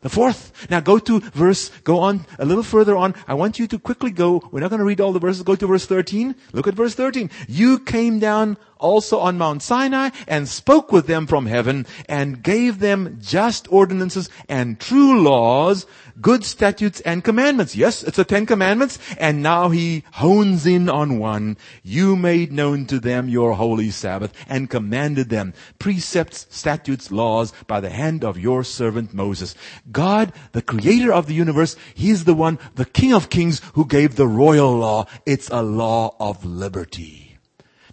The 0.00 0.08
fourth. 0.08 0.66
Now 0.68 0.80
go 0.80 0.98
to 0.98 1.20
verse, 1.20 1.70
go 1.82 2.00
on 2.00 2.26
a 2.38 2.44
little 2.44 2.64
further 2.64 2.96
on. 2.96 3.14
I 3.26 3.34
want 3.34 3.58
you 3.60 3.68
to 3.68 3.78
quickly 3.78 4.10
go, 4.10 4.42
we're 4.50 4.60
not 4.60 4.70
going 4.70 4.78
to 4.80 4.84
read 4.84 5.00
all 5.00 5.12
the 5.12 5.18
verses, 5.18 5.42
go 5.44 5.54
to 5.54 5.66
verse 5.66 5.86
13. 5.86 6.34
Look 6.52 6.66
at 6.66 6.74
verse 6.74 6.94
13. 6.94 7.30
You 7.46 7.78
came 7.78 8.18
down 8.18 8.56
also 8.78 9.18
on 9.18 9.38
Mount 9.38 9.62
Sinai 9.62 10.10
and 10.26 10.48
spoke 10.48 10.90
with 10.90 11.06
them 11.06 11.26
from 11.28 11.46
heaven 11.46 11.86
and 12.08 12.42
gave 12.42 12.80
them 12.80 13.18
just 13.20 13.70
ordinances 13.72 14.28
and 14.48 14.78
true 14.80 15.22
laws, 15.22 15.86
good 16.20 16.44
statutes 16.44 17.00
and 17.00 17.24
commandments. 17.24 17.76
Yes, 17.76 18.02
it's 18.02 18.16
the 18.16 18.24
Ten 18.24 18.46
Commandments. 18.46 18.98
And 19.18 19.42
now 19.42 19.70
he 19.70 20.04
hones 20.12 20.66
in 20.66 20.88
on 20.88 21.18
one. 21.18 21.56
You 21.82 22.16
made 22.16 22.52
known 22.52 22.86
to 22.86 22.98
them 23.00 23.28
your 23.28 23.54
holy 23.54 23.90
Sabbath 23.90 24.32
and 24.48 24.70
commanded 24.70 25.28
them 25.28 25.54
precepts, 25.78 26.46
statutes, 26.50 27.10
laws 27.10 27.52
by 27.66 27.80
the 27.80 27.90
hand 27.90 28.24
of 28.24 28.38
your 28.38 28.64
servant 28.64 29.14
Moses. 29.14 29.54
God, 29.90 30.32
the 30.52 30.62
creator 30.62 31.12
of 31.12 31.26
the 31.26 31.34
universe, 31.34 31.76
he's 31.94 32.24
the 32.24 32.34
one, 32.34 32.58
the 32.74 32.84
King 32.84 33.12
of 33.12 33.30
kings 33.30 33.60
who 33.74 33.86
gave 33.86 34.16
the 34.16 34.26
royal 34.26 34.76
law. 34.76 35.06
It's 35.26 35.48
a 35.50 35.62
law 35.62 36.14
of 36.20 36.44
liberty. 36.44 37.38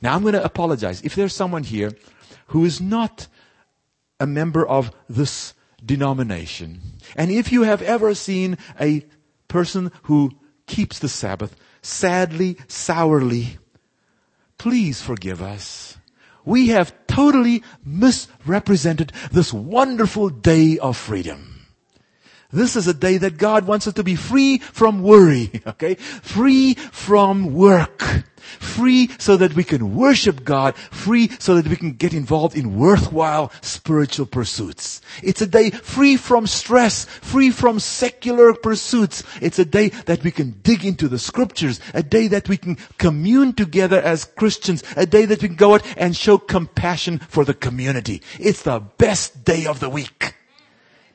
Now 0.02 0.16
I'm 0.16 0.22
going 0.22 0.34
to 0.34 0.44
apologize. 0.44 1.02
If 1.02 1.16
there's 1.16 1.36
someone 1.36 1.64
here 1.64 1.92
who 2.48 2.66
is 2.66 2.80
not 2.82 3.28
a 4.20 4.28
member 4.28 4.66
of 4.66 4.92
this 5.10 5.54
denomination, 5.84 6.82
and 7.16 7.32
if 7.32 7.52
you 7.52 7.64
have 7.64 7.82
ever 7.82 8.14
seen 8.14 8.58
a 8.80 9.06
person 9.48 9.92
who 10.04 10.32
keeps 10.68 11.00
the 11.00 11.10
Sabbath 11.10 11.56
sadly, 11.82 12.58
sourly, 12.68 13.58
please 14.58 15.02
forgive 15.02 15.42
us. 15.42 15.98
We 16.44 16.68
have 16.70 16.94
totally 17.08 17.64
misrepresented 17.84 19.12
this 19.32 19.52
wonderful 19.52 20.30
day 20.30 20.78
of 20.78 20.98
freedom. 20.98 21.55
This 22.56 22.78
is 22.78 22.88
a 22.88 22.94
day 22.94 23.18
that 23.18 23.38
God 23.38 23.68
wants 23.68 23.86
us 23.86 23.96
to 23.96 24.04
be 24.04 24.16
free 24.16 24.60
from 24.60 25.04
worry, 25.04 25.62
okay? 25.68 25.96
Free 25.96 26.76
from 26.76 27.54
work. 27.54 28.02
Free 28.60 29.10
so 29.18 29.36
that 29.36 29.56
we 29.56 29.66
can 29.66 29.96
worship 29.96 30.46
God. 30.46 30.76
Free 30.76 31.30
so 31.38 31.56
that 31.56 31.68
we 31.68 31.76
can 31.76 31.94
get 31.94 32.14
involved 32.14 32.56
in 32.56 32.78
worthwhile 32.78 33.52
spiritual 33.62 34.26
pursuits. 34.26 35.02
It's 35.22 35.42
a 35.42 35.48
day 35.48 35.72
free 35.72 36.16
from 36.16 36.48
stress, 36.48 37.04
free 37.04 37.52
from 37.52 37.80
secular 37.80 38.54
pursuits. 38.54 39.24
It's 39.42 39.60
a 39.60 39.66
day 39.66 39.90
that 40.06 40.24
we 40.24 40.32
can 40.32 40.52
dig 40.64 40.86
into 40.86 41.10
the 41.10 41.20
scriptures, 41.20 41.82
a 41.94 42.04
day 42.04 42.28
that 42.28 42.48
we 42.48 42.56
can 42.56 42.78
commune 42.98 43.52
together 43.52 44.00
as 44.00 44.24
Christians, 44.24 44.82
a 44.96 45.06
day 45.06 45.26
that 45.26 45.42
we 45.42 45.50
can 45.50 45.58
go 45.58 45.74
out 45.74 45.84
and 45.98 46.16
show 46.16 46.38
compassion 46.38 47.20
for 47.20 47.44
the 47.44 47.54
community. 47.54 48.22
It's 48.40 48.62
the 48.62 48.80
best 48.80 49.44
day 49.44 49.66
of 49.66 49.82
the 49.82 49.90
week. 49.90 50.36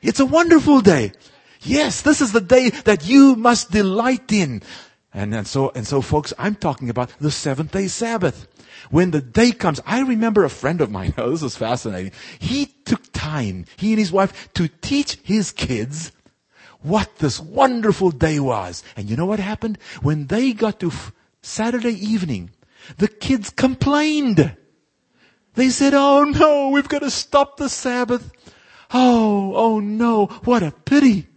It's 0.01 0.19
a 0.19 0.25
wonderful 0.25 0.81
day. 0.81 1.13
Yes, 1.63 2.01
this 2.01 2.21
is 2.21 2.31
the 2.31 2.41
day 2.41 2.69
that 2.69 3.05
you 3.05 3.35
must 3.35 3.71
delight 3.71 4.31
in. 4.31 4.63
And, 5.13 5.33
and 5.35 5.45
so, 5.45 5.71
and 5.75 5.85
so 5.85 6.01
folks, 6.01 6.33
I'm 6.39 6.55
talking 6.55 6.89
about 6.89 7.11
the 7.19 7.31
seventh 7.31 7.71
day 7.71 7.87
Sabbath. 7.87 8.47
When 8.89 9.11
the 9.11 9.21
day 9.21 9.51
comes, 9.51 9.79
I 9.85 10.01
remember 10.01 10.43
a 10.43 10.49
friend 10.49 10.81
of 10.81 10.89
mine, 10.89 11.13
oh, 11.17 11.31
this 11.31 11.43
is 11.43 11.55
fascinating. 11.55 12.13
He 12.39 12.65
took 12.65 13.11
time, 13.11 13.65
he 13.77 13.91
and 13.91 13.99
his 13.99 14.11
wife, 14.11 14.51
to 14.53 14.67
teach 14.67 15.19
his 15.23 15.51
kids 15.51 16.11
what 16.81 17.17
this 17.17 17.39
wonderful 17.39 18.09
day 18.09 18.39
was. 18.39 18.83
And 18.97 19.09
you 19.09 19.15
know 19.15 19.27
what 19.27 19.39
happened? 19.39 19.77
When 20.01 20.27
they 20.27 20.53
got 20.53 20.79
to 20.79 20.87
f- 20.87 21.11
Saturday 21.43 21.93
evening, 21.93 22.51
the 22.97 23.07
kids 23.07 23.51
complained. 23.51 24.55
They 25.53 25.69
said, 25.69 25.93
oh 25.93 26.23
no, 26.23 26.69
we've 26.69 26.89
got 26.89 26.99
to 26.99 27.11
stop 27.11 27.57
the 27.57 27.69
Sabbath. 27.69 28.31
Oh, 28.93 29.53
oh 29.55 29.79
no, 29.79 30.25
what 30.43 30.63
a 30.63 30.71
pity. 30.71 31.27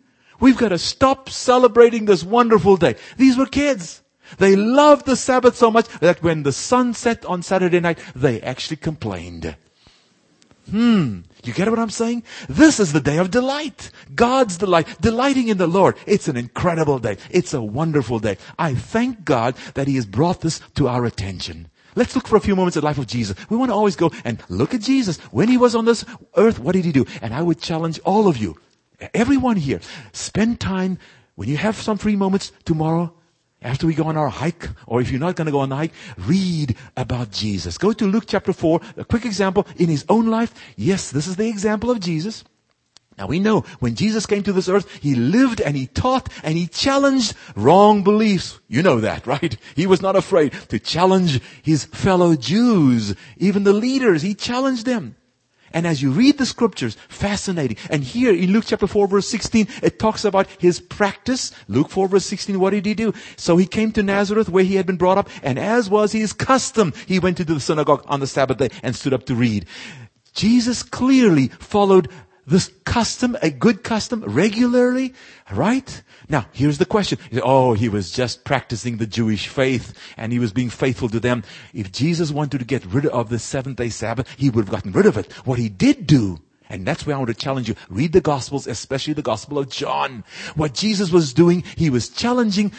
We've 0.44 0.58
got 0.58 0.68
to 0.68 0.78
stop 0.78 1.30
celebrating 1.30 2.04
this 2.04 2.22
wonderful 2.22 2.76
day. 2.76 2.96
These 3.16 3.38
were 3.38 3.46
kids. 3.46 4.02
They 4.36 4.56
loved 4.56 5.06
the 5.06 5.16
Sabbath 5.16 5.56
so 5.56 5.70
much 5.70 5.88
that 6.00 6.22
when 6.22 6.42
the 6.42 6.52
sun 6.52 6.92
set 6.92 7.24
on 7.24 7.42
Saturday 7.42 7.80
night, 7.80 7.98
they 8.14 8.42
actually 8.42 8.76
complained. 8.76 9.56
Hmm. 10.70 11.20
You 11.44 11.54
get 11.54 11.70
what 11.70 11.78
I'm 11.78 11.88
saying? 11.88 12.24
This 12.46 12.78
is 12.78 12.92
the 12.92 13.00
day 13.00 13.16
of 13.16 13.30
delight. 13.30 13.90
God's 14.14 14.58
delight. 14.58 15.00
Delighting 15.00 15.48
in 15.48 15.56
the 15.56 15.66
Lord. 15.66 15.96
It's 16.04 16.28
an 16.28 16.36
incredible 16.36 16.98
day. 16.98 17.16
It's 17.30 17.54
a 17.54 17.62
wonderful 17.62 18.18
day. 18.18 18.36
I 18.58 18.74
thank 18.74 19.24
God 19.24 19.54
that 19.72 19.88
He 19.88 19.94
has 19.94 20.04
brought 20.04 20.42
this 20.42 20.60
to 20.74 20.88
our 20.88 21.06
attention. 21.06 21.70
Let's 21.96 22.14
look 22.14 22.28
for 22.28 22.36
a 22.36 22.40
few 22.40 22.54
moments 22.54 22.76
at 22.76 22.80
the 22.80 22.86
life 22.86 22.98
of 22.98 23.06
Jesus. 23.06 23.34
We 23.48 23.56
want 23.56 23.70
to 23.70 23.74
always 23.74 23.96
go 23.96 24.12
and 24.24 24.42
look 24.50 24.74
at 24.74 24.82
Jesus. 24.82 25.16
When 25.30 25.48
he 25.48 25.56
was 25.56 25.74
on 25.74 25.86
this 25.86 26.04
earth, 26.36 26.58
what 26.58 26.72
did 26.72 26.84
he 26.84 26.92
do? 26.92 27.06
And 27.22 27.32
I 27.32 27.40
would 27.40 27.62
challenge 27.62 27.98
all 28.00 28.28
of 28.28 28.36
you, 28.36 28.58
everyone 29.12 29.56
here, 29.56 29.80
spend 30.12 30.60
time 30.60 30.98
when 31.34 31.48
you 31.48 31.56
have 31.56 31.76
some 31.76 31.98
free 31.98 32.16
moments 32.16 32.52
tomorrow, 32.64 33.12
after 33.62 33.86
we 33.86 33.94
go 33.94 34.04
on 34.04 34.16
our 34.16 34.28
hike, 34.28 34.68
or 34.86 35.00
if 35.00 35.10
you're 35.10 35.18
not 35.18 35.36
going 35.36 35.46
to 35.46 35.52
go 35.52 35.60
on 35.60 35.70
the 35.70 35.76
hike, 35.76 35.92
read 36.18 36.76
about 36.96 37.30
Jesus. 37.30 37.78
Go 37.78 37.92
to 37.92 38.06
Luke 38.06 38.24
chapter 38.26 38.52
4, 38.52 38.80
a 38.98 39.04
quick 39.04 39.24
example 39.24 39.66
in 39.76 39.88
his 39.88 40.04
own 40.08 40.26
life. 40.26 40.54
Yes, 40.76 41.10
this 41.10 41.26
is 41.26 41.36
the 41.36 41.48
example 41.48 41.90
of 41.90 41.98
Jesus. 41.98 42.44
Now 43.16 43.26
we 43.26 43.38
know 43.38 43.60
when 43.78 43.94
Jesus 43.94 44.26
came 44.26 44.42
to 44.42 44.52
this 44.52 44.68
earth, 44.68 44.92
he 45.00 45.14
lived 45.14 45.60
and 45.60 45.76
he 45.76 45.86
taught 45.86 46.28
and 46.42 46.58
he 46.58 46.66
challenged 46.66 47.34
wrong 47.56 48.02
beliefs. 48.02 48.60
You 48.68 48.82
know 48.82 49.00
that, 49.00 49.26
right? 49.26 49.56
He 49.74 49.86
was 49.86 50.02
not 50.02 50.16
afraid 50.16 50.52
to 50.68 50.78
challenge 50.78 51.40
his 51.62 51.84
fellow 51.86 52.34
Jews, 52.36 53.14
even 53.38 53.64
the 53.64 53.72
leaders. 53.72 54.22
He 54.22 54.34
challenged 54.34 54.84
them. 54.84 55.16
And 55.74 55.86
as 55.86 56.00
you 56.00 56.12
read 56.12 56.38
the 56.38 56.46
scriptures, 56.46 56.96
fascinating. 57.08 57.76
And 57.90 58.02
here 58.02 58.32
in 58.32 58.52
Luke 58.52 58.64
chapter 58.66 58.86
4 58.86 59.08
verse 59.08 59.28
16, 59.28 59.68
it 59.82 59.98
talks 59.98 60.24
about 60.24 60.46
his 60.58 60.80
practice. 60.80 61.52
Luke 61.68 61.90
4 61.90 62.08
verse 62.08 62.24
16, 62.24 62.58
what 62.58 62.70
did 62.70 62.86
he 62.86 62.94
do? 62.94 63.12
So 63.36 63.56
he 63.56 63.66
came 63.66 63.92
to 63.92 64.02
Nazareth 64.02 64.48
where 64.48 64.64
he 64.64 64.76
had 64.76 64.86
been 64.86 64.96
brought 64.96 65.18
up, 65.18 65.28
and 65.42 65.58
as 65.58 65.90
was 65.90 66.12
his 66.12 66.32
custom, 66.32 66.94
he 67.06 67.18
went 67.18 67.40
into 67.40 67.52
the 67.52 67.60
synagogue 67.60 68.04
on 68.06 68.20
the 68.20 68.26
Sabbath 68.26 68.58
day 68.58 68.70
and 68.82 68.94
stood 68.94 69.12
up 69.12 69.26
to 69.26 69.34
read. 69.34 69.66
Jesus 70.32 70.82
clearly 70.82 71.48
followed 71.48 72.08
this 72.46 72.70
custom, 72.84 73.36
a 73.42 73.50
good 73.50 73.82
custom, 73.82 74.22
regularly, 74.24 75.14
right? 75.52 76.02
Now, 76.28 76.46
here's 76.52 76.78
the 76.78 76.86
question. 76.86 77.18
Oh, 77.42 77.74
he 77.74 77.88
was 77.88 78.10
just 78.10 78.44
practicing 78.44 78.96
the 78.96 79.06
Jewish 79.06 79.48
faith 79.48 79.94
and 80.16 80.32
he 80.32 80.38
was 80.38 80.52
being 80.52 80.70
faithful 80.70 81.08
to 81.10 81.20
them. 81.20 81.42
If 81.72 81.92
Jesus 81.92 82.30
wanted 82.30 82.58
to 82.58 82.64
get 82.64 82.84
rid 82.86 83.06
of 83.06 83.28
the 83.28 83.38
seventh 83.38 83.76
day 83.76 83.88
Sabbath, 83.88 84.28
he 84.38 84.50
would 84.50 84.66
have 84.66 84.72
gotten 84.72 84.92
rid 84.92 85.06
of 85.06 85.16
it. 85.16 85.32
What 85.44 85.58
he 85.58 85.68
did 85.68 86.06
do, 86.06 86.38
and 86.68 86.86
that's 86.86 87.06
where 87.06 87.16
I 87.16 87.18
want 87.18 87.28
to 87.28 87.34
challenge 87.34 87.68
you. 87.68 87.76
Read 87.88 88.12
the 88.12 88.20
Gospels, 88.20 88.66
especially 88.66 89.14
the 89.14 89.22
Gospel 89.22 89.58
of 89.58 89.68
John. 89.68 90.24
What 90.54 90.74
Jesus 90.74 91.10
was 91.10 91.34
doing, 91.34 91.62
he 91.76 91.90
was 91.90 92.08
challenging 92.08 92.72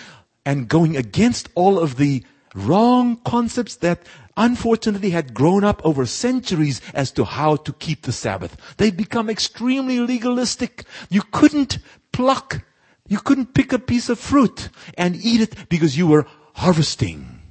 and 0.45 0.67
going 0.67 0.97
against 0.97 1.49
all 1.55 1.79
of 1.79 1.97
the 1.97 2.23
wrong 2.55 3.17
concepts 3.17 3.75
that 3.77 4.01
unfortunately 4.37 5.11
had 5.11 5.33
grown 5.33 5.63
up 5.63 5.81
over 5.85 6.05
centuries 6.05 6.81
as 6.93 7.11
to 7.11 7.23
how 7.23 7.55
to 7.57 7.73
keep 7.73 8.03
the 8.03 8.11
Sabbath. 8.11 8.57
They'd 8.77 8.97
become 8.97 9.29
extremely 9.29 9.99
legalistic. 9.99 10.83
You 11.09 11.21
couldn't 11.31 11.79
pluck, 12.11 12.61
you 13.07 13.19
couldn't 13.19 13.53
pick 13.53 13.71
a 13.73 13.79
piece 13.79 14.09
of 14.09 14.19
fruit 14.19 14.69
and 14.97 15.15
eat 15.15 15.41
it 15.41 15.69
because 15.69 15.97
you 15.97 16.07
were 16.07 16.25
harvesting. 16.53 17.41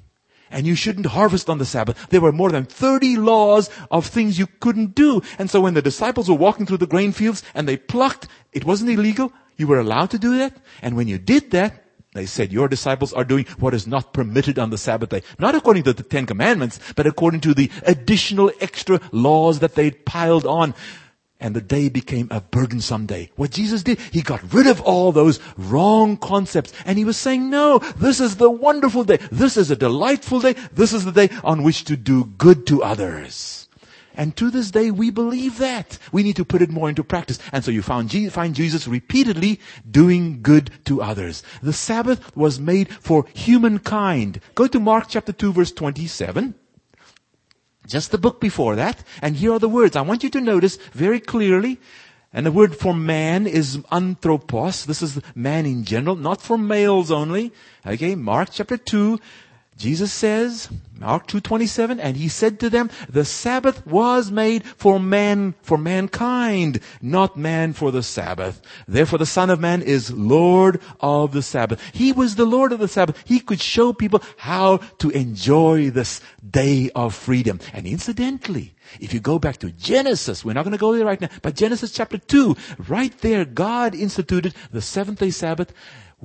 And 0.50 0.66
you 0.66 0.76
shouldn't 0.76 1.06
harvest 1.06 1.50
on 1.50 1.58
the 1.58 1.64
Sabbath. 1.64 2.08
There 2.10 2.20
were 2.20 2.30
more 2.30 2.52
than 2.52 2.64
30 2.64 3.16
laws 3.16 3.70
of 3.90 4.06
things 4.06 4.38
you 4.38 4.46
couldn't 4.60 4.94
do. 4.94 5.20
And 5.36 5.50
so 5.50 5.60
when 5.60 5.74
the 5.74 5.82
disciples 5.82 6.28
were 6.28 6.36
walking 6.36 6.64
through 6.64 6.76
the 6.78 6.86
grain 6.86 7.10
fields 7.10 7.42
and 7.54 7.66
they 7.66 7.76
plucked, 7.76 8.28
it 8.52 8.64
wasn't 8.64 8.90
illegal. 8.90 9.32
You 9.56 9.66
were 9.66 9.80
allowed 9.80 10.10
to 10.10 10.18
do 10.18 10.38
that. 10.38 10.56
And 10.80 10.96
when 10.96 11.08
you 11.08 11.18
did 11.18 11.50
that, 11.50 11.83
they 12.14 12.26
said, 12.26 12.52
your 12.52 12.68
disciples 12.68 13.12
are 13.12 13.24
doing 13.24 13.44
what 13.58 13.74
is 13.74 13.86
not 13.86 14.12
permitted 14.12 14.58
on 14.58 14.70
the 14.70 14.78
Sabbath 14.78 15.10
day. 15.10 15.22
Not 15.38 15.56
according 15.56 15.82
to 15.82 15.92
the 15.92 16.04
Ten 16.04 16.26
Commandments, 16.26 16.78
but 16.94 17.06
according 17.06 17.40
to 17.40 17.54
the 17.54 17.70
additional 17.82 18.52
extra 18.60 19.00
laws 19.10 19.58
that 19.58 19.74
they'd 19.74 20.06
piled 20.06 20.46
on. 20.46 20.74
And 21.40 21.54
the 21.54 21.60
day 21.60 21.88
became 21.88 22.28
a 22.30 22.40
burdensome 22.40 23.06
day. 23.06 23.30
What 23.34 23.50
Jesus 23.50 23.82
did, 23.82 23.98
He 23.98 24.22
got 24.22 24.54
rid 24.54 24.68
of 24.68 24.80
all 24.80 25.10
those 25.10 25.40
wrong 25.58 26.16
concepts. 26.16 26.72
And 26.86 26.96
He 26.96 27.04
was 27.04 27.16
saying, 27.16 27.50
no, 27.50 27.78
this 27.96 28.20
is 28.20 28.36
the 28.36 28.50
wonderful 28.50 29.02
day. 29.02 29.18
This 29.32 29.56
is 29.56 29.70
a 29.70 29.76
delightful 29.76 30.40
day. 30.40 30.54
This 30.72 30.92
is 30.92 31.04
the 31.04 31.12
day 31.12 31.28
on 31.42 31.64
which 31.64 31.84
to 31.84 31.96
do 31.96 32.24
good 32.38 32.66
to 32.68 32.84
others. 32.84 33.63
And 34.14 34.36
to 34.36 34.50
this 34.50 34.70
day, 34.70 34.90
we 34.90 35.10
believe 35.10 35.58
that. 35.58 35.98
We 36.12 36.22
need 36.22 36.36
to 36.36 36.44
put 36.44 36.62
it 36.62 36.70
more 36.70 36.88
into 36.88 37.04
practice. 37.04 37.38
And 37.52 37.64
so 37.64 37.70
you 37.70 37.82
found, 37.82 38.12
find 38.32 38.54
Jesus 38.54 38.86
repeatedly 38.86 39.60
doing 39.90 40.40
good 40.42 40.70
to 40.84 41.02
others. 41.02 41.42
The 41.62 41.72
Sabbath 41.72 42.34
was 42.36 42.60
made 42.60 42.92
for 42.92 43.26
humankind. 43.34 44.40
Go 44.54 44.66
to 44.66 44.80
Mark 44.80 45.06
chapter 45.08 45.32
2 45.32 45.52
verse 45.52 45.72
27. 45.72 46.54
Just 47.86 48.12
the 48.12 48.18
book 48.18 48.40
before 48.40 48.76
that. 48.76 49.04
And 49.20 49.36
here 49.36 49.52
are 49.52 49.58
the 49.58 49.68
words. 49.68 49.96
I 49.96 50.02
want 50.02 50.22
you 50.22 50.30
to 50.30 50.40
notice 50.40 50.76
very 50.92 51.20
clearly. 51.20 51.80
And 52.32 52.44
the 52.44 52.52
word 52.52 52.74
for 52.74 52.92
man 52.92 53.46
is 53.46 53.78
anthropos. 53.92 54.86
This 54.86 55.02
is 55.02 55.20
man 55.36 55.66
in 55.66 55.84
general, 55.84 56.16
not 56.16 56.42
for 56.42 56.58
males 56.58 57.12
only. 57.12 57.52
Okay, 57.86 58.16
Mark 58.16 58.48
chapter 58.50 58.76
2 58.76 59.20
Jesus 59.76 60.12
says, 60.12 60.68
Mark 61.00 61.26
2:27, 61.26 61.98
and 62.00 62.16
he 62.16 62.28
said 62.28 62.60
to 62.60 62.70
them, 62.70 62.90
the 63.08 63.24
Sabbath 63.24 63.84
was 63.86 64.30
made 64.30 64.64
for 64.64 65.00
man, 65.00 65.54
for 65.62 65.76
mankind, 65.76 66.80
not 67.02 67.36
man 67.36 67.72
for 67.72 67.90
the 67.90 68.02
Sabbath. 68.02 68.62
Therefore 68.86 69.18
the 69.18 69.26
Son 69.26 69.50
of 69.50 69.58
Man 69.58 69.82
is 69.82 70.12
Lord 70.12 70.80
of 71.00 71.32
the 71.32 71.42
Sabbath. 71.42 71.82
He 71.92 72.12
was 72.12 72.36
the 72.36 72.44
Lord 72.44 72.72
of 72.72 72.78
the 72.78 72.88
Sabbath. 72.88 73.22
He 73.26 73.40
could 73.40 73.60
show 73.60 73.92
people 73.92 74.22
how 74.36 74.78
to 74.98 75.10
enjoy 75.10 75.90
this 75.90 76.20
day 76.48 76.90
of 76.94 77.14
freedom. 77.14 77.58
And 77.72 77.86
incidentally, 77.86 78.74
if 79.00 79.12
you 79.12 79.20
go 79.20 79.38
back 79.38 79.56
to 79.58 79.70
Genesis, 79.72 80.44
we're 80.44 80.52
not 80.52 80.64
going 80.64 80.72
to 80.72 80.78
go 80.78 80.94
there 80.94 81.04
right 81.04 81.20
now, 81.20 81.30
but 81.42 81.56
Genesis 81.56 81.90
chapter 81.90 82.18
2, 82.18 82.56
right 82.86 83.16
there, 83.18 83.44
God 83.44 83.94
instituted 83.94 84.54
the 84.70 84.82
seventh 84.82 85.18
day 85.18 85.30
Sabbath 85.30 85.72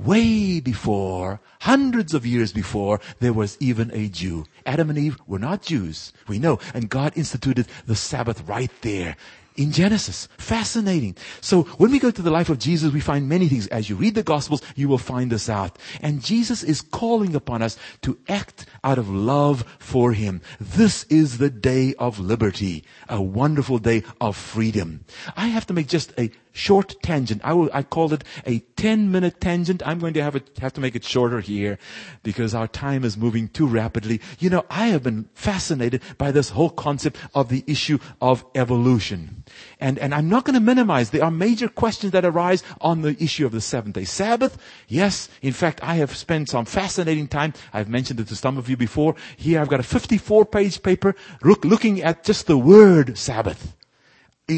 way 0.05 0.59
before, 0.59 1.39
hundreds 1.61 2.13
of 2.13 2.25
years 2.25 2.51
before, 2.53 2.99
there 3.19 3.33
was 3.33 3.57
even 3.59 3.91
a 3.93 4.07
Jew. 4.07 4.45
Adam 4.65 4.89
and 4.89 4.99
Eve 4.99 5.17
were 5.27 5.39
not 5.39 5.61
Jews. 5.61 6.13
We 6.27 6.39
know. 6.39 6.59
And 6.73 6.89
God 6.89 7.13
instituted 7.15 7.67
the 7.85 7.95
Sabbath 7.95 8.47
right 8.47 8.71
there 8.81 9.15
in 9.59 9.73
Genesis. 9.73 10.29
Fascinating. 10.37 11.17
So 11.41 11.63
when 11.63 11.91
we 11.91 11.99
go 11.99 12.11
to 12.11 12.21
the 12.21 12.31
life 12.31 12.49
of 12.49 12.59
Jesus, 12.59 12.93
we 12.93 13.01
find 13.01 13.27
many 13.27 13.49
things. 13.49 13.67
As 13.67 13.89
you 13.89 13.97
read 13.97 14.15
the 14.15 14.23
Gospels, 14.23 14.61
you 14.75 14.87
will 14.87 14.97
find 14.97 15.31
this 15.31 15.49
out. 15.49 15.77
And 16.01 16.23
Jesus 16.23 16.63
is 16.63 16.81
calling 16.81 17.35
upon 17.35 17.61
us 17.61 17.77
to 18.03 18.17
act 18.29 18.65
out 18.83 18.97
of 18.97 19.09
love 19.09 19.65
for 19.77 20.13
Him. 20.13 20.41
This 20.61 21.03
is 21.05 21.37
the 21.37 21.49
day 21.49 21.93
of 21.95 22.19
liberty, 22.19 22.85
a 23.09 23.21
wonderful 23.21 23.79
day 23.79 24.03
of 24.21 24.37
freedom. 24.37 25.03
I 25.35 25.47
have 25.47 25.67
to 25.67 25.73
make 25.73 25.87
just 25.87 26.13
a 26.17 26.31
short 26.59 26.95
tangent. 27.01 27.41
I, 27.43 27.53
will, 27.53 27.69
I 27.73 27.83
called 27.83 28.13
it 28.13 28.23
a 28.45 28.59
10 28.59 29.11
minute 29.11 29.39
tangent. 29.39 29.81
I'm 29.85 29.99
going 29.99 30.13
to 30.13 30.21
have, 30.21 30.35
it, 30.35 30.57
have 30.59 30.73
to 30.73 30.81
make 30.81 30.95
it 30.95 31.03
shorter 31.03 31.39
here 31.39 31.79
because 32.21 32.53
our 32.53 32.67
time 32.67 33.03
is 33.05 33.17
moving 33.17 33.47
too 33.47 33.65
rapidly. 33.65 34.19
You 34.39 34.49
know, 34.49 34.65
I 34.69 34.87
have 34.87 35.03
been 35.03 35.29
fascinated 35.33 36.01
by 36.17 36.31
this 36.31 36.49
whole 36.49 36.69
concept 36.69 37.17
of 37.33 37.49
the 37.49 37.63
issue 37.65 37.97
of 38.21 38.45
evolution. 38.55 39.43
And, 39.79 39.97
and 39.97 40.13
I'm 40.13 40.27
not 40.27 40.43
going 40.43 40.55
to 40.55 40.59
minimize. 40.59 41.09
There 41.09 41.23
are 41.23 41.31
major 41.31 41.69
questions 41.69 42.11
that 42.11 42.25
arise 42.25 42.61
on 42.81 43.01
the 43.01 43.15
issue 43.23 43.45
of 43.45 43.53
the 43.53 43.61
seventh 43.61 43.95
day 43.95 44.03
Sabbath. 44.03 44.57
Yes, 44.87 45.29
in 45.41 45.53
fact, 45.53 45.79
I 45.81 45.95
have 45.95 46.15
spent 46.15 46.49
some 46.49 46.65
fascinating 46.65 47.27
time. 47.27 47.53
I've 47.71 47.89
mentioned 47.89 48.19
it 48.19 48.27
to 48.27 48.35
some 48.35 48.57
of 48.57 48.69
you 48.69 48.75
before. 48.75 49.15
Here 49.37 49.61
I've 49.61 49.69
got 49.69 49.79
a 49.79 49.83
54 49.83 50.45
page 50.45 50.83
paper 50.83 51.15
look, 51.41 51.63
looking 51.63 52.03
at 52.03 52.25
just 52.25 52.47
the 52.47 52.57
word 52.57 53.17
Sabbath 53.17 53.75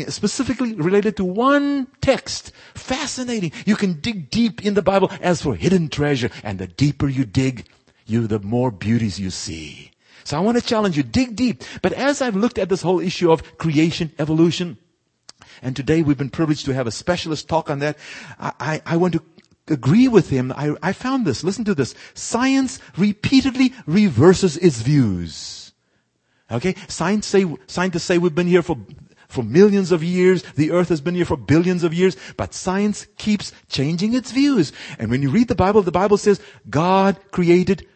specifically 0.09 0.73
related 0.73 1.17
to 1.17 1.25
one 1.25 1.87
text. 2.01 2.51
Fascinating. 2.73 3.51
You 3.65 3.75
can 3.75 3.99
dig 3.99 4.29
deep 4.29 4.65
in 4.65 4.73
the 4.73 4.81
Bible 4.81 5.11
as 5.21 5.41
for 5.41 5.55
hidden 5.55 5.89
treasure. 5.89 6.29
And 6.43 6.59
the 6.59 6.67
deeper 6.67 7.07
you 7.07 7.25
dig, 7.25 7.65
you, 8.05 8.27
the 8.27 8.39
more 8.39 8.71
beauties 8.71 9.19
you 9.19 9.29
see. 9.29 9.91
So 10.23 10.37
I 10.37 10.41
want 10.41 10.57
to 10.57 10.63
challenge 10.63 10.97
you, 10.97 11.03
dig 11.03 11.35
deep. 11.35 11.63
But 11.81 11.93
as 11.93 12.21
I've 12.21 12.35
looked 12.35 12.57
at 12.57 12.69
this 12.69 12.81
whole 12.81 12.99
issue 12.99 13.31
of 13.31 13.57
creation, 13.57 14.11
evolution, 14.19 14.77
and 15.61 15.75
today 15.75 16.01
we've 16.01 16.17
been 16.17 16.29
privileged 16.29 16.65
to 16.65 16.73
have 16.73 16.87
a 16.87 16.91
specialist 16.91 17.49
talk 17.49 17.69
on 17.69 17.79
that, 17.79 17.97
I, 18.39 18.51
I, 18.59 18.81
I 18.85 18.97
want 18.97 19.13
to 19.13 19.23
agree 19.67 20.07
with 20.07 20.29
him. 20.29 20.51
I, 20.55 20.75
I 20.81 20.93
found 20.93 21.25
this. 21.25 21.43
Listen 21.43 21.65
to 21.65 21.75
this. 21.75 21.95
Science 22.13 22.79
repeatedly 22.97 23.73
reverses 23.85 24.57
its 24.57 24.81
views. 24.81 25.73
Okay? 26.51 26.75
Science 26.87 27.25
say, 27.27 27.45
scientists 27.67 28.03
say 28.03 28.17
we've 28.17 28.35
been 28.35 28.47
here 28.47 28.61
for 28.61 28.77
for 29.31 29.43
millions 29.43 29.91
of 29.91 30.03
years. 30.03 30.43
The 30.55 30.71
earth 30.71 30.89
has 30.89 31.01
been 31.01 31.15
here 31.15 31.25
for 31.25 31.37
billions 31.37 31.83
of 31.83 31.93
years, 31.93 32.17
but 32.37 32.53
science 32.53 33.07
keeps 33.17 33.51
changing 33.69 34.13
its 34.13 34.31
views. 34.31 34.71
And 34.99 35.09
when 35.09 35.21
you 35.21 35.29
read 35.29 35.47
the 35.47 35.55
Bible, 35.55 35.81
the 35.81 35.91
Bible 35.91 36.17
says 36.17 36.41
God 36.69 37.17
created 37.31 37.87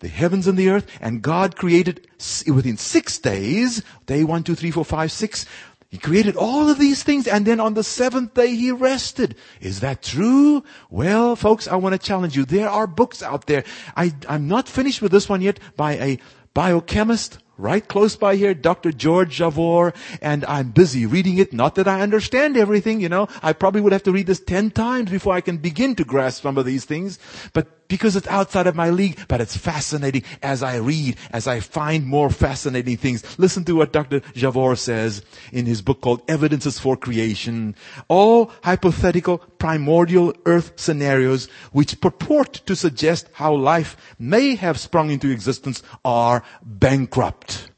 the 0.00 0.08
heavens 0.08 0.46
and 0.46 0.58
the 0.58 0.68
earth, 0.68 0.86
and 1.00 1.22
God 1.22 1.56
created 1.56 2.06
within 2.46 2.76
six 2.76 3.18
days, 3.18 3.82
day 4.04 4.24
one, 4.24 4.42
two, 4.42 4.54
three, 4.54 4.70
four, 4.70 4.84
five, 4.84 5.10
six, 5.10 5.46
he 5.88 5.98
created 5.98 6.36
all 6.36 6.68
of 6.68 6.78
these 6.78 7.02
things 7.02 7.26
and 7.26 7.46
then 7.46 7.60
on 7.60 7.74
the 7.74 7.84
seventh 7.84 8.34
day 8.34 8.54
he 8.54 8.70
rested. 8.72 9.36
Is 9.60 9.80
that 9.80 10.02
true? 10.02 10.64
Well, 10.90 11.36
folks, 11.36 11.68
I 11.68 11.76
want 11.76 11.94
to 11.94 11.98
challenge 11.98 12.36
you. 12.36 12.44
There 12.44 12.68
are 12.68 12.86
books 12.86 13.22
out 13.22 13.46
there. 13.46 13.64
I, 13.96 14.12
I'm 14.28 14.48
not 14.48 14.68
finished 14.68 15.00
with 15.00 15.12
this 15.12 15.28
one 15.28 15.42
yet 15.42 15.60
by 15.76 15.92
a 15.92 16.18
biochemist 16.54 17.38
right 17.58 17.86
close 17.86 18.16
by 18.16 18.36
here, 18.36 18.54
Dr. 18.54 18.92
George 18.92 19.38
Javor, 19.38 19.94
and 20.20 20.44
I'm 20.46 20.70
busy 20.70 21.06
reading 21.06 21.38
it. 21.38 21.52
Not 21.52 21.74
that 21.76 21.88
I 21.88 22.00
understand 22.00 22.56
everything, 22.56 23.00
you 23.00 23.08
know. 23.08 23.28
I 23.42 23.52
probably 23.52 23.80
would 23.80 23.92
have 23.92 24.02
to 24.04 24.12
read 24.12 24.26
this 24.26 24.40
ten 24.40 24.70
times 24.70 25.10
before 25.10 25.34
I 25.34 25.40
can 25.40 25.58
begin 25.58 25.94
to 25.96 26.04
grasp 26.04 26.42
some 26.42 26.58
of 26.58 26.64
these 26.64 26.84
things. 26.84 27.18
But 27.52 27.85
because 27.88 28.16
it's 28.16 28.26
outside 28.28 28.66
of 28.66 28.74
my 28.74 28.90
league, 28.90 29.18
but 29.28 29.40
it's 29.40 29.56
fascinating 29.56 30.22
as 30.42 30.62
I 30.62 30.76
read, 30.76 31.16
as 31.32 31.46
I 31.46 31.60
find 31.60 32.06
more 32.06 32.30
fascinating 32.30 32.96
things. 32.96 33.38
Listen 33.38 33.64
to 33.64 33.74
what 33.76 33.92
Dr. 33.92 34.20
Javor 34.20 34.76
says 34.76 35.22
in 35.52 35.66
his 35.66 35.82
book 35.82 36.00
called 36.00 36.22
Evidences 36.28 36.78
for 36.78 36.96
Creation. 36.96 37.74
All 38.08 38.50
hypothetical 38.62 39.38
primordial 39.38 40.34
earth 40.46 40.72
scenarios 40.76 41.48
which 41.72 42.00
purport 42.00 42.54
to 42.66 42.76
suggest 42.76 43.28
how 43.32 43.54
life 43.54 43.96
may 44.18 44.54
have 44.56 44.78
sprung 44.78 45.10
into 45.10 45.30
existence 45.30 45.82
are 46.04 46.42
bankrupt. 46.62 47.70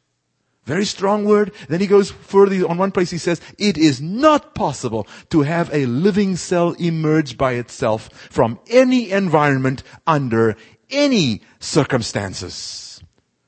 Very 0.69 0.85
strong 0.85 1.25
word. 1.25 1.53
Then 1.71 1.81
he 1.81 1.87
goes 1.87 2.11
further. 2.11 2.69
On 2.69 2.77
one 2.77 2.93
place 2.93 3.11
he 3.11 3.17
says, 3.17 3.41
it 3.57 3.79
is 3.79 4.03
not 4.03 4.55
possible 4.55 5.09
to 5.31 5.41
have 5.41 5.73
a 5.73 5.87
living 5.87 6.37
cell 6.37 6.73
emerge 6.73 7.39
by 7.39 7.53
itself 7.53 8.13
from 8.13 8.61
any 8.69 9.11
environment 9.11 9.83
under 10.07 10.57
any 10.91 11.41
circumstances. 11.59 13.03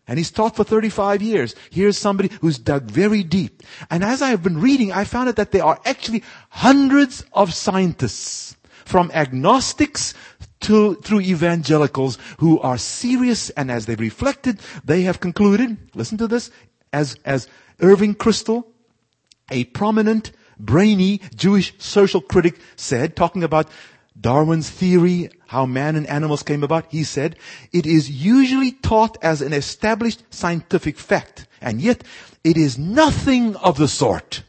And 0.09 0.19
he's 0.19 0.31
taught 0.31 0.57
for 0.57 0.65
35 0.65 1.21
years. 1.21 1.55
Here's 1.71 1.99
somebody 1.99 2.31
who's 2.41 2.59
dug 2.59 2.85
very 2.85 3.23
deep. 3.23 3.63
And 3.91 4.03
as 4.03 4.23
I 4.23 4.31
have 4.31 4.43
been 4.43 4.59
reading, 4.59 4.91
I 4.91 5.05
found 5.05 5.29
out 5.29 5.37
that 5.37 5.53
there 5.53 5.65
are 5.65 5.79
actually 5.85 6.25
hundreds 6.49 7.23
of 7.35 7.53
scientists 7.53 8.57
from 8.87 9.11
agnostics 9.13 10.15
to, 10.61 10.95
through 10.97 11.21
evangelicals 11.21 12.17
who 12.39 12.61
are 12.61 12.79
serious 12.79 13.51
and 13.51 13.71
as 13.71 13.85
they've 13.85 14.01
reflected, 14.01 14.59
they 14.85 15.03
have 15.03 15.21
concluded, 15.21 15.77
listen 15.95 16.17
to 16.19 16.27
this, 16.27 16.51
as, 16.93 17.17
as 17.25 17.49
Irving 17.81 18.15
Kristol, 18.15 18.65
a 19.51 19.65
prominent, 19.65 20.33
brainy 20.59 21.21
Jewish 21.35 21.75
social 21.79 22.21
critic 22.21 22.59
said, 22.77 23.17
talking 23.17 23.43
about 23.43 23.69
Darwin's 24.21 24.69
theory, 24.69 25.31
how 25.47 25.67
man 25.67 25.97
and 25.97 26.07
animals 26.07 26.43
came 26.43 26.63
about, 26.63 26.87
he 26.91 27.05
said, 27.05 27.37
it 27.73 27.87
is 27.87 28.11
usually 28.11 28.73
taught 28.73 29.17
as 29.23 29.41
an 29.41 29.53
established 29.53 30.23
scientific 30.31 30.99
fact, 30.99 31.47
and 31.61 31.81
yet 31.81 32.05
it 32.45 32.57
is 32.57 32.79
nothing 32.79 33.57
of 33.57 33.79
the 33.79 33.89
sort. 33.89 34.43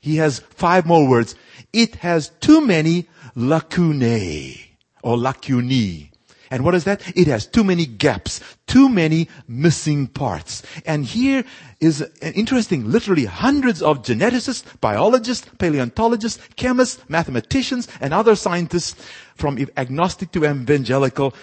He 0.00 0.16
has 0.16 0.38
five 0.38 0.86
more 0.86 1.06
words. 1.06 1.34
It 1.72 1.96
has 1.96 2.30
too 2.40 2.60
many 2.66 3.08
lacunae, 3.36 4.76
or 5.02 5.18
lacunae. 5.18 6.09
And 6.50 6.64
what 6.64 6.74
is 6.74 6.84
that? 6.84 7.00
It 7.16 7.28
has 7.28 7.46
too 7.46 7.62
many 7.62 7.86
gaps, 7.86 8.40
too 8.66 8.88
many 8.88 9.28
missing 9.46 10.08
parts. 10.08 10.62
And 10.84 11.04
here 11.04 11.44
is 11.80 12.00
an 12.00 12.32
interesting, 12.32 12.90
literally 12.90 13.26
hundreds 13.26 13.82
of 13.82 14.02
geneticists, 14.02 14.64
biologists, 14.80 15.48
paleontologists, 15.58 16.42
chemists, 16.56 17.02
mathematicians, 17.08 17.86
and 18.00 18.12
other 18.12 18.34
scientists 18.34 19.00
from 19.36 19.64
agnostic 19.76 20.32
to 20.32 20.44
evangelical, 20.44 21.34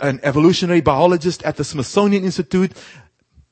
an 0.00 0.18
evolutionary 0.22 0.80
biologist 0.80 1.42
at 1.42 1.56
the 1.56 1.64
Smithsonian 1.64 2.24
Institute, 2.24 2.72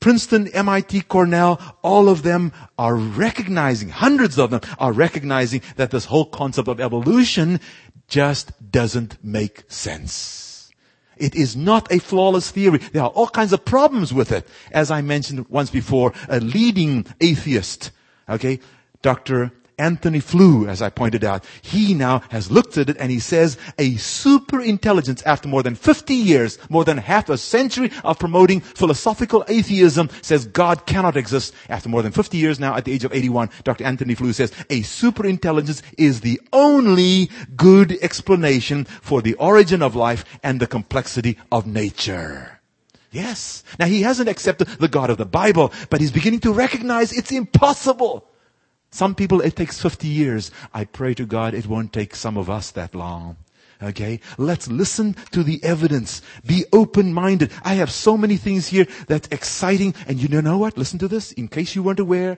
Princeton, 0.00 0.48
MIT, 0.48 1.02
Cornell, 1.02 1.60
all 1.82 2.08
of 2.08 2.22
them 2.22 2.52
are 2.78 2.96
recognizing, 2.96 3.90
hundreds 3.90 4.38
of 4.38 4.50
them 4.50 4.62
are 4.78 4.92
recognizing 4.92 5.60
that 5.76 5.90
this 5.90 6.06
whole 6.06 6.24
concept 6.24 6.68
of 6.68 6.80
evolution 6.80 7.60
just 8.08 8.50
doesn't 8.72 9.22
make 9.22 9.64
sense. 9.68 10.49
It 11.20 11.34
is 11.34 11.54
not 11.54 11.92
a 11.92 11.98
flawless 11.98 12.50
theory. 12.50 12.78
There 12.78 13.02
are 13.02 13.10
all 13.10 13.28
kinds 13.28 13.52
of 13.52 13.64
problems 13.64 14.12
with 14.12 14.32
it. 14.32 14.48
As 14.72 14.90
I 14.90 15.02
mentioned 15.02 15.48
once 15.48 15.70
before, 15.70 16.12
a 16.28 16.40
leading 16.40 17.06
atheist, 17.20 17.90
okay, 18.28 18.58
Dr. 19.02 19.52
Antony 19.80 20.20
Flew, 20.20 20.68
as 20.68 20.82
I 20.82 20.90
pointed 20.90 21.24
out, 21.24 21.44
he 21.62 21.94
now 21.94 22.18
has 22.28 22.50
looked 22.50 22.76
at 22.76 22.90
it 22.90 22.98
and 22.98 23.10
he 23.10 23.18
says 23.18 23.56
a 23.78 23.96
super 23.96 24.60
intelligence 24.60 25.22
after 25.22 25.48
more 25.48 25.62
than 25.62 25.74
50 25.74 26.14
years, 26.14 26.58
more 26.68 26.84
than 26.84 26.98
half 26.98 27.30
a 27.30 27.38
century 27.38 27.90
of 28.04 28.18
promoting 28.18 28.60
philosophical 28.60 29.42
atheism 29.48 30.10
says 30.20 30.44
God 30.46 30.84
cannot 30.84 31.16
exist. 31.16 31.54
After 31.70 31.88
more 31.88 32.02
than 32.02 32.12
50 32.12 32.36
years 32.36 32.60
now 32.60 32.76
at 32.76 32.84
the 32.84 32.92
age 32.92 33.04
of 33.04 33.14
81, 33.14 33.48
Dr. 33.64 33.84
Antony 33.84 34.14
Flew 34.14 34.34
says 34.34 34.52
a 34.68 34.82
super 34.82 35.26
intelligence 35.26 35.82
is 35.96 36.20
the 36.20 36.40
only 36.52 37.30
good 37.56 37.92
explanation 38.02 38.84
for 38.84 39.22
the 39.22 39.34
origin 39.34 39.80
of 39.80 39.96
life 39.96 40.24
and 40.42 40.60
the 40.60 40.66
complexity 40.66 41.38
of 41.50 41.66
nature. 41.66 42.60
Yes. 43.10 43.64
Now 43.78 43.86
he 43.86 44.02
hasn't 44.02 44.28
accepted 44.28 44.68
the 44.68 44.88
God 44.88 45.08
of 45.08 45.16
the 45.16 45.24
Bible, 45.24 45.72
but 45.88 46.00
he's 46.00 46.12
beginning 46.12 46.40
to 46.40 46.52
recognize 46.52 47.12
it's 47.12 47.32
impossible. 47.32 48.26
Some 48.90 49.14
people, 49.14 49.40
it 49.40 49.56
takes 49.56 49.80
50 49.80 50.08
years. 50.08 50.50
I 50.74 50.84
pray 50.84 51.14
to 51.14 51.24
God 51.24 51.54
it 51.54 51.66
won't 51.66 51.92
take 51.92 52.14
some 52.14 52.36
of 52.36 52.50
us 52.50 52.70
that 52.72 52.94
long. 52.94 53.36
Okay? 53.82 54.20
Let's 54.36 54.68
listen 54.68 55.14
to 55.30 55.42
the 55.42 55.62
evidence. 55.62 56.22
Be 56.44 56.64
open-minded. 56.72 57.52
I 57.62 57.74
have 57.74 57.90
so 57.90 58.16
many 58.16 58.36
things 58.36 58.68
here 58.68 58.86
that's 59.06 59.28
exciting. 59.28 59.94
And 60.06 60.20
you 60.20 60.28
know 60.42 60.58
what? 60.58 60.76
Listen 60.76 60.98
to 60.98 61.08
this. 61.08 61.32
In 61.32 61.48
case 61.48 61.74
you 61.74 61.82
weren't 61.82 62.00
aware, 62.00 62.36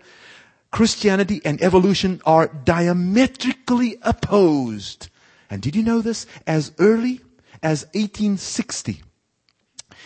Christianity 0.71 1.41
and 1.45 1.63
evolution 1.63 2.21
are 2.25 2.49
diametrically 2.49 3.99
opposed. 4.03 5.09
And 5.51 5.61
did 5.61 5.77
you 5.77 5.83
know 5.83 6.01
this? 6.01 6.27
As 6.47 6.73
early 6.79 7.21
as 7.63 7.85
1860, 7.95 9.03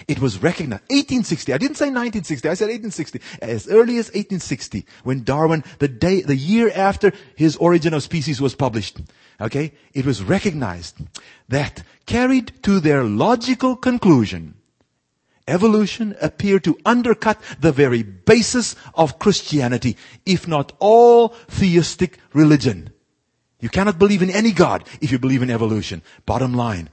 it 0.08 0.20
was 0.20 0.42
recognized. 0.42 0.82
1860. 0.90 1.52
I 1.52 1.58
didn't 1.58 1.76
say 1.76 1.86
1960. 1.86 2.48
I 2.48 2.54
said 2.54 2.68
1860. 2.68 3.20
As 3.42 3.68
early 3.68 3.98
as 3.98 4.06
1860, 4.08 4.86
when 5.04 5.24
Darwin, 5.24 5.64
the 5.78 5.88
day, 5.88 6.22
the 6.22 6.36
year 6.36 6.70
after 6.74 7.12
his 7.34 7.56
Origin 7.56 7.94
of 7.94 8.02
Species 8.02 8.40
was 8.40 8.54
published, 8.54 9.00
okay, 9.40 9.72
it 9.92 10.06
was 10.06 10.22
recognized 10.22 10.96
that 11.48 11.82
carried 12.06 12.52
to 12.62 12.80
their 12.80 13.04
logical 13.04 13.76
conclusion, 13.76 14.54
evolution 15.48 16.16
appeared 16.20 16.64
to 16.64 16.78
undercut 16.84 17.40
the 17.60 17.72
very 17.72 18.02
basis 18.02 18.74
of 18.94 19.18
Christianity, 19.18 19.96
if 20.24 20.46
not 20.48 20.72
all 20.78 21.28
theistic 21.48 22.18
religion. 22.32 22.90
You 23.60 23.68
cannot 23.68 23.98
believe 23.98 24.22
in 24.22 24.30
any 24.30 24.52
God 24.52 24.84
if 25.00 25.10
you 25.10 25.18
believe 25.18 25.42
in 25.42 25.50
evolution. 25.50 26.02
Bottom 26.26 26.54
line. 26.54 26.90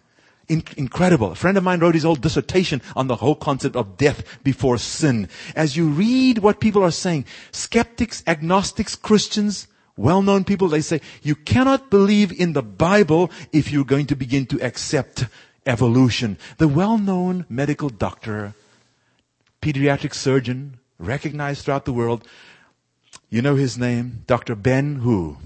In- 0.50 0.64
incredible. 0.76 1.32
A 1.32 1.36
friend 1.36 1.58
of 1.58 1.64
mine 1.64 1.80
wrote 1.80 1.96
his 1.96 2.04
whole 2.04 2.16
dissertation 2.16 2.82
on 2.96 3.08
the 3.08 3.16
whole 3.16 3.36
concept 3.36 3.76
of 3.76 3.98
death 3.98 4.24
before 4.44 4.78
sin. 4.78 5.30
As 5.56 5.78
you 5.78 5.88
read 5.88 6.40
what 6.40 6.60
people 6.60 6.84
are 6.84 6.92
saying, 6.92 7.26
skeptics, 7.52 8.24
agnostics, 8.28 8.96
Christians, 8.96 9.68
well-known 9.96 10.44
people, 10.44 10.68
they 10.68 10.82
say, 10.82 11.00
you 11.22 11.36
cannot 11.36 11.90
believe 11.90 12.38
in 12.38 12.54
the 12.54 12.64
Bible 12.64 13.32
if 13.52 13.72
you're 13.72 13.86
going 13.86 14.08
to 14.08 14.16
begin 14.16 14.46
to 14.48 14.62
accept 14.62 15.26
evolution. 15.66 16.38
The 16.58 16.68
well-known 16.68 17.46
medical 17.48 17.90
doctor, 17.90 18.54
pediatric 19.62 20.14
surgeon, 20.14 20.80
recognized 20.98 21.64
throughout 21.64 21.86
the 21.86 21.94
world, 21.94 22.28
you 23.30 23.42
know 23.42 23.56
his 23.56 23.78
name? 23.78 24.24
Dr. 24.28 24.56
Ben 24.56 24.96
who? 24.96 25.38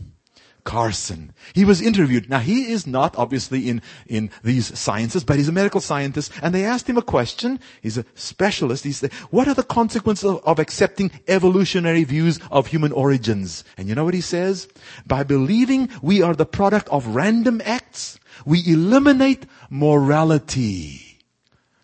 Carson. 0.67 1.31
He 1.53 1.63
was 1.63 1.81
interviewed. 1.81 2.29
Now 2.29 2.39
he 2.39 2.69
is 2.69 2.85
not 2.85 3.15
obviously 3.17 3.69
in, 3.69 3.81
in 4.05 4.29
these 4.43 4.77
sciences, 4.77 5.23
but 5.23 5.37
he's 5.37 5.47
a 5.47 5.53
medical 5.53 5.79
scientist. 5.79 6.29
And 6.41 6.53
they 6.53 6.65
asked 6.65 6.89
him 6.89 6.97
a 6.97 7.01
question. 7.01 7.61
He's 7.81 7.97
a 7.97 8.03
specialist. 8.15 8.83
He 8.83 8.91
said, 8.91 9.13
what 9.31 9.47
are 9.47 9.53
the 9.53 9.63
consequences 9.63 10.25
of, 10.25 10.43
of 10.43 10.59
accepting 10.59 11.09
evolutionary 11.29 12.03
views 12.03 12.41
of 12.51 12.67
human 12.67 12.91
origins? 12.91 13.63
And 13.77 13.87
you 13.87 13.95
know 13.95 14.03
what 14.03 14.13
he 14.13 14.19
says? 14.19 14.67
By 15.05 15.23
believing 15.23 15.89
we 16.01 16.21
are 16.21 16.35
the 16.35 16.45
product 16.45 16.89
of 16.89 17.15
random 17.15 17.61
acts, 17.63 18.19
we 18.45 18.61
eliminate 18.67 19.45
morality. 19.69 21.17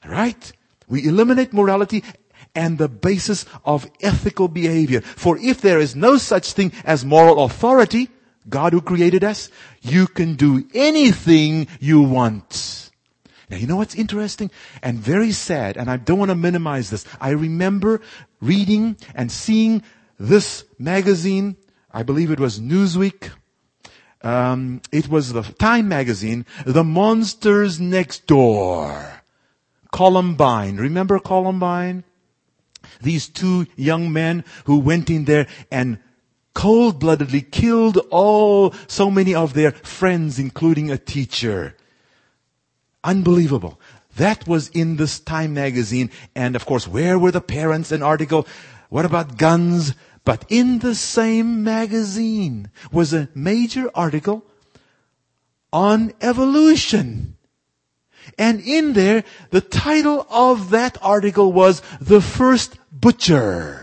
Right? 0.05 0.51
We 0.89 1.07
eliminate 1.07 1.53
morality 1.53 2.03
and 2.53 2.77
the 2.77 2.89
basis 2.89 3.45
of 3.63 3.89
ethical 4.01 4.49
behavior. 4.49 4.99
For 4.99 5.37
if 5.37 5.61
there 5.61 5.79
is 5.79 5.95
no 5.95 6.17
such 6.17 6.51
thing 6.51 6.73
as 6.83 7.05
moral 7.05 7.45
authority, 7.45 8.09
God 8.49 8.73
who 8.73 8.81
created 8.81 9.23
us, 9.23 9.49
you 9.81 10.07
can 10.07 10.35
do 10.35 10.67
anything 10.73 11.67
you 11.79 12.01
want. 12.01 12.91
Now, 13.49 13.57
you 13.57 13.67
know 13.67 13.75
what's 13.75 13.95
interesting 13.95 14.49
and 14.81 14.97
very 14.97 15.31
sad, 15.31 15.77
and 15.77 15.89
I 15.89 15.97
don't 15.97 16.19
want 16.19 16.29
to 16.29 16.35
minimize 16.35 16.89
this. 16.89 17.05
I 17.21 17.29
remember 17.31 18.01
reading 18.41 18.97
and 19.13 19.31
seeing 19.31 19.83
this 20.17 20.65
magazine. 20.79 21.57
I 21.91 22.03
believe 22.03 22.31
it 22.31 22.39
was 22.39 22.59
Newsweek. 22.59 23.31
Um, 24.23 24.81
it 24.91 25.09
was 25.09 25.33
the 25.33 25.43
Time 25.43 25.87
magazine, 25.89 26.45
The 26.65 26.83
Monsters 26.83 27.79
Next 27.79 28.25
Door. 28.25 29.21
Columbine. 29.91 30.77
Remember 30.77 31.19
Columbine? 31.19 32.03
These 33.01 33.27
two 33.29 33.67
young 33.75 34.11
men 34.11 34.43
who 34.65 34.79
went 34.79 35.09
in 35.09 35.25
there 35.25 35.47
and 35.69 35.99
cold-bloodedly 36.53 37.41
killed 37.41 37.97
all, 38.09 38.73
so 38.87 39.09
many 39.09 39.33
of 39.33 39.53
their 39.53 39.71
friends, 39.71 40.39
including 40.39 40.91
a 40.91 40.97
teacher. 40.97 41.75
Unbelievable. 43.03 43.79
That 44.15 44.47
was 44.47 44.69
in 44.69 44.97
this 44.97 45.19
Time 45.19 45.53
magazine. 45.53 46.11
And 46.35 46.55
of 46.55 46.65
course, 46.65 46.87
where 46.87 47.17
were 47.17 47.31
the 47.31 47.41
parents? 47.41 47.91
An 47.91 48.03
article. 48.03 48.47
What 48.89 49.05
about 49.05 49.37
guns? 49.37 49.95
But 50.23 50.45
in 50.49 50.79
the 50.79 50.95
same 50.95 51.63
magazine 51.63 52.69
was 52.91 53.13
a 53.13 53.29
major 53.35 53.89
article 53.93 54.45
on 55.73 56.13
evolution. 56.21 57.35
And 58.37 58.61
in 58.61 58.93
there, 58.93 59.25
the 59.49 59.59
title 59.59 60.25
of 60.29 60.69
that 60.69 60.97
article 61.01 61.51
was 61.51 61.81
The 61.99 62.21
First 62.21 62.77
Butcher. 62.91 63.82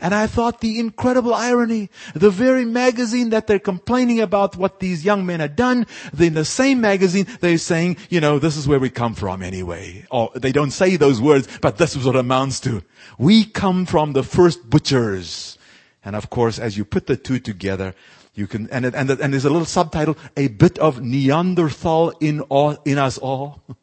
And 0.00 0.14
I 0.14 0.26
thought 0.26 0.60
the 0.60 0.78
incredible 0.78 1.34
irony, 1.34 1.90
the 2.14 2.30
very 2.30 2.64
magazine 2.64 3.30
that 3.30 3.46
they're 3.46 3.58
complaining 3.58 4.20
about 4.20 4.56
what 4.56 4.80
these 4.80 5.04
young 5.04 5.26
men 5.26 5.40
had 5.40 5.56
done, 5.56 5.86
in 6.18 6.34
the 6.34 6.44
same 6.44 6.80
magazine 6.80 7.26
they're 7.40 7.58
saying, 7.58 7.96
you 8.08 8.20
know, 8.20 8.38
this 8.38 8.56
is 8.56 8.66
where 8.66 8.78
we 8.78 8.90
come 8.90 9.14
from 9.14 9.42
anyway. 9.42 10.04
Or 10.10 10.30
they 10.34 10.52
don't 10.52 10.70
say 10.70 10.96
those 10.96 11.20
words, 11.20 11.48
but 11.60 11.78
this 11.78 11.96
is 11.96 12.04
what 12.04 12.16
it 12.16 12.20
amounts 12.20 12.60
to. 12.60 12.82
We 13.18 13.44
come 13.44 13.86
from 13.86 14.12
the 14.12 14.22
first 14.22 14.68
butchers. 14.70 15.58
And 16.04 16.16
of 16.16 16.30
course, 16.30 16.58
as 16.58 16.76
you 16.76 16.84
put 16.84 17.06
the 17.06 17.16
two 17.16 17.38
together, 17.38 17.94
you 18.34 18.46
can, 18.46 18.68
and, 18.70 18.86
and, 18.86 19.10
and 19.10 19.32
there's 19.32 19.44
a 19.44 19.50
little 19.50 19.66
subtitle, 19.66 20.16
a 20.36 20.48
bit 20.48 20.78
of 20.78 21.02
Neanderthal 21.02 22.10
in 22.20 22.40
all, 22.42 22.78
in 22.84 22.96
us 22.96 23.18
all. 23.18 23.62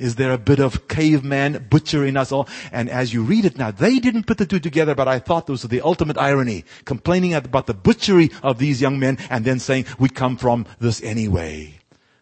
Is 0.00 0.16
there 0.16 0.32
a 0.32 0.38
bit 0.38 0.60
of 0.60 0.88
caveman 0.88 1.66
butcher 1.68 2.06
in 2.06 2.16
us 2.16 2.32
all? 2.32 2.48
And 2.72 2.88
as 2.88 3.12
you 3.12 3.22
read 3.22 3.44
it 3.44 3.58
now, 3.58 3.70
they 3.70 3.98
didn't 3.98 4.26
put 4.26 4.38
the 4.38 4.46
two 4.46 4.58
together, 4.58 4.94
but 4.94 5.06
I 5.06 5.18
thought 5.18 5.46
those 5.46 5.62
were 5.62 5.68
the 5.68 5.82
ultimate 5.82 6.16
irony. 6.16 6.64
Complaining 6.86 7.34
about 7.34 7.66
the 7.66 7.74
butchery 7.74 8.30
of 8.42 8.58
these 8.58 8.80
young 8.80 8.98
men 8.98 9.18
and 9.28 9.44
then 9.44 9.58
saying, 9.58 9.84
we 9.98 10.08
come 10.08 10.38
from 10.38 10.64
this 10.78 11.02
anyway. 11.02 11.74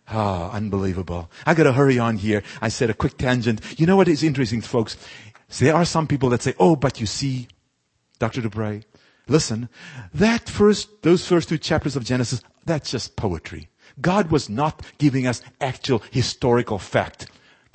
Ah, 0.09 0.51
oh, 0.51 0.57
unbelievable. 0.57 1.31
I 1.47 1.55
gotta 1.55 1.73
hurry 1.73 2.01
on 2.01 2.17
here. 2.17 2.43
I 2.61 2.69
said 2.69 2.91
a 2.91 2.95
quick 2.95 3.17
tangent. 3.17 3.61
You 3.79 3.87
know 3.87 3.97
what 3.97 4.09
is 4.09 4.23
interesting, 4.25 4.61
folks? 4.61 4.97
there 5.59 5.75
are 5.75 5.85
some 5.85 6.07
people 6.07 6.31
that 6.31 6.43
say, 6.43 6.55
oh, 6.59 6.77
but 6.77 6.99
you 7.01 7.07
see, 7.07 7.47
Dr. 8.19 8.41
du 8.41 8.51
Preez, 8.51 8.85
listen, 9.29 9.69
that 10.13 10.49
first, 10.49 11.03
those 11.03 11.27
first 11.27 11.49
two 11.49 11.59
chapters 11.59 11.95
of 11.95 12.05
Genesis, 12.05 12.43
that's 12.65 12.91
just 12.91 13.17
poetry. 13.17 13.69
God 14.01 14.31
was 14.31 14.49
not 14.49 14.83
giving 14.99 15.27
us 15.27 15.43
actual 15.61 16.03
historical 16.11 16.79
fact. 16.79 17.29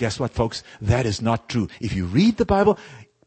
Guess 0.03 0.19
what, 0.19 0.33
folks? 0.33 0.63
That 0.81 1.05
is 1.05 1.21
not 1.21 1.47
true. 1.47 1.69
If 1.79 1.93
you 1.93 2.03
read 2.03 2.35
the 2.35 2.43
Bible, 2.43 2.77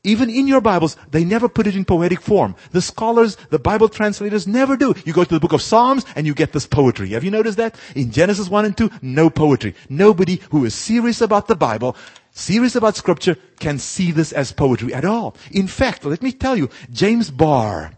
even 0.05 0.29
in 0.29 0.47
your 0.47 0.61
Bibles, 0.61 0.99
they 1.11 1.25
never 1.25 1.49
put 1.49 1.67
it 1.67 1.75
in 1.75 1.87
poetic 1.87 2.21
form. 2.21 2.55
The 2.73 2.83
scholars, 2.83 3.39
the 3.49 3.59
Bible 3.59 3.89
translators 3.89 4.47
never 4.47 4.77
do. 4.77 4.95
You 5.07 5.15
go 5.15 5.25
to 5.25 5.33
the 5.33 5.41
book 5.41 5.55
of 5.55 5.63
Psalms 5.63 6.05
and 6.15 6.27
you 6.27 6.35
get 6.35 6.53
this 6.53 6.67
poetry. 6.67 7.09
Have 7.17 7.25
you 7.25 7.31
noticed 7.31 7.57
that? 7.57 7.77
In 7.95 8.11
Genesis 8.11 8.51
1 8.51 8.67
and 8.67 8.77
2, 8.77 8.91
no 9.01 9.31
poetry. 9.31 9.75
Nobody 9.89 10.39
who 10.51 10.67
is 10.67 10.75
serious 10.75 11.23
about 11.23 11.49
the 11.49 11.57
Bible, 11.57 11.97
serious 12.33 12.77
about 12.77 12.97
scripture, 12.97 13.39
can 13.59 13.79
see 13.79 14.13
this 14.13 14.33
as 14.33 14.53
poetry 14.53 14.93
at 14.93 15.07
all. 15.07 15.35
In 15.53 15.69
fact, 15.69 16.05
let 16.05 16.23
me 16.23 16.31
tell 16.31 16.59
you, 16.59 16.69
James 16.93 17.31
Barr, 17.31 17.93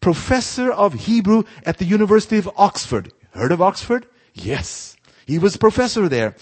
professor 0.00 0.72
of 0.72 1.06
Hebrew 1.06 1.44
at 1.64 1.78
the 1.78 1.84
University 1.84 2.38
of 2.38 2.50
Oxford. 2.56 3.12
Heard 3.30 3.52
of 3.52 3.62
Oxford? 3.62 4.08
Yes. 4.32 4.96
He 5.24 5.38
was 5.38 5.54
a 5.54 5.58
professor 5.60 6.08
there. 6.08 6.34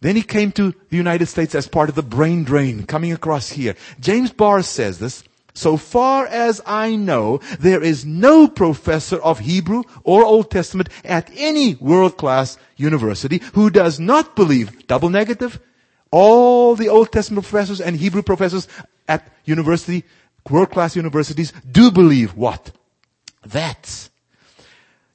Then 0.00 0.16
he 0.16 0.22
came 0.22 0.52
to 0.52 0.74
the 0.90 0.96
United 0.96 1.26
States 1.26 1.54
as 1.54 1.66
part 1.66 1.88
of 1.88 1.94
the 1.94 2.02
brain 2.02 2.44
drain 2.44 2.84
coming 2.86 3.12
across 3.12 3.50
here. 3.50 3.74
James 4.00 4.32
Barr 4.32 4.62
says 4.62 4.98
this. 4.98 5.24
So 5.54 5.76
far 5.76 6.26
as 6.26 6.60
I 6.66 6.94
know, 6.94 7.40
there 7.58 7.82
is 7.82 8.06
no 8.06 8.46
professor 8.46 9.16
of 9.16 9.40
Hebrew 9.40 9.82
or 10.04 10.24
Old 10.24 10.52
Testament 10.52 10.88
at 11.04 11.28
any 11.34 11.74
world-class 11.74 12.58
university 12.76 13.42
who 13.54 13.68
does 13.68 13.98
not 13.98 14.36
believe, 14.36 14.86
double 14.86 15.08
negative, 15.10 15.58
all 16.12 16.76
the 16.76 16.88
Old 16.88 17.10
Testament 17.10 17.44
professors 17.44 17.80
and 17.80 17.96
Hebrew 17.96 18.22
professors 18.22 18.68
at 19.08 19.32
university, 19.46 20.04
world-class 20.48 20.94
universities 20.94 21.52
do 21.68 21.90
believe 21.90 22.36
what? 22.36 22.70
That 23.44 24.08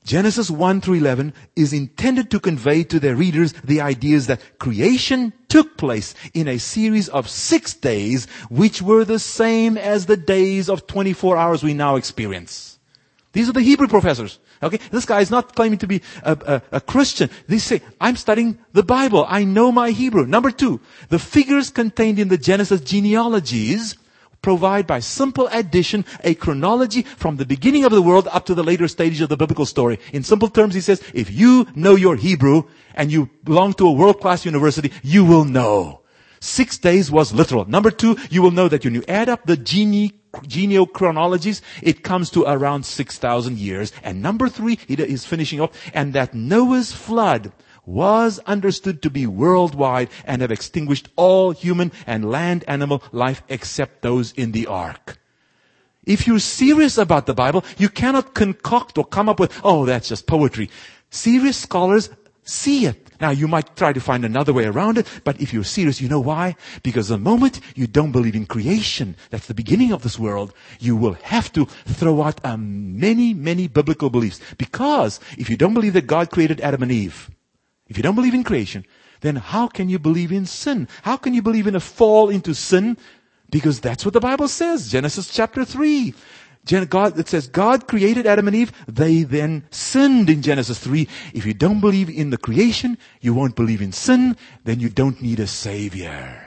Genesis 0.03 0.51
1 0.51 0.81
through 0.81 0.95
11 0.95 1.33
is 1.55 1.71
intended 1.71 2.29
to 2.31 2.39
convey 2.39 2.83
to 2.83 2.99
their 2.99 3.15
readers 3.15 3.53
the 3.63 3.79
ideas 3.79 4.27
that 4.27 4.59
creation 4.59 5.31
took 5.47 5.77
place 5.77 6.13
in 6.33 6.47
a 6.47 6.57
series 6.57 7.07
of 7.09 7.29
six 7.29 7.73
days, 7.73 8.25
which 8.49 8.81
were 8.81 9.05
the 9.05 9.19
same 9.19 9.77
as 9.77 10.05
the 10.05 10.17
days 10.17 10.69
of 10.69 10.87
24 10.87 11.37
hours 11.37 11.63
we 11.63 11.73
now 11.73 11.95
experience. 11.95 12.79
These 13.31 13.49
are 13.49 13.53
the 13.53 13.61
Hebrew 13.61 13.87
professors. 13.87 14.39
Okay, 14.61 14.79
this 14.91 15.05
guy 15.05 15.21
is 15.21 15.31
not 15.31 15.55
claiming 15.55 15.79
to 15.79 15.87
be 15.87 16.01
a, 16.21 16.37
a, 16.71 16.77
a, 16.77 16.81
Christian. 16.81 17.29
They 17.47 17.57
say, 17.57 17.81
I'm 17.99 18.15
studying 18.15 18.59
the 18.71 18.83
Bible. 18.83 19.25
I 19.27 19.43
know 19.43 19.71
my 19.71 19.91
Hebrew. 19.91 20.25
Number 20.25 20.51
two, 20.51 20.79
the 21.09 21.19
figures 21.19 21.69
contained 21.69 22.19
in 22.19 22.29
the 22.29 22.37
Genesis 22.37 22.79
genealogies 22.79 23.97
provide 24.43 24.85
by 24.85 24.99
simple 24.99 25.47
addition 25.51 26.05
a 26.23 26.35
chronology 26.35 27.01
from 27.01 27.37
the 27.37 27.45
beginning 27.45 27.83
of 27.83 27.91
the 27.91 28.01
world 28.01 28.27
up 28.27 28.45
to 28.45 28.53
the 28.53 28.63
later 28.63 28.87
stages 28.87 29.21
of 29.21 29.29
the 29.29 29.37
biblical 29.37 29.65
story. 29.65 29.97
In 30.11 30.21
simple 30.21 30.49
terms, 30.49 30.75
he 30.75 30.81
says, 30.81 31.01
if 31.15 31.31
you 31.31 31.65
know 31.73 31.95
your 31.95 32.15
Hebrew 32.15 32.63
and 32.93 33.11
you 33.11 33.31
belong 33.43 33.73
to 33.75 33.87
a 33.87 33.91
world-class 33.91 34.45
university, 34.45 34.91
you 35.01 35.25
will 35.25 35.45
know. 35.45 36.01
Six 36.39 36.77
days 36.77 37.09
was 37.09 37.33
literal. 37.33 37.65
Number 37.65 37.89
two, 37.89 38.17
you 38.29 38.41
will 38.41 38.51
know 38.51 38.67
that 38.67 38.83
when 38.83 38.93
you 38.93 39.03
add 39.07 39.29
up 39.29 39.45
the 39.45 39.55
gene, 39.55 40.11
chronologies, 40.93 41.61
it 41.81 42.03
comes 42.03 42.29
to 42.31 42.43
around 42.43 42.83
6,000 42.85 43.57
years. 43.57 43.93
And 44.03 44.21
number 44.21 44.49
three, 44.49 44.77
he 44.87 44.95
is 44.95 45.25
finishing 45.25 45.61
up, 45.61 45.73
and 45.93 46.11
that 46.13 46.33
Noah's 46.33 46.91
flood 46.91 47.53
was 47.85 48.39
understood 48.45 49.01
to 49.01 49.09
be 49.09 49.27
worldwide 49.27 50.09
and 50.25 50.41
have 50.41 50.51
extinguished 50.51 51.09
all 51.15 51.51
human 51.51 51.91
and 52.07 52.29
land 52.29 52.63
animal 52.67 53.03
life 53.11 53.43
except 53.49 54.01
those 54.01 54.31
in 54.33 54.51
the 54.51 54.67
ark. 54.67 55.19
If 56.05 56.27
you're 56.27 56.39
serious 56.39 56.97
about 56.97 57.25
the 57.25 57.33
Bible, 57.33 57.63
you 57.77 57.89
cannot 57.89 58.33
concoct 58.33 58.97
or 58.97 59.05
come 59.05 59.29
up 59.29 59.39
with, 59.39 59.57
oh, 59.63 59.85
that's 59.85 60.09
just 60.09 60.27
poetry. 60.27 60.69
Serious 61.09 61.57
scholars 61.57 62.09
see 62.43 62.85
it. 62.85 62.99
Now 63.21 63.29
you 63.29 63.47
might 63.47 63.75
try 63.77 63.93
to 63.93 64.01
find 64.01 64.25
another 64.25 64.51
way 64.51 64.65
around 64.65 64.97
it, 64.97 65.07
but 65.23 65.39
if 65.39 65.53
you're 65.53 65.63
serious, 65.63 66.01
you 66.01 66.09
know 66.09 66.19
why? 66.19 66.57
Because 66.81 67.07
the 67.07 67.17
moment 67.17 67.61
you 67.73 67.87
don't 67.87 68.11
believe 68.11 68.35
in 68.35 68.45
creation, 68.45 69.15
that's 69.29 69.47
the 69.47 69.53
beginning 69.53 69.93
of 69.93 70.03
this 70.03 70.19
world, 70.19 70.53
you 70.79 70.97
will 70.97 71.13
have 71.23 71.53
to 71.53 71.65
throw 71.85 72.21
out 72.21 72.43
um, 72.43 72.99
many, 72.99 73.33
many 73.33 73.67
biblical 73.69 74.09
beliefs. 74.09 74.41
Because 74.57 75.21
if 75.37 75.49
you 75.49 75.55
don't 75.55 75.73
believe 75.73 75.93
that 75.93 76.07
God 76.07 76.31
created 76.31 76.59
Adam 76.59 76.83
and 76.83 76.91
Eve, 76.91 77.29
if 77.87 77.97
you 77.97 78.03
don't 78.03 78.15
believe 78.15 78.33
in 78.33 78.43
creation, 78.43 78.85
then 79.21 79.35
how 79.35 79.67
can 79.67 79.89
you 79.89 79.99
believe 79.99 80.31
in 80.31 80.45
sin? 80.45 80.87
How 81.03 81.17
can 81.17 81.33
you 81.33 81.41
believe 81.41 81.67
in 81.67 81.75
a 81.75 81.79
fall 81.79 82.29
into 82.29 82.53
sin? 82.53 82.97
Because 83.49 83.79
that's 83.79 84.03
what 84.03 84.13
the 84.13 84.19
Bible 84.19 84.47
says. 84.47 84.91
Genesis 84.91 85.33
chapter 85.33 85.63
3. 85.63 86.13
God, 86.89 87.19
it 87.19 87.27
says 87.27 87.47
God 87.47 87.87
created 87.87 88.25
Adam 88.25 88.47
and 88.47 88.55
Eve. 88.55 88.71
They 88.87 89.23
then 89.23 89.65
sinned 89.69 90.29
in 90.29 90.41
Genesis 90.41 90.79
3. 90.79 91.07
If 91.33 91.45
you 91.45 91.53
don't 91.53 91.81
believe 91.81 92.09
in 92.09 92.29
the 92.29 92.37
creation, 92.37 92.97
you 93.19 93.33
won't 93.33 93.55
believe 93.55 93.81
in 93.81 93.91
sin, 93.91 94.37
then 94.63 94.79
you 94.79 94.89
don't 94.89 95.21
need 95.21 95.39
a 95.39 95.47
savior. 95.47 96.41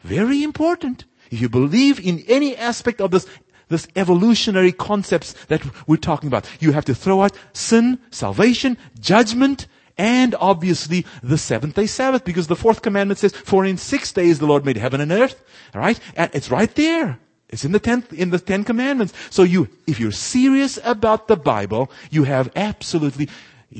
Very 0.00 0.42
important. 0.42 1.04
If 1.30 1.40
you 1.40 1.48
believe 1.48 2.04
in 2.04 2.24
any 2.28 2.56
aspect 2.56 3.00
of 3.00 3.12
this, 3.12 3.26
this 3.68 3.86
evolutionary 3.96 4.72
concepts 4.72 5.32
that 5.46 5.62
we're 5.88 5.96
talking 5.96 6.26
about, 6.26 6.48
you 6.60 6.72
have 6.72 6.84
to 6.84 6.94
throw 6.94 7.22
out 7.22 7.36
sin, 7.52 8.00
salvation, 8.10 8.76
judgment, 9.00 9.66
and 9.98 10.34
obviously 10.36 11.06
the 11.22 11.38
seventh 11.38 11.74
day 11.74 11.86
Sabbath, 11.86 12.24
because 12.24 12.46
the 12.46 12.56
fourth 12.56 12.82
commandment 12.82 13.18
says, 13.18 13.32
for 13.32 13.64
in 13.64 13.76
six 13.76 14.12
days 14.12 14.38
the 14.38 14.46
Lord 14.46 14.64
made 14.64 14.76
heaven 14.76 15.00
and 15.00 15.12
earth. 15.12 15.42
Alright? 15.74 16.00
And 16.16 16.30
it's 16.34 16.50
right 16.50 16.74
there. 16.74 17.18
It's 17.48 17.64
in 17.64 17.72
the 17.72 17.78
tenth, 17.78 18.12
in 18.12 18.30
the 18.30 18.38
Ten 18.38 18.64
Commandments. 18.64 19.14
So 19.30 19.44
you, 19.44 19.68
if 19.86 20.00
you're 20.00 20.10
serious 20.10 20.78
about 20.82 21.28
the 21.28 21.36
Bible, 21.36 21.90
you 22.10 22.24
have 22.24 22.50
absolutely 22.56 23.28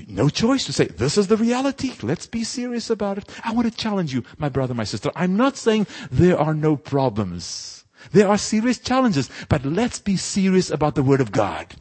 no 0.09 0.29
choice 0.29 0.65
to 0.67 0.73
say, 0.73 0.87
this 0.87 1.19
is 1.19 1.27
the 1.27 1.37
reality. 1.37 1.93
Let's 2.03 2.27
be 2.27 2.45
serious 2.45 2.91
about 2.91 3.19
it. 3.19 3.29
I 3.45 3.53
want 3.53 3.71
to 3.71 3.77
challenge 3.77 4.13
you, 4.13 4.25
my 4.39 4.49
brother, 4.49 4.75
my 4.75 4.85
sister. 4.85 5.11
I'm 5.17 5.37
not 5.37 5.57
saying 5.57 5.87
there 6.11 6.39
are 6.39 6.55
no 6.55 6.77
problems. 6.77 7.85
There 8.13 8.29
are 8.29 8.39
serious 8.39 8.79
challenges, 8.79 9.31
but 9.49 9.65
let's 9.65 9.99
be 9.99 10.17
serious 10.17 10.71
about 10.71 10.95
the 10.95 11.03
Word 11.03 11.21
of 11.21 11.33
God. 11.33 11.75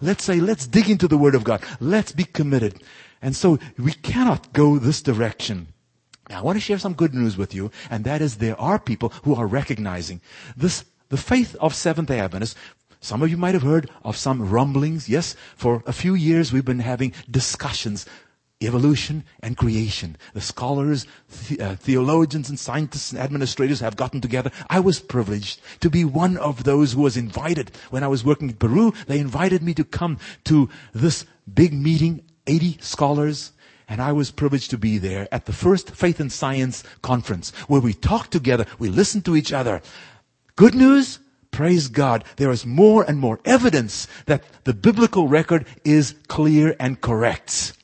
Let's 0.00 0.24
say, 0.24 0.40
let's 0.40 0.66
dig 0.66 0.90
into 0.90 1.08
the 1.08 1.18
Word 1.18 1.34
of 1.34 1.44
God. 1.44 1.62
Let's 1.80 2.12
be 2.12 2.24
committed. 2.24 2.82
And 3.22 3.36
so 3.36 3.58
we 3.78 3.92
cannot 3.92 4.52
go 4.52 4.78
this 4.78 5.00
direction. 5.00 5.68
Now 6.28 6.40
I 6.40 6.42
want 6.42 6.56
to 6.56 6.60
share 6.60 6.78
some 6.78 6.94
good 6.94 7.14
news 7.14 7.36
with 7.36 7.54
you, 7.54 7.70
and 7.90 8.04
that 8.04 8.20
is 8.20 8.36
there 8.36 8.60
are 8.60 8.78
people 8.78 9.10
who 9.24 9.34
are 9.34 9.46
recognizing 9.46 10.20
this 10.56 10.84
the 11.08 11.16
faith 11.18 11.54
of 11.60 11.74
Seventh 11.74 12.08
day 12.08 12.20
Adventists, 12.20 12.56
some 13.00 13.22
of 13.22 13.28
you 13.28 13.36
might 13.36 13.52
have 13.52 13.64
heard 13.64 13.90
of 14.02 14.16
some 14.16 14.48
rumblings. 14.48 15.08
Yes, 15.08 15.36
for 15.56 15.82
a 15.86 15.92
few 15.92 16.14
years 16.14 16.52
we've 16.52 16.64
been 16.64 16.78
having 16.78 17.12
discussions 17.30 18.06
evolution 18.64 19.24
and 19.42 19.56
creation. 19.56 20.16
The 20.34 20.40
scholars, 20.40 21.06
the, 21.48 21.60
uh, 21.60 21.76
theologians 21.76 22.48
and 22.48 22.58
scientists 22.58 23.10
and 23.10 23.20
administrators 23.20 23.80
have 23.80 23.96
gotten 23.96 24.20
together. 24.20 24.50
I 24.70 24.80
was 24.80 25.00
privileged 25.00 25.60
to 25.80 25.90
be 25.90 26.04
one 26.04 26.36
of 26.36 26.64
those 26.64 26.92
who 26.92 27.02
was 27.02 27.16
invited. 27.16 27.72
When 27.90 28.04
I 28.04 28.08
was 28.08 28.24
working 28.24 28.50
in 28.50 28.56
Peru, 28.56 28.92
they 29.06 29.18
invited 29.18 29.62
me 29.62 29.74
to 29.74 29.84
come 29.84 30.18
to 30.44 30.68
this 30.92 31.26
big 31.52 31.72
meeting, 31.72 32.22
80 32.46 32.78
scholars, 32.80 33.52
and 33.88 34.00
I 34.00 34.12
was 34.12 34.30
privileged 34.30 34.70
to 34.70 34.78
be 34.78 34.98
there 34.98 35.28
at 35.32 35.46
the 35.46 35.52
first 35.52 35.90
Faith 35.94 36.20
and 36.20 36.32
Science 36.32 36.82
conference 37.02 37.50
where 37.68 37.80
we 37.80 37.92
talked 37.92 38.30
together, 38.30 38.66
we 38.78 38.88
listened 38.88 39.24
to 39.26 39.36
each 39.36 39.52
other. 39.52 39.82
Good 40.56 40.74
news? 40.74 41.18
Praise 41.50 41.88
God. 41.88 42.24
There 42.36 42.50
is 42.50 42.64
more 42.64 43.04
and 43.04 43.18
more 43.18 43.38
evidence 43.44 44.08
that 44.26 44.42
the 44.64 44.72
biblical 44.72 45.28
record 45.28 45.66
is 45.84 46.14
clear 46.28 46.74
and 46.80 47.00
correct. 47.00 47.74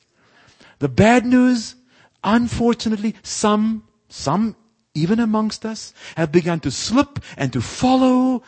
The 0.79 0.89
bad 0.89 1.25
news, 1.25 1.75
unfortunately, 2.23 3.15
some, 3.21 3.83
some 4.07 4.55
even 4.95 5.19
amongst 5.19 5.65
us 5.65 5.93
have 6.17 6.31
begun 6.31 6.59
to 6.61 6.71
slip 6.71 7.19
and 7.37 7.53
to 7.53 7.61
follow 7.61 8.41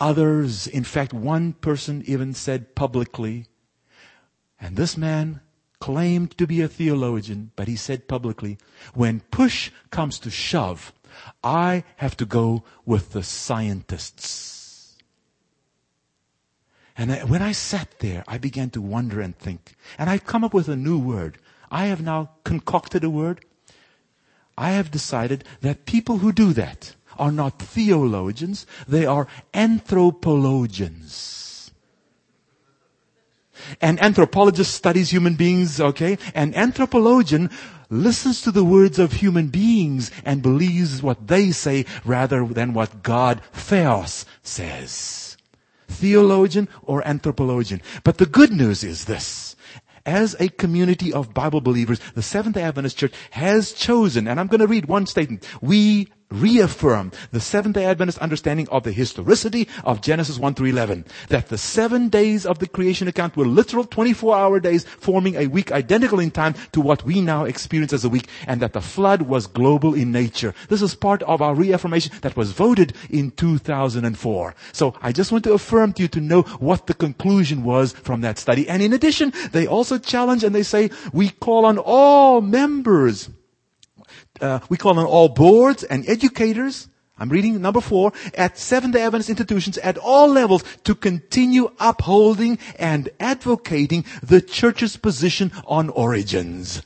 others. 0.00 0.66
In 0.66 0.82
fact, 0.82 1.12
one 1.12 1.52
person 1.52 2.02
even 2.06 2.34
said 2.34 2.74
publicly, 2.74 3.46
and 4.62 4.76
this 4.76 4.96
man 4.96 5.40
claimed 5.80 6.38
to 6.38 6.46
be 6.46 6.60
a 6.60 6.68
theologian, 6.68 7.50
but 7.56 7.66
he 7.66 7.74
said 7.74 8.06
publicly, 8.06 8.56
when 8.94 9.18
push 9.32 9.72
comes 9.90 10.20
to 10.20 10.30
shove, 10.30 10.92
I 11.42 11.82
have 11.96 12.16
to 12.18 12.24
go 12.24 12.62
with 12.86 13.10
the 13.10 13.24
scientists. 13.24 14.96
And 16.96 17.10
when 17.28 17.42
I 17.42 17.50
sat 17.50 17.98
there, 17.98 18.22
I 18.28 18.38
began 18.38 18.70
to 18.70 18.80
wonder 18.80 19.20
and 19.20 19.36
think. 19.36 19.74
And 19.98 20.08
I've 20.08 20.24
come 20.24 20.44
up 20.44 20.54
with 20.54 20.68
a 20.68 20.76
new 20.76 20.98
word. 20.98 21.38
I 21.68 21.86
have 21.86 22.00
now 22.00 22.30
concocted 22.44 23.02
a 23.02 23.10
word. 23.10 23.44
I 24.56 24.70
have 24.70 24.92
decided 24.92 25.42
that 25.62 25.86
people 25.86 26.18
who 26.18 26.30
do 26.30 26.52
that 26.52 26.94
are 27.18 27.32
not 27.32 27.58
theologians, 27.58 28.64
they 28.86 29.06
are 29.06 29.26
anthropologians. 29.52 31.51
An 33.80 33.98
anthropologist 33.98 34.74
studies 34.74 35.10
human 35.10 35.34
beings, 35.34 35.80
okay? 35.80 36.18
An 36.34 36.54
anthropologian 36.54 37.50
listens 37.90 38.40
to 38.42 38.50
the 38.50 38.64
words 38.64 38.98
of 38.98 39.12
human 39.12 39.48
beings 39.48 40.10
and 40.24 40.42
believes 40.42 41.02
what 41.02 41.28
they 41.28 41.50
say 41.50 41.84
rather 42.04 42.46
than 42.46 42.72
what 42.72 43.02
God, 43.02 43.42
Theos, 43.52 44.24
says. 44.42 45.36
Theologian 45.88 46.68
or 46.82 47.06
anthropologian. 47.06 47.82
But 48.02 48.18
the 48.18 48.26
good 48.26 48.52
news 48.52 48.82
is 48.82 49.04
this. 49.04 49.54
As 50.04 50.34
a 50.40 50.48
community 50.48 51.12
of 51.12 51.32
Bible 51.32 51.60
believers, 51.60 52.00
the 52.14 52.22
Seventh 52.22 52.56
day 52.56 52.62
Adventist 52.62 52.96
Church 52.96 53.14
has 53.30 53.72
chosen, 53.72 54.26
and 54.26 54.40
I'm 54.40 54.48
going 54.48 54.60
to 54.60 54.66
read 54.66 54.86
one 54.86 55.06
statement. 55.06 55.46
We 55.60 56.08
reaffirm 56.32 57.12
the 57.30 57.40
Seventh-day 57.40 57.84
Adventist 57.84 58.18
understanding 58.18 58.68
of 58.70 58.82
the 58.82 58.92
historicity 58.92 59.68
of 59.84 60.00
Genesis 60.00 60.38
1 60.38 60.54
through 60.54 60.68
11. 60.68 61.04
That 61.28 61.48
the 61.48 61.58
seven 61.58 62.08
days 62.08 62.46
of 62.46 62.58
the 62.58 62.66
creation 62.66 63.08
account 63.08 63.36
were 63.36 63.46
literal 63.46 63.84
24-hour 63.84 64.60
days 64.60 64.84
forming 64.84 65.36
a 65.36 65.46
week 65.46 65.72
identical 65.72 66.20
in 66.20 66.30
time 66.30 66.54
to 66.72 66.80
what 66.80 67.04
we 67.04 67.20
now 67.20 67.44
experience 67.44 67.92
as 67.92 68.04
a 68.04 68.08
week 68.08 68.28
and 68.46 68.60
that 68.60 68.72
the 68.72 68.80
flood 68.80 69.22
was 69.22 69.46
global 69.46 69.94
in 69.94 70.12
nature. 70.12 70.54
This 70.68 70.82
is 70.82 70.94
part 70.94 71.22
of 71.24 71.42
our 71.42 71.54
reaffirmation 71.54 72.12
that 72.22 72.36
was 72.36 72.52
voted 72.52 72.94
in 73.10 73.30
2004. 73.32 74.54
So 74.72 74.94
I 75.02 75.12
just 75.12 75.32
want 75.32 75.44
to 75.44 75.52
affirm 75.52 75.92
to 75.94 76.02
you 76.02 76.08
to 76.08 76.20
know 76.20 76.42
what 76.60 76.86
the 76.86 76.94
conclusion 76.94 77.64
was 77.64 77.92
from 77.92 78.20
that 78.22 78.38
study. 78.38 78.68
And 78.68 78.82
in 78.82 78.92
addition, 78.92 79.32
they 79.52 79.66
also 79.66 79.98
challenge 79.98 80.44
and 80.44 80.54
they 80.54 80.62
say, 80.62 80.90
we 81.12 81.30
call 81.30 81.66
on 81.66 81.78
all 81.78 82.40
members 82.40 83.28
uh, 84.40 84.60
we 84.68 84.76
call 84.76 84.98
on 84.98 85.06
all 85.06 85.28
boards 85.28 85.84
and 85.84 86.08
educators. 86.08 86.88
I'm 87.18 87.28
reading 87.28 87.60
number 87.60 87.80
four 87.80 88.12
at 88.34 88.58
Seventh 88.58 88.94
day 88.94 89.02
Adventist 89.02 89.30
institutions 89.30 89.78
at 89.78 89.98
all 89.98 90.28
levels 90.28 90.64
to 90.84 90.94
continue 90.94 91.70
upholding 91.78 92.58
and 92.78 93.08
advocating 93.20 94.04
the 94.22 94.40
church's 94.40 94.96
position 94.96 95.52
on 95.66 95.88
origins. 95.90 96.82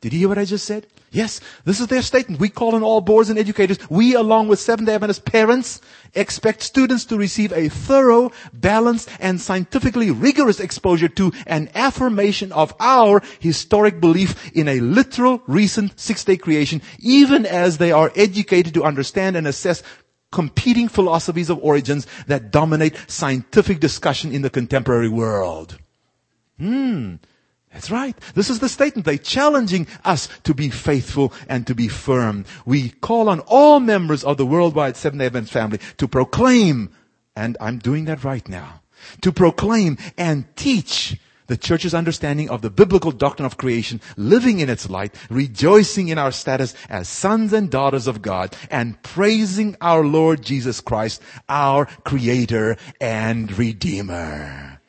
Did 0.00 0.12
you 0.12 0.18
hear 0.20 0.28
what 0.28 0.38
I 0.38 0.44
just 0.44 0.64
said? 0.66 0.86
Yes, 1.10 1.40
this 1.64 1.80
is 1.80 1.86
their 1.86 2.02
statement. 2.02 2.40
We 2.40 2.50
call 2.50 2.74
on 2.74 2.82
all 2.82 3.00
boards 3.00 3.30
and 3.30 3.38
educators. 3.38 3.78
We, 3.88 4.14
along 4.14 4.48
with 4.48 4.58
Seventh-day 4.60 4.94
Adventist 4.94 5.24
parents, 5.24 5.80
expect 6.14 6.62
students 6.62 7.06
to 7.06 7.16
receive 7.16 7.52
a 7.52 7.70
thorough, 7.70 8.32
balanced, 8.52 9.08
and 9.18 9.40
scientifically 9.40 10.10
rigorous 10.10 10.60
exposure 10.60 11.08
to 11.08 11.32
an 11.46 11.70
affirmation 11.74 12.52
of 12.52 12.74
our 12.80 13.22
historic 13.40 13.98
belief 14.00 14.50
in 14.54 14.68
a 14.68 14.80
literal 14.80 15.42
recent 15.46 15.98
six-day 15.98 16.36
creation, 16.36 16.82
even 16.98 17.46
as 17.46 17.78
they 17.78 17.92
are 17.92 18.12
educated 18.14 18.74
to 18.74 18.84
understand 18.84 19.36
and 19.36 19.46
assess 19.46 19.82
competing 20.32 20.88
philosophies 20.88 21.48
of 21.48 21.58
origins 21.62 22.06
that 22.26 22.50
dominate 22.50 22.94
scientific 23.06 23.80
discussion 23.80 24.32
in 24.32 24.42
the 24.42 24.50
contemporary 24.50 25.08
world. 25.08 25.78
Hmm. 26.58 27.14
That's 27.76 27.90
right. 27.90 28.16
This 28.32 28.48
is 28.48 28.60
the 28.60 28.70
statement. 28.70 29.04
They're 29.04 29.18
challenging 29.18 29.86
us 30.02 30.30
to 30.44 30.54
be 30.54 30.70
faithful 30.70 31.34
and 31.46 31.66
to 31.66 31.74
be 31.74 31.88
firm. 31.88 32.46
We 32.64 32.88
call 32.88 33.28
on 33.28 33.40
all 33.40 33.80
members 33.80 34.24
of 34.24 34.38
the 34.38 34.46
worldwide 34.46 34.96
Seventh-day 34.96 35.26
Adventist 35.26 35.52
family 35.52 35.78
to 35.98 36.08
proclaim, 36.08 36.88
and 37.36 37.54
I'm 37.60 37.78
doing 37.78 38.06
that 38.06 38.24
right 38.24 38.48
now, 38.48 38.80
to 39.20 39.30
proclaim 39.30 39.98
and 40.16 40.46
teach 40.56 41.20
the 41.48 41.58
church's 41.58 41.92
understanding 41.92 42.48
of 42.48 42.62
the 42.62 42.70
biblical 42.70 43.12
doctrine 43.12 43.44
of 43.44 43.58
creation, 43.58 44.00
living 44.16 44.60
in 44.60 44.70
its 44.70 44.88
light, 44.88 45.14
rejoicing 45.28 46.08
in 46.08 46.16
our 46.16 46.32
status 46.32 46.74
as 46.88 47.10
sons 47.10 47.52
and 47.52 47.70
daughters 47.70 48.06
of 48.06 48.22
God, 48.22 48.56
and 48.70 49.02
praising 49.02 49.76
our 49.82 50.02
Lord 50.02 50.40
Jesus 50.40 50.80
Christ, 50.80 51.20
our 51.46 51.84
creator 52.04 52.78
and 53.02 53.52
redeemer. 53.58 54.80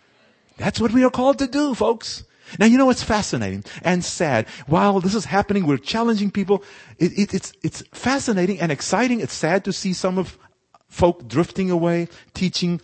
That's 0.56 0.80
what 0.80 0.94
we 0.94 1.04
are 1.04 1.12
called 1.12 1.40
to 1.40 1.48
do, 1.48 1.76
folks. 1.76 2.24
Now, 2.60 2.66
you 2.66 2.78
know 2.78 2.86
what's 2.86 3.04
fascinating 3.04 3.64
and 3.84 4.04
sad? 4.04 4.48
While 4.68 5.00
this 5.00 5.16
is 5.16 5.26
happening, 5.26 5.66
we're 5.66 5.78
challenging 5.78 6.32
people. 6.32 6.64
It, 6.98 7.18
it, 7.18 7.34
it's, 7.34 7.54
it's 7.64 7.84
fascinating 7.94 8.60
and 8.60 8.72
exciting. 8.72 9.20
It's 9.20 9.34
sad 9.34 9.66
to 9.66 9.74
see 9.74 9.94
some 9.94 10.18
of 10.18 10.38
folk 10.88 11.28
drifting 11.28 11.70
away, 11.70 12.08
teaching, 12.34 12.82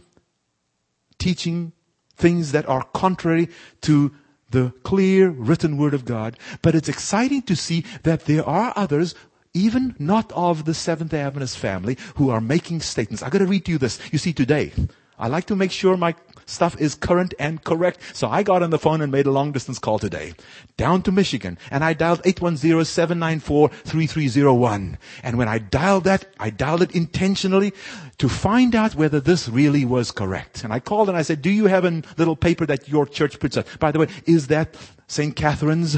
teaching 1.18 1.72
things 2.16 2.51
that 2.51 2.68
are 2.68 2.84
contrary 2.93 3.49
to 3.82 4.14
the 4.51 4.72
clear 4.84 5.30
written 5.30 5.78
word 5.78 5.93
of 5.93 6.05
God. 6.05 6.38
But 6.61 6.76
it's 6.76 6.89
exciting 6.89 7.41
to 7.43 7.55
see 7.55 7.86
that 8.03 8.26
there 8.26 8.47
are 8.47 8.74
others 8.76 9.16
even 9.53 9.95
not 9.99 10.32
of 10.32 10.66
the 10.66 10.74
Seventh-day 10.74 11.22
Adventist 11.22 11.57
family, 11.57 11.97
who 12.16 12.30
are 12.30 12.41
making 12.41 12.82
statements. 12.82 13.22
I 13.22 13.30
gotta 13.30 13.45
read 13.45 13.66
to 13.66 13.72
you 13.72 13.78
this. 13.78 13.99
You 14.11 14.18
see, 14.18 14.34
today, 14.34 14.74
I 15.20 15.28
like 15.28 15.45
to 15.45 15.55
make 15.55 15.72
sure 15.72 15.95
my 15.95 16.16
stuff 16.46 16.80
is 16.80 16.96
current 16.96 17.34
and 17.39 17.64
correct. 17.64 18.00
So 18.14 18.28
I 18.28 18.44
got 18.44 18.64
on 18.64 18.70
the 18.70 18.80
phone 18.80 19.02
and 19.02 19.12
made 19.12 19.26
a 19.26 19.32
long 19.32 19.52
distance 19.52 19.80
call 19.80 20.00
today. 20.00 20.34
Down 20.78 21.02
to 21.04 21.12
Michigan. 21.12 21.58
And 21.72 21.84
I 21.84 21.94
dialed 21.94 22.24
810-794-3301. 22.24 24.98
And 25.24 25.38
when 25.38 25.48
I 25.48 25.58
dialed 25.58 26.04
that, 26.06 26.26
I 26.39 26.50
dialed 26.50 26.82
it 26.82 26.96
intentionally 26.96 27.74
to 28.18 28.30
find 28.30 28.76
out 28.76 28.96
whether 28.96 29.20
this 29.20 29.50
really 29.50 29.86
was 29.86 30.12
correct. 30.12 30.64
And 30.64 30.74
I 30.74 30.80
called 30.80 31.10
and 31.10 31.18
I 31.18 31.24
said, 31.24 31.41
do 31.41 31.50
you 31.50 31.66
have 31.66 31.86
a 31.86 32.02
little 32.18 32.36
paper 32.36 32.66
that 32.66 32.88
your 32.88 33.06
church 33.06 33.39
puts 33.39 33.58
out? 33.58 33.68
By 33.80 33.91
the 33.91 34.00
way, 34.00 34.08
is 34.26 34.48
that 34.48 34.76
St. 35.08 35.36
Catherine's? 35.36 35.98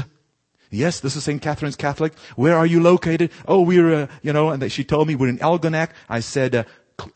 Yes, 0.70 1.00
this 1.00 1.16
is 1.16 1.24
St. 1.24 1.40
Catherine's 1.40 1.76
Catholic. 1.76 2.12
Where 2.34 2.56
are 2.56 2.66
you 2.66 2.82
located? 2.82 3.30
Oh, 3.46 3.62
we're, 3.62 3.94
uh, 3.94 4.06
you 4.22 4.32
know, 4.32 4.50
and 4.50 4.72
she 4.72 4.84
told 4.84 5.08
me 5.08 5.14
we're 5.14 5.28
in 5.28 5.38
Algonac. 5.38 5.90
I 6.08 6.20
said, 6.20 6.54
uh, 6.54 6.64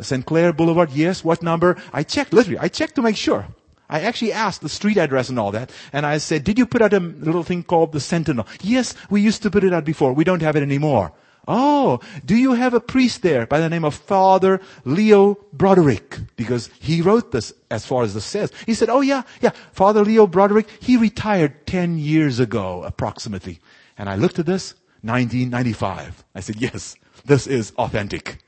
St. 0.00 0.24
Clair 0.24 0.52
Boulevard. 0.52 0.90
Yes. 0.92 1.24
What 1.24 1.42
number? 1.42 1.76
I 1.92 2.02
checked, 2.02 2.32
literally, 2.32 2.58
I 2.58 2.68
checked 2.68 2.96
to 2.96 3.02
make 3.02 3.16
sure. 3.16 3.46
I 3.88 4.02
actually 4.02 4.32
asked 4.32 4.60
the 4.60 4.68
street 4.68 4.96
address 4.96 5.28
and 5.28 5.38
all 5.38 5.50
that. 5.50 5.70
And 5.92 6.06
I 6.06 6.18
said, 6.18 6.44
did 6.44 6.58
you 6.58 6.66
put 6.66 6.80
out 6.80 6.92
a 6.92 7.00
little 7.00 7.42
thing 7.42 7.64
called 7.64 7.92
the 7.92 8.00
Sentinel? 8.00 8.46
Yes, 8.62 8.94
we 9.10 9.20
used 9.20 9.42
to 9.42 9.50
put 9.50 9.64
it 9.64 9.74
out 9.74 9.84
before. 9.84 10.12
We 10.12 10.22
don't 10.22 10.42
have 10.42 10.54
it 10.54 10.62
anymore. 10.62 11.12
Oh, 11.48 11.98
do 12.24 12.36
you 12.36 12.52
have 12.52 12.74
a 12.74 12.80
priest 12.80 13.22
there 13.22 13.46
by 13.46 13.58
the 13.58 13.68
name 13.68 13.84
of 13.84 13.94
Father 13.94 14.60
Leo 14.84 15.38
Broderick? 15.52 16.18
Because 16.36 16.70
he 16.78 17.02
wrote 17.02 17.32
this 17.32 17.52
as 17.70 17.84
far 17.84 18.04
as 18.04 18.14
this 18.14 18.24
says. 18.24 18.52
He 18.66 18.74
said, 18.74 18.88
oh 18.88 19.00
yeah, 19.00 19.22
yeah, 19.40 19.50
Father 19.72 20.04
Leo 20.04 20.28
Broderick, 20.28 20.68
he 20.78 20.96
retired 20.96 21.66
10 21.66 21.98
years 21.98 22.38
ago 22.38 22.84
approximately. 22.84 23.58
And 23.98 24.08
I 24.08 24.14
looked 24.14 24.38
at 24.38 24.46
this, 24.46 24.74
1995. 25.02 26.24
I 26.34 26.40
said, 26.40 26.56
yes, 26.56 26.94
this 27.24 27.48
is 27.48 27.72
authentic. 27.76 28.38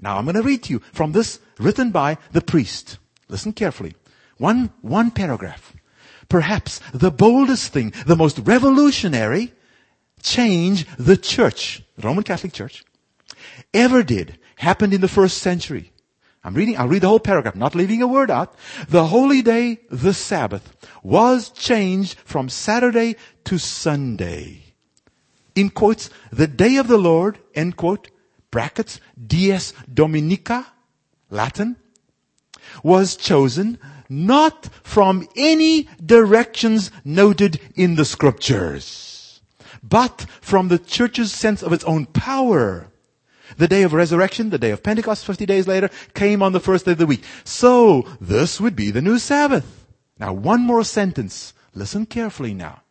Now 0.00 0.16
I'm 0.16 0.24
going 0.24 0.36
to 0.36 0.42
read 0.42 0.62
to 0.64 0.72
you 0.72 0.80
from 0.92 1.12
this 1.12 1.40
written 1.58 1.90
by 1.90 2.18
the 2.32 2.40
priest. 2.40 2.98
Listen 3.28 3.52
carefully. 3.52 3.94
One, 4.38 4.70
one 4.80 5.10
paragraph. 5.10 5.74
Perhaps 6.28 6.80
the 6.94 7.10
boldest 7.10 7.72
thing, 7.72 7.92
the 8.06 8.16
most 8.16 8.38
revolutionary 8.38 9.52
change 10.22 10.86
the 10.96 11.16
church, 11.16 11.82
the 11.96 12.06
Roman 12.06 12.24
Catholic 12.24 12.52
Church, 12.52 12.84
ever 13.74 14.02
did 14.02 14.38
happened 14.56 14.94
in 14.94 15.00
the 15.00 15.08
first 15.08 15.38
century. 15.38 15.92
I'm 16.42 16.54
reading, 16.54 16.78
I'll 16.78 16.88
read 16.88 17.02
the 17.02 17.08
whole 17.08 17.20
paragraph, 17.20 17.54
not 17.54 17.74
leaving 17.74 18.00
a 18.00 18.06
word 18.06 18.30
out. 18.30 18.54
The 18.88 19.06
holy 19.06 19.42
day, 19.42 19.80
the 19.90 20.14
Sabbath, 20.14 20.74
was 21.02 21.50
changed 21.50 22.18
from 22.24 22.48
Saturday 22.48 23.16
to 23.44 23.58
Sunday. 23.58 24.62
In 25.54 25.68
quotes, 25.68 26.08
the 26.32 26.46
day 26.46 26.76
of 26.76 26.88
the 26.88 26.96
Lord, 26.96 27.38
end 27.54 27.76
quote, 27.76 28.08
brackets, 28.50 29.00
dies 29.26 29.72
dominica, 29.92 30.66
Latin, 31.30 31.76
was 32.82 33.16
chosen 33.16 33.78
not 34.08 34.68
from 34.82 35.28
any 35.36 35.88
directions 36.04 36.90
noted 37.04 37.60
in 37.76 37.94
the 37.94 38.04
scriptures, 38.04 39.40
but 39.82 40.26
from 40.40 40.68
the 40.68 40.78
church's 40.78 41.32
sense 41.32 41.62
of 41.62 41.72
its 41.72 41.84
own 41.84 42.06
power. 42.06 42.88
The 43.56 43.68
day 43.68 43.82
of 43.82 43.92
resurrection, 43.92 44.50
the 44.50 44.58
day 44.58 44.70
of 44.70 44.82
Pentecost 44.82 45.24
50 45.24 45.46
days 45.46 45.66
later, 45.66 45.90
came 46.14 46.42
on 46.42 46.52
the 46.52 46.60
first 46.60 46.84
day 46.84 46.92
of 46.92 46.98
the 46.98 47.06
week. 47.06 47.24
So, 47.44 48.02
this 48.20 48.60
would 48.60 48.76
be 48.76 48.90
the 48.90 49.02
new 49.02 49.18
Sabbath. 49.18 49.86
Now, 50.18 50.32
one 50.32 50.60
more 50.60 50.84
sentence. 50.84 51.52
Listen 51.74 52.06
carefully 52.06 52.54
now. 52.54 52.82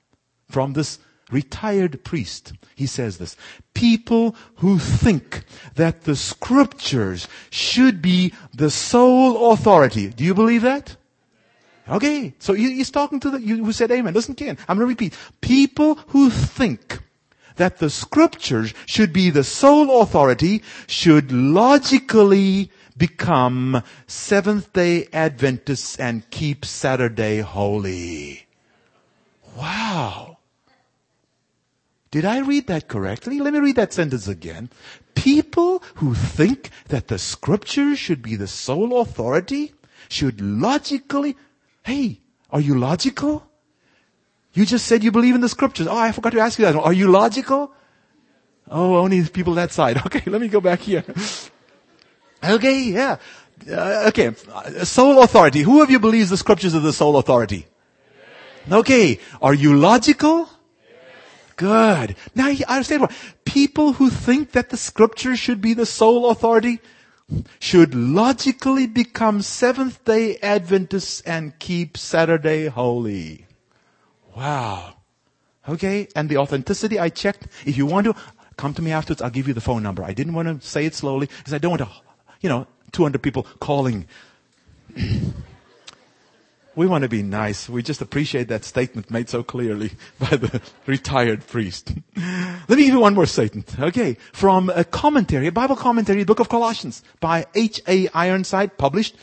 From 0.50 0.74
this 0.74 1.00
retired 1.32 2.04
priest. 2.04 2.54
He 2.76 2.86
says 2.86 3.18
this. 3.18 3.36
People 3.74 4.36
who 4.56 4.80
think 4.80 5.44
that 5.76 6.02
the 6.04 6.16
scriptures 6.16 7.28
should 7.50 8.02
be 8.02 8.34
the 8.54 8.72
sole 8.72 9.52
authority. 9.52 10.08
Do 10.08 10.24
you 10.24 10.34
believe 10.34 10.62
that? 10.62 10.96
Okay. 11.88 12.34
So 12.40 12.54
he's 12.54 12.92
talking 12.92 13.20
to 13.22 13.32
the, 13.32 13.42
you 13.42 13.64
who 13.64 13.72
said 13.72 13.92
amen. 13.92 14.14
Listen 14.14 14.34
again. 14.34 14.58
I'm 14.68 14.78
going 14.78 14.88
to 14.88 14.92
repeat. 14.92 15.14
People 15.42 15.96
who 16.08 16.30
think 16.30 17.00
that 17.56 17.78
the 17.78 17.90
scriptures 17.90 18.74
should 18.86 19.12
be 19.12 19.30
the 19.30 19.44
sole 19.44 20.02
authority 20.02 20.64
should 20.88 21.32
logically 21.32 22.72
become 22.98 23.84
Seventh 24.08 24.72
day 24.74 25.08
Adventists 25.12 25.98
and 25.98 26.30
keep 26.30 26.66
Saturday 26.66 27.40
holy. 27.40 28.48
Wow. 29.58 30.39
Did 32.12 32.26
I 32.26 32.40
read 32.40 32.68
that 32.68 32.88
correctly? 32.88 33.40
Let 33.40 33.54
me 33.54 33.60
read 33.60 33.76
that 33.76 33.94
sentence 33.94 34.28
again. 34.28 34.70
People 35.14 35.84
who 35.96 36.16
think 36.16 36.72
that 36.88 37.08
the 37.08 37.20
scriptures 37.20 38.00
should 38.00 38.22
be 38.22 38.36
the 38.36 38.48
sole 38.48 39.00
authority 39.02 39.74
should 40.08 40.42
logically, 40.42 41.38
hey, 41.84 42.20
are 42.50 42.62
you 42.62 42.76
logical? 42.76 43.46
You 44.54 44.66
just 44.66 44.88
said 44.88 45.04
you 45.04 45.12
believe 45.12 45.36
in 45.36 45.42
the 45.42 45.50
scriptures. 45.50 45.88
Oh, 45.88 45.98
I 45.98 46.12
forgot 46.12 46.32
to 46.34 46.40
ask 46.40 46.58
you 46.58 46.66
that. 46.66 46.76
Are 46.76 46.94
you 46.94 47.12
logical? 47.12 47.72
Oh, 48.68 48.98
only 48.98 49.24
people 49.26 49.54
that 49.56 49.72
side. 49.72 50.02
Okay, 50.06 50.24
let 50.30 50.42
me 50.42 50.48
go 50.48 50.62
back 50.62 50.80
here. 50.80 51.04
Okay, 52.44 52.84
yeah. 52.84 53.18
Uh, 53.70 54.06
okay, 54.08 54.34
sole 54.84 55.22
authority. 55.22 55.62
Who 55.62 55.84
of 55.84 55.92
you 55.92 56.00
believes 56.00 56.30
the 56.30 56.38
scriptures 56.38 56.74
are 56.74 56.80
the 56.80 56.94
sole 56.94 57.18
authority? 57.18 57.68
Okay, 58.72 59.20
are 59.42 59.54
you 59.54 59.76
logical? 59.78 60.50
Good. 61.60 62.16
Now 62.36 62.48
I 62.48 62.58
understand 62.70 63.02
what 63.02 63.12
people 63.44 63.92
who 63.92 64.10
think 64.10 64.54
that 64.54 64.70
the 64.70 64.78
scripture 64.78 65.36
should 65.36 65.60
be 65.60 65.74
the 65.74 65.86
sole 65.86 66.30
authority 66.30 66.80
should 67.60 67.94
logically 67.94 68.88
become 68.88 69.42
Seventh 69.42 70.06
day 70.06 70.38
Adventists 70.38 71.20
and 71.26 71.60
keep 71.60 71.98
Saturday 71.98 72.68
holy. 72.68 73.46
Wow. 74.38 74.94
Okay. 75.68 76.08
And 76.16 76.30
the 76.30 76.38
authenticity 76.38 76.98
I 76.98 77.10
checked. 77.10 77.48
If 77.66 77.76
you 77.76 77.86
want 77.86 78.06
to 78.06 78.16
come 78.56 78.74
to 78.76 78.82
me 78.82 78.94
afterwards, 78.94 79.22
I'll 79.22 79.30
give 79.30 79.50
you 79.50 79.54
the 79.54 79.60
phone 79.60 79.84
number. 79.84 80.02
I 80.02 80.14
didn't 80.14 80.36
want 80.36 80.62
to 80.62 80.66
say 80.66 80.86
it 80.86 80.96
slowly 80.96 81.28
because 81.28 81.54
I 81.54 81.58
don't 81.58 81.72
want 81.72 81.82
to, 81.82 81.90
you 82.40 82.48
know, 82.48 82.68
200 82.94 83.22
people 83.22 83.46
calling. 83.60 84.08
We 86.80 86.88
want 86.88 87.02
to 87.02 87.10
be 87.10 87.24
nice. 87.24 87.68
We 87.68 87.84
just 87.84 88.00
appreciate 88.00 88.48
that 88.48 88.64
statement 88.64 89.12
made 89.12 89.28
so 89.28 89.44
clearly 89.44 89.92
by 90.18 90.38
the 90.38 90.62
retired 90.86 91.46
priest. 91.46 91.92
Let 92.16 92.70
me 92.70 92.86
give 92.86 92.94
you 92.94 93.02
one 93.02 93.16
more 93.16 93.26
statement. 93.26 93.78
Okay. 93.78 94.16
From 94.32 94.70
a 94.74 94.86
commentary, 94.86 95.48
a 95.48 95.52
Bible 95.52 95.76
commentary, 95.76 96.24
book 96.24 96.40
of 96.40 96.48
Colossians 96.48 97.04
by 97.20 97.48
H.A. 97.54 98.08
Ironside, 98.14 98.78
published 98.78 99.18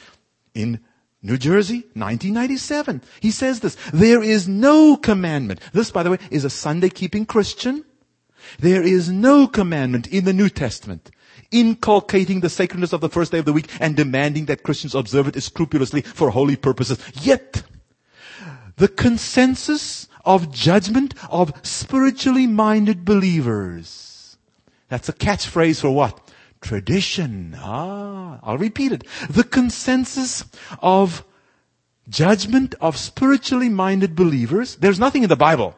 in 0.52 0.80
New 1.22 1.38
Jersey, 1.38 1.78
1997. 1.94 3.00
He 3.20 3.30
says 3.30 3.60
this, 3.60 3.78
there 3.90 4.22
is 4.22 4.46
no 4.46 4.98
commandment. 4.98 5.60
This, 5.72 5.90
by 5.90 6.02
the 6.02 6.10
way, 6.10 6.18
is 6.30 6.44
a 6.44 6.50
Sunday 6.50 6.90
keeping 6.90 7.24
Christian. 7.24 7.86
There 8.58 8.82
is 8.82 9.10
no 9.10 9.46
commandment 9.46 10.08
in 10.08 10.26
the 10.26 10.34
New 10.34 10.50
Testament 10.50 11.10
inculcating 11.50 12.40
the 12.40 12.50
sacredness 12.50 12.92
of 12.92 13.00
the 13.00 13.08
first 13.08 13.32
day 13.32 13.38
of 13.38 13.44
the 13.44 13.52
week 13.52 13.68
and 13.80 13.96
demanding 13.96 14.46
that 14.46 14.62
Christians 14.62 14.94
observe 14.94 15.28
it 15.28 15.40
scrupulously 15.42 16.02
for 16.02 16.30
holy 16.30 16.56
purposes. 16.56 16.98
Yet, 17.20 17.62
the 18.76 18.88
consensus 18.88 20.08
of 20.24 20.52
judgment 20.52 21.14
of 21.30 21.52
spiritually 21.62 22.46
minded 22.46 23.04
believers. 23.04 24.36
That's 24.88 25.08
a 25.08 25.12
catchphrase 25.12 25.80
for 25.80 25.90
what? 25.90 26.20
Tradition. 26.60 27.56
Ah, 27.58 28.38
I'll 28.42 28.58
repeat 28.58 28.92
it. 28.92 29.04
The 29.30 29.44
consensus 29.44 30.44
of 30.80 31.24
judgment 32.08 32.74
of 32.80 32.96
spiritually 32.96 33.68
minded 33.68 34.14
believers. 34.14 34.76
There's 34.76 34.98
nothing 34.98 35.22
in 35.22 35.28
the 35.28 35.36
Bible. 35.36 35.76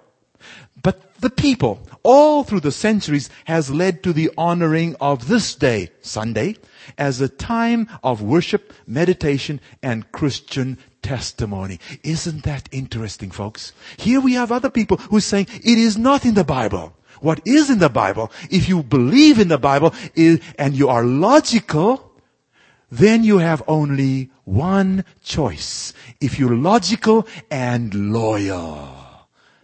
But 0.83 1.15
the 1.21 1.31
people 1.31 1.81
all 2.03 2.45
through 2.45 2.61
the 2.61 2.73
centuries 2.73 3.29
has 3.45 3.71
led 3.71 4.03
to 4.03 4.13
the 4.13 4.31
honoring 4.39 4.95
of 5.01 5.29
this 5.29 5.55
day, 5.55 5.91
Sunday, 6.01 6.57
as 6.97 7.21
a 7.21 7.29
time 7.29 7.89
of 8.03 8.23
worship, 8.23 8.73
meditation, 8.87 9.61
and 9.83 10.11
Christian 10.13 10.79
testimony. 11.03 11.81
Isn't 12.03 12.45
that 12.45 12.69
interesting, 12.71 13.31
folks? 13.31 13.73
Here 13.97 14.21
we 14.21 14.35
have 14.35 14.53
other 14.53 14.71
people 14.71 14.97
who 14.97 15.17
are 15.17 15.21
saying 15.21 15.49
it 15.53 15.79
is 15.79 15.99
not 15.99 16.25
in 16.25 16.35
the 16.35 16.45
Bible. 16.45 16.95
What 17.21 17.41
is 17.45 17.69
in 17.69 17.81
the 17.81 17.89
Bible, 17.89 18.31
if 18.49 18.69
you 18.69 18.83
believe 18.83 19.41
in 19.41 19.49
the 19.49 19.59
Bible 19.59 19.93
is, 20.15 20.41
and 20.57 20.77
you 20.77 20.89
are 20.89 21.05
logical, 21.05 22.13
then 22.91 23.25
you 23.25 23.39
have 23.39 23.63
only 23.67 24.31
one 24.45 25.05
choice. 25.23 25.93
If 26.21 26.39
you're 26.39 26.57
logical 26.57 27.27
and 27.51 28.13
loyal. 28.13 29.08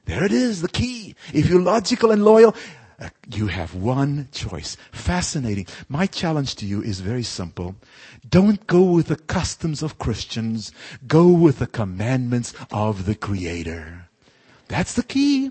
There 0.07 0.25
it 0.25 0.33
is, 0.33 0.61
the 0.61 0.69
key. 0.69 1.15
If 1.33 1.49
you're 1.49 1.61
logical 1.61 2.11
and 2.11 2.25
loyal, 2.25 2.55
uh, 3.01 3.09
you 3.33 3.49
have 3.49 3.75
one 3.75 4.29
choice. 4.33 4.77
Fascinating. 4.93 5.67
My 5.89 6.07
challenge 6.07 6.57
to 6.57 6.67
you 6.67 6.83
is 6.83 7.01
very 7.01 7.23
simple. 7.23 7.77
Don't 8.29 8.67
go 8.67 8.83
with 8.83 9.09
the 9.09 9.17
customs 9.17 9.83
of 9.83 9.99
Christians. 9.99 10.73
Go 11.07 11.29
with 11.29 11.59
the 11.59 11.67
commandments 11.67 12.55
of 12.71 13.07
the 13.07 13.15
Creator. 13.15 14.09
That's 14.69 14.95
the 14.95 15.03
key. 15.03 15.51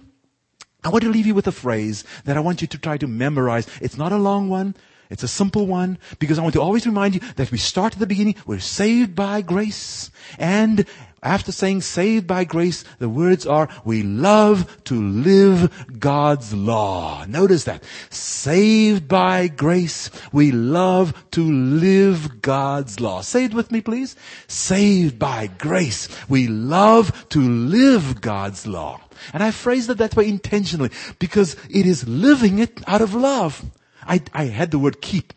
I 0.84 0.90
want 0.90 1.04
to 1.04 1.10
leave 1.10 1.28
you 1.28 1.36
with 1.36 1.48
a 1.48 1.52
phrase 1.52 2.04
that 2.26 2.38
I 2.38 2.42
want 2.42 2.62
you 2.62 2.68
to 2.68 2.78
try 2.78 2.98
to 2.98 3.08
memorize. 3.08 3.68
It's 3.82 3.98
not 3.98 4.12
a 4.12 4.18
long 4.18 4.50
one. 4.50 4.76
It's 5.14 5.22
a 5.22 5.28
simple 5.28 5.68
one 5.68 6.00
because 6.18 6.40
I 6.40 6.42
want 6.42 6.56
to 6.56 6.62
always 6.62 6.88
remind 6.88 7.14
you 7.14 7.22
that 7.36 7.52
we 7.52 7.60
start 7.60 7.94
at 7.94 8.00
the 8.00 8.08
beginning. 8.08 8.34
We're 8.48 8.60
saved 8.60 9.14
by 9.14 9.42
grace. 9.42 10.10
And 10.40 10.88
after 11.22 11.52
saying 11.52 11.82
saved 11.82 12.26
by 12.26 12.46
grace, 12.46 12.84
the 12.98 13.08
words 13.08 13.46
are, 13.46 13.70
we 13.86 14.02
love 14.02 14.84
to 14.86 14.96
live 14.96 15.86
God's 16.00 16.52
law. 16.52 17.26
Notice 17.26 17.66
that. 17.66 17.84
Saved 18.10 19.08
by 19.08 19.50
grace, 19.50 20.10
we 20.32 20.52
love 20.52 21.14
to 21.30 21.44
live 21.44 22.42
God's 22.42 23.00
law. 23.00 23.22
Say 23.22 23.46
it 23.46 23.54
with 23.54 23.72
me, 23.72 23.82
please. 23.82 24.16
Saved 24.48 25.20
by 25.20 25.46
grace, 25.46 26.10
we 26.28 26.48
love 26.48 27.30
to 27.30 27.40
live 27.40 28.20
God's 28.20 28.66
law. 28.66 29.00
And 29.32 29.44
I 29.44 29.52
phrased 29.52 29.92
it 29.92 30.00
that 30.00 30.16
way 30.16 30.28
intentionally 30.28 30.90
because 31.20 31.56
it 31.70 31.86
is 31.86 32.08
living 32.08 32.58
it 32.58 32.82
out 32.88 33.04
of 33.04 33.14
love. 33.14 33.64
I, 34.08 34.22
I 34.34 34.46
had 34.46 34.72
the 34.72 34.80
word 34.80 35.02
keep 35.02 35.34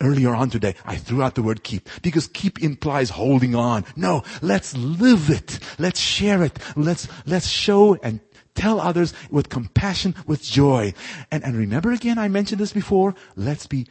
earlier 0.00 0.34
on 0.34 0.50
today. 0.50 0.74
I 0.84 0.96
threw 0.96 1.22
out 1.22 1.34
the 1.34 1.42
word 1.42 1.64
keep 1.64 1.88
because 2.02 2.28
keep 2.28 2.62
implies 2.62 3.10
holding 3.10 3.54
on. 3.54 3.84
No, 3.96 4.22
let's 4.42 4.76
live 4.76 5.30
it. 5.30 5.58
Let's 5.78 6.00
share 6.00 6.42
it. 6.42 6.58
Let's, 6.76 7.08
let's 7.26 7.48
show 7.48 7.94
and 7.96 8.20
tell 8.54 8.80
others 8.80 9.12
with 9.30 9.48
compassion, 9.48 10.14
with 10.26 10.42
joy. 10.42 10.94
And, 11.30 11.44
and 11.44 11.56
remember 11.56 11.92
again, 11.92 12.18
I 12.18 12.28
mentioned 12.28 12.60
this 12.60 12.72
before. 12.72 13.14
Let's 13.36 13.66
be 13.66 13.86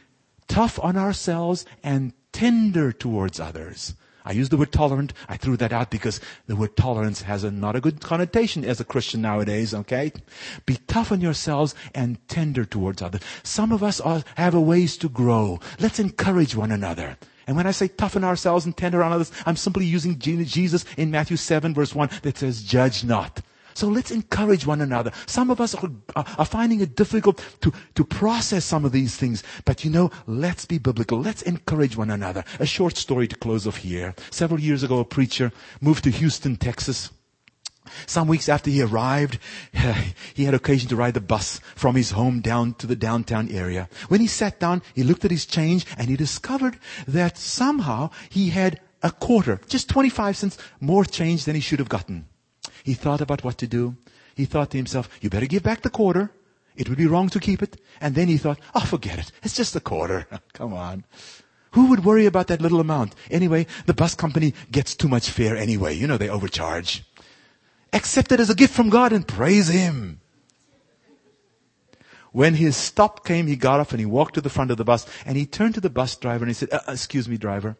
tough 0.46 0.78
on 0.82 0.96
ourselves 0.96 1.64
and 1.82 2.12
tender 2.32 2.92
towards 2.92 3.40
others. 3.40 3.94
I 4.28 4.32
use 4.32 4.50
the 4.50 4.58
word 4.58 4.72
tolerant. 4.72 5.14
I 5.26 5.38
threw 5.38 5.56
that 5.56 5.72
out 5.72 5.90
because 5.90 6.20
the 6.46 6.54
word 6.54 6.76
tolerance 6.76 7.22
has 7.22 7.44
a 7.44 7.50
not 7.50 7.74
a 7.74 7.80
good 7.80 8.02
connotation 8.02 8.62
as 8.62 8.78
a 8.78 8.84
Christian 8.84 9.22
nowadays, 9.22 9.72
okay? 9.72 10.12
Be 10.66 10.76
tough 10.86 11.10
on 11.10 11.22
yourselves 11.22 11.74
and 11.94 12.18
tender 12.28 12.66
towards 12.66 13.00
others. 13.00 13.22
Some 13.42 13.72
of 13.72 13.82
us 13.82 14.02
are, 14.02 14.22
have 14.34 14.54
a 14.54 14.60
ways 14.60 14.98
to 14.98 15.08
grow. 15.08 15.60
Let's 15.80 15.98
encourage 15.98 16.54
one 16.54 16.70
another. 16.70 17.16
And 17.46 17.56
when 17.56 17.66
I 17.66 17.70
say 17.70 17.88
toughen 17.88 18.22
ourselves 18.22 18.66
and 18.66 18.76
tender 18.76 19.02
on 19.02 19.12
others, 19.12 19.32
I'm 19.46 19.56
simply 19.56 19.86
using 19.86 20.18
Jesus 20.18 20.84
in 20.98 21.10
Matthew 21.10 21.38
7 21.38 21.72
verse 21.72 21.94
1 21.94 22.10
that 22.20 22.36
says, 22.36 22.62
judge 22.62 23.04
not. 23.04 23.40
So 23.78 23.86
let's 23.86 24.10
encourage 24.10 24.66
one 24.66 24.80
another. 24.80 25.12
Some 25.26 25.52
of 25.52 25.60
us 25.60 25.72
are, 25.76 25.88
are, 26.16 26.44
finding 26.44 26.80
it 26.80 26.96
difficult 26.96 27.40
to, 27.60 27.72
to 27.94 28.04
process 28.04 28.64
some 28.64 28.84
of 28.84 28.90
these 28.90 29.14
things. 29.14 29.44
But 29.64 29.84
you 29.84 29.90
know, 29.92 30.10
let's 30.26 30.64
be 30.64 30.78
biblical. 30.78 31.20
Let's 31.20 31.42
encourage 31.42 31.96
one 31.96 32.10
another. 32.10 32.42
A 32.58 32.66
short 32.66 32.96
story 32.96 33.28
to 33.28 33.36
close 33.36 33.68
off 33.68 33.76
here. 33.76 34.16
Several 34.32 34.58
years 34.58 34.82
ago, 34.82 34.98
a 34.98 35.04
preacher 35.04 35.52
moved 35.80 36.02
to 36.02 36.10
Houston, 36.10 36.56
Texas. 36.56 37.12
Some 38.06 38.26
weeks 38.26 38.48
after 38.48 38.68
he 38.68 38.82
arrived, 38.82 39.38
he 40.34 40.42
had 40.42 40.54
occasion 40.54 40.88
to 40.88 40.96
ride 40.96 41.14
the 41.14 41.20
bus 41.20 41.60
from 41.76 41.94
his 41.94 42.10
home 42.10 42.40
down 42.40 42.74
to 42.78 42.86
the 42.88 42.96
downtown 42.96 43.48
area. 43.48 43.88
When 44.08 44.20
he 44.20 44.26
sat 44.26 44.58
down, 44.58 44.82
he 44.92 45.04
looked 45.04 45.24
at 45.24 45.30
his 45.30 45.46
change 45.46 45.86
and 45.96 46.08
he 46.08 46.16
discovered 46.16 46.80
that 47.06 47.38
somehow 47.38 48.10
he 48.28 48.50
had 48.50 48.80
a 49.04 49.12
quarter, 49.12 49.60
just 49.68 49.88
25 49.88 50.36
cents 50.36 50.58
more 50.80 51.04
change 51.04 51.44
than 51.44 51.54
he 51.54 51.60
should 51.60 51.78
have 51.78 51.88
gotten. 51.88 52.26
He 52.88 52.94
thought 52.94 53.20
about 53.20 53.44
what 53.44 53.58
to 53.58 53.66
do. 53.66 53.98
He 54.34 54.46
thought 54.46 54.70
to 54.70 54.78
himself, 54.78 55.10
you 55.20 55.28
better 55.28 55.44
give 55.44 55.62
back 55.62 55.82
the 55.82 55.90
quarter. 55.90 56.30
It 56.74 56.88
would 56.88 56.96
be 56.96 57.06
wrong 57.06 57.28
to 57.28 57.38
keep 57.38 57.62
it. 57.62 57.78
And 58.00 58.14
then 58.14 58.28
he 58.28 58.38
thought, 58.38 58.58
oh, 58.74 58.80
forget 58.80 59.18
it. 59.18 59.30
It's 59.42 59.54
just 59.54 59.76
a 59.76 59.80
quarter. 59.80 60.26
Come 60.54 60.72
on. 60.72 61.04
Who 61.72 61.90
would 61.90 62.02
worry 62.02 62.24
about 62.24 62.46
that 62.46 62.62
little 62.62 62.80
amount? 62.80 63.14
Anyway, 63.30 63.66
the 63.84 63.92
bus 63.92 64.14
company 64.14 64.54
gets 64.72 64.94
too 64.94 65.06
much 65.06 65.28
fare 65.28 65.54
anyway. 65.54 65.96
You 65.96 66.06
know, 66.06 66.16
they 66.16 66.30
overcharge. 66.30 67.04
Accept 67.92 68.32
it 68.32 68.40
as 68.40 68.48
a 68.48 68.54
gift 68.54 68.72
from 68.72 68.88
God 68.88 69.12
and 69.12 69.28
praise 69.28 69.68
Him. 69.68 70.22
When 72.32 72.54
his 72.54 72.74
stop 72.74 73.22
came, 73.26 73.48
he 73.48 73.56
got 73.56 73.80
off 73.80 73.92
and 73.92 74.00
he 74.00 74.06
walked 74.06 74.34
to 74.36 74.40
the 74.40 74.48
front 74.48 74.70
of 74.70 74.78
the 74.78 74.84
bus 74.84 75.06
and 75.26 75.36
he 75.36 75.44
turned 75.44 75.74
to 75.74 75.80
the 75.82 75.90
bus 75.90 76.16
driver 76.16 76.44
and 76.44 76.50
he 76.50 76.54
said, 76.54 76.72
uh, 76.72 76.80
excuse 76.88 77.28
me, 77.28 77.36
driver, 77.36 77.76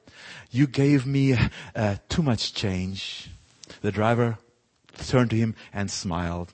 you 0.51 0.67
gave 0.67 1.07
me 1.07 1.35
uh, 1.75 1.97
too 2.11 2.23
much 2.23 2.53
change. 2.53 3.31
The 3.81 3.93
driver 3.93 4.39
turned 5.07 5.31
to 5.31 5.37
him 5.37 5.55
and 5.73 5.91
smiled. 5.91 6.53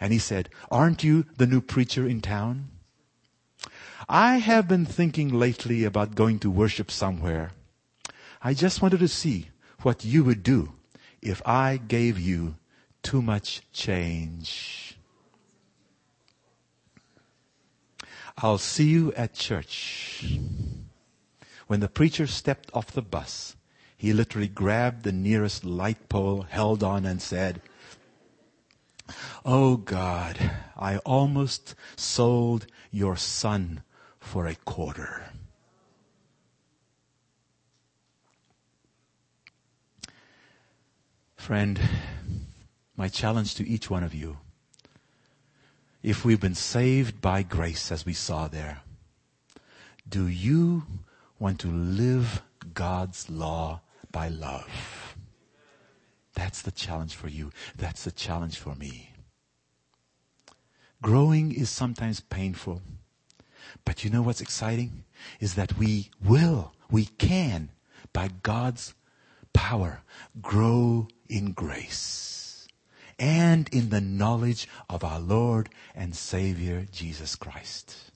And 0.00 0.12
he 0.12 0.18
said, 0.18 0.48
Aren't 0.70 1.04
you 1.04 1.26
the 1.36 1.46
new 1.46 1.60
preacher 1.60 2.06
in 2.06 2.20
town? 2.20 2.70
I 4.08 4.38
have 4.38 4.66
been 4.66 4.84
thinking 4.84 5.28
lately 5.28 5.84
about 5.84 6.14
going 6.14 6.38
to 6.40 6.50
worship 6.50 6.90
somewhere. 6.90 7.52
I 8.42 8.54
just 8.54 8.82
wanted 8.82 9.00
to 9.00 9.08
see 9.08 9.50
what 9.82 10.04
you 10.04 10.24
would 10.24 10.42
do 10.42 10.72
if 11.20 11.40
I 11.46 11.76
gave 11.76 12.18
you 12.18 12.56
too 13.02 13.22
much 13.22 13.62
change. 13.72 14.98
I'll 18.38 18.58
see 18.58 18.88
you 18.88 19.12
at 19.12 19.34
church. 19.34 20.40
When 21.68 21.80
the 21.80 21.88
preacher 21.88 22.26
stepped 22.26 22.70
off 22.74 22.90
the 22.90 23.02
bus, 23.02 23.56
he 24.02 24.12
literally 24.12 24.48
grabbed 24.48 25.04
the 25.04 25.12
nearest 25.12 25.64
light 25.64 26.08
pole, 26.08 26.44
held 26.50 26.82
on, 26.82 27.06
and 27.06 27.22
said, 27.22 27.62
Oh 29.44 29.76
God, 29.76 30.50
I 30.76 30.96
almost 31.06 31.76
sold 31.94 32.66
your 32.90 33.14
son 33.14 33.84
for 34.18 34.48
a 34.48 34.56
quarter. 34.56 35.26
Friend, 41.36 41.80
my 42.96 43.06
challenge 43.06 43.54
to 43.54 43.68
each 43.68 43.88
one 43.88 44.02
of 44.02 44.12
you, 44.12 44.38
if 46.02 46.24
we've 46.24 46.40
been 46.40 46.56
saved 46.56 47.20
by 47.20 47.44
grace 47.44 47.92
as 47.92 48.04
we 48.04 48.14
saw 48.14 48.48
there, 48.48 48.80
do 50.08 50.26
you 50.26 50.86
want 51.38 51.60
to 51.60 51.68
live 51.68 52.42
God's 52.74 53.30
law 53.30 53.80
by 54.12 54.28
love. 54.28 55.16
That's 56.34 56.62
the 56.62 56.70
challenge 56.70 57.14
for 57.14 57.28
you. 57.28 57.50
That's 57.76 58.04
the 58.04 58.12
challenge 58.12 58.58
for 58.58 58.74
me. 58.74 59.10
Growing 61.02 61.52
is 61.52 61.68
sometimes 61.68 62.20
painful. 62.20 62.82
But 63.84 64.04
you 64.04 64.10
know 64.10 64.22
what's 64.22 64.40
exciting? 64.40 65.04
Is 65.40 65.54
that 65.54 65.76
we 65.78 66.10
will, 66.24 66.74
we 66.90 67.06
can, 67.06 67.70
by 68.12 68.28
God's 68.42 68.94
power, 69.52 70.02
grow 70.40 71.08
in 71.28 71.52
grace 71.52 72.68
and 73.18 73.68
in 73.72 73.90
the 73.90 74.00
knowledge 74.00 74.68
of 74.88 75.04
our 75.04 75.20
Lord 75.20 75.68
and 75.94 76.14
Savior 76.14 76.86
Jesus 76.90 77.36
Christ. 77.36 78.11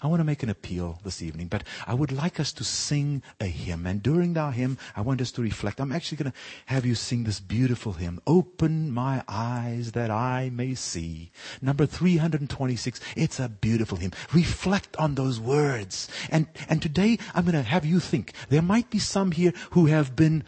I 0.00 0.06
want 0.06 0.20
to 0.20 0.24
make 0.24 0.44
an 0.44 0.48
appeal 0.48 1.00
this 1.02 1.22
evening, 1.22 1.48
but 1.48 1.64
I 1.84 1.92
would 1.92 2.12
like 2.12 2.38
us 2.38 2.52
to 2.52 2.62
sing 2.62 3.20
a 3.40 3.46
hymn. 3.46 3.84
And 3.84 4.00
during 4.00 4.38
our 4.38 4.52
hymn, 4.52 4.78
I 4.94 5.00
want 5.00 5.20
us 5.20 5.32
to 5.32 5.42
reflect. 5.42 5.80
I'm 5.80 5.90
actually 5.90 6.18
going 6.18 6.30
to 6.30 6.38
have 6.66 6.86
you 6.86 6.94
sing 6.94 7.24
this 7.24 7.40
beautiful 7.40 7.94
hymn. 7.94 8.20
Open 8.24 8.92
my 8.92 9.24
eyes 9.26 9.92
that 9.92 10.08
I 10.08 10.50
may 10.54 10.76
see. 10.76 11.32
Number 11.60 11.84
326. 11.84 13.00
It's 13.16 13.40
a 13.40 13.48
beautiful 13.48 13.98
hymn. 13.98 14.12
Reflect 14.32 14.96
on 14.98 15.16
those 15.16 15.40
words. 15.40 16.08
And, 16.30 16.46
and 16.68 16.80
today 16.80 17.18
I'm 17.34 17.44
going 17.44 17.54
to 17.54 17.62
have 17.62 17.84
you 17.84 17.98
think. 17.98 18.34
There 18.50 18.62
might 18.62 18.90
be 18.90 19.00
some 19.00 19.32
here 19.32 19.52
who 19.70 19.86
have 19.86 20.14
been 20.14 20.44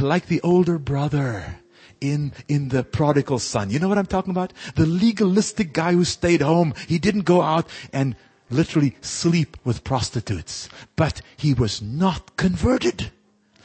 like 0.00 0.26
the 0.26 0.40
older 0.40 0.80
brother 0.80 1.59
in, 2.00 2.32
in 2.48 2.68
the 2.68 2.82
prodigal 2.82 3.38
son. 3.38 3.70
You 3.70 3.78
know 3.78 3.88
what 3.88 3.98
I'm 3.98 4.06
talking 4.06 4.30
about? 4.30 4.52
The 4.74 4.86
legalistic 4.86 5.72
guy 5.72 5.92
who 5.92 6.04
stayed 6.04 6.40
home. 6.40 6.74
He 6.88 6.98
didn't 6.98 7.22
go 7.22 7.42
out 7.42 7.68
and 7.92 8.16
literally 8.50 8.96
sleep 9.00 9.56
with 9.64 9.84
prostitutes. 9.84 10.68
But 10.96 11.22
he 11.36 11.54
was 11.54 11.80
not 11.80 12.36
converted. 12.36 13.10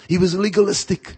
He 0.07 0.17
was 0.17 0.35
legalistic. 0.35 1.17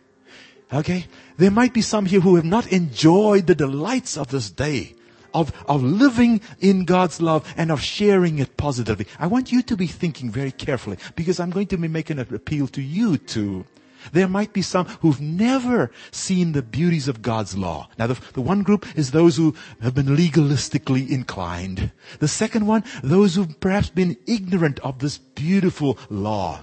Okay? 0.71 1.05
There 1.37 1.51
might 1.51 1.73
be 1.73 1.81
some 1.81 2.05
here 2.05 2.21
who 2.21 2.35
have 2.35 2.45
not 2.45 2.71
enjoyed 2.71 3.47
the 3.47 3.55
delights 3.55 4.17
of 4.17 4.29
this 4.29 4.49
day. 4.49 4.93
Of, 5.33 5.51
of 5.67 5.83
living 5.83 6.41
in 6.61 6.85
God's 6.85 7.21
love 7.21 7.53
and 7.57 7.69
of 7.69 7.81
sharing 7.81 8.39
it 8.39 8.57
positively. 8.57 9.05
I 9.19 9.27
want 9.27 9.51
you 9.51 9.61
to 9.61 9.77
be 9.77 9.85
thinking 9.85 10.31
very 10.31 10.51
carefully 10.51 10.97
because 11.15 11.39
I'm 11.39 11.51
going 11.51 11.67
to 11.67 11.77
be 11.77 11.87
making 11.87 12.17
an 12.17 12.33
appeal 12.33 12.67
to 12.69 12.81
you 12.81 13.17
too. 13.17 13.65
There 14.11 14.27
might 14.27 14.53
be 14.53 14.61
some 14.61 14.85
who've 15.01 15.21
never 15.21 15.91
seen 16.11 16.51
the 16.51 16.61
beauties 16.61 17.07
of 17.07 17.21
God's 17.21 17.57
law. 17.57 17.89
Now, 17.97 18.07
the, 18.07 18.19
the 18.33 18.41
one 18.41 18.63
group 18.63 18.85
is 18.97 19.11
those 19.11 19.37
who 19.37 19.55
have 19.81 19.95
been 19.95 20.07
legalistically 20.07 21.09
inclined. 21.09 21.91
The 22.19 22.27
second 22.27 22.67
one, 22.67 22.83
those 23.03 23.35
who've 23.35 23.59
perhaps 23.59 23.89
been 23.89 24.17
ignorant 24.25 24.79
of 24.79 24.99
this 24.99 25.17
beautiful 25.17 25.97
law. 26.09 26.61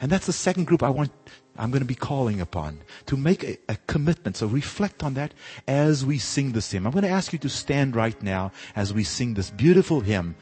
And 0.00 0.10
that's 0.10 0.26
the 0.26 0.32
second 0.32 0.66
group 0.66 0.82
I 0.82 0.90
want, 0.90 1.12
I'm 1.56 1.70
going 1.70 1.82
to 1.82 1.86
be 1.86 1.94
calling 1.94 2.40
upon 2.40 2.80
to 3.06 3.16
make 3.16 3.44
a, 3.44 3.58
a 3.68 3.76
commitment. 3.86 4.36
So 4.36 4.46
reflect 4.46 5.02
on 5.02 5.14
that 5.14 5.34
as 5.66 6.04
we 6.04 6.18
sing 6.18 6.52
this 6.52 6.70
hymn. 6.70 6.86
I'm 6.86 6.92
going 6.92 7.04
to 7.04 7.08
ask 7.08 7.32
you 7.32 7.38
to 7.40 7.48
stand 7.48 7.96
right 7.96 8.20
now 8.22 8.52
as 8.74 8.92
we 8.92 9.04
sing 9.04 9.34
this 9.34 9.50
beautiful 9.50 10.00
hymn. 10.00 10.36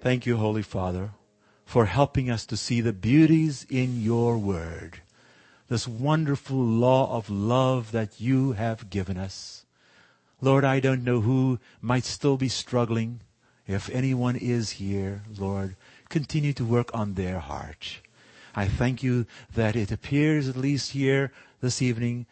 Thank 0.00 0.26
you, 0.26 0.36
Holy 0.36 0.62
Father 0.62 1.10
for 1.70 1.86
helping 1.86 2.28
us 2.28 2.44
to 2.44 2.56
see 2.56 2.80
the 2.80 2.92
beauties 2.92 3.64
in 3.70 4.02
your 4.02 4.36
word. 4.36 5.00
This 5.68 5.86
wonderful 5.86 6.58
law 6.58 7.16
of 7.16 7.30
love 7.30 7.92
that 7.92 8.20
you 8.20 8.52
have 8.52 8.90
given 8.90 9.16
us. 9.16 9.64
Lord, 10.40 10.64
I 10.64 10.80
don't 10.80 11.04
know 11.04 11.20
who 11.20 11.60
might 11.80 12.04
still 12.04 12.36
be 12.36 12.48
struggling 12.48 13.20
If 13.70 13.88
anyone 13.90 14.34
is 14.34 14.82
here, 14.82 15.22
Lord, 15.38 15.76
continue 16.08 16.52
to 16.54 16.64
work 16.64 16.90
on 16.92 17.14
their 17.14 17.38
heart. 17.38 18.00
I 18.52 18.66
thank 18.66 19.04
you 19.04 19.26
that 19.54 19.76
it 19.76 19.92
appears, 19.92 20.48
at 20.48 20.56
least 20.56 20.90
here 20.90 21.30
this 21.60 21.80
evening, 21.80 22.26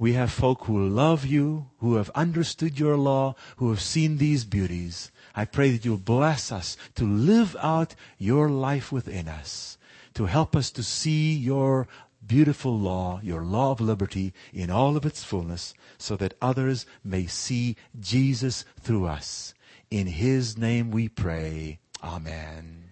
we 0.00 0.14
have 0.14 0.32
folk 0.32 0.64
who 0.64 0.88
love 0.88 1.24
you, 1.24 1.70
who 1.78 1.94
have 1.94 2.10
understood 2.16 2.80
your 2.80 2.96
law, 2.96 3.36
who 3.58 3.70
have 3.70 3.80
seen 3.80 4.18
these 4.18 4.44
beauties. 4.44 5.12
I 5.34 5.44
pray 5.44 5.70
that 5.70 5.84
you'll 5.84 5.98
bless 5.98 6.52
us 6.52 6.76
to 6.94 7.04
live 7.04 7.56
out 7.60 7.94
your 8.18 8.48
life 8.48 8.92
within 8.92 9.28
us, 9.28 9.78
to 10.14 10.26
help 10.26 10.54
us 10.54 10.70
to 10.72 10.82
see 10.82 11.34
your 11.34 11.88
beautiful 12.26 12.78
law, 12.78 13.20
your 13.22 13.42
law 13.42 13.72
of 13.72 13.80
liberty 13.80 14.32
in 14.52 14.70
all 14.70 14.96
of 14.96 15.04
its 15.04 15.24
fullness, 15.24 15.74
so 15.98 16.16
that 16.16 16.34
others 16.40 16.86
may 17.02 17.26
see 17.26 17.76
Jesus 17.98 18.64
through 18.80 19.06
us. 19.06 19.54
In 19.90 20.06
His 20.06 20.56
name 20.56 20.90
we 20.90 21.08
pray. 21.08 21.80
Amen. 22.02 22.83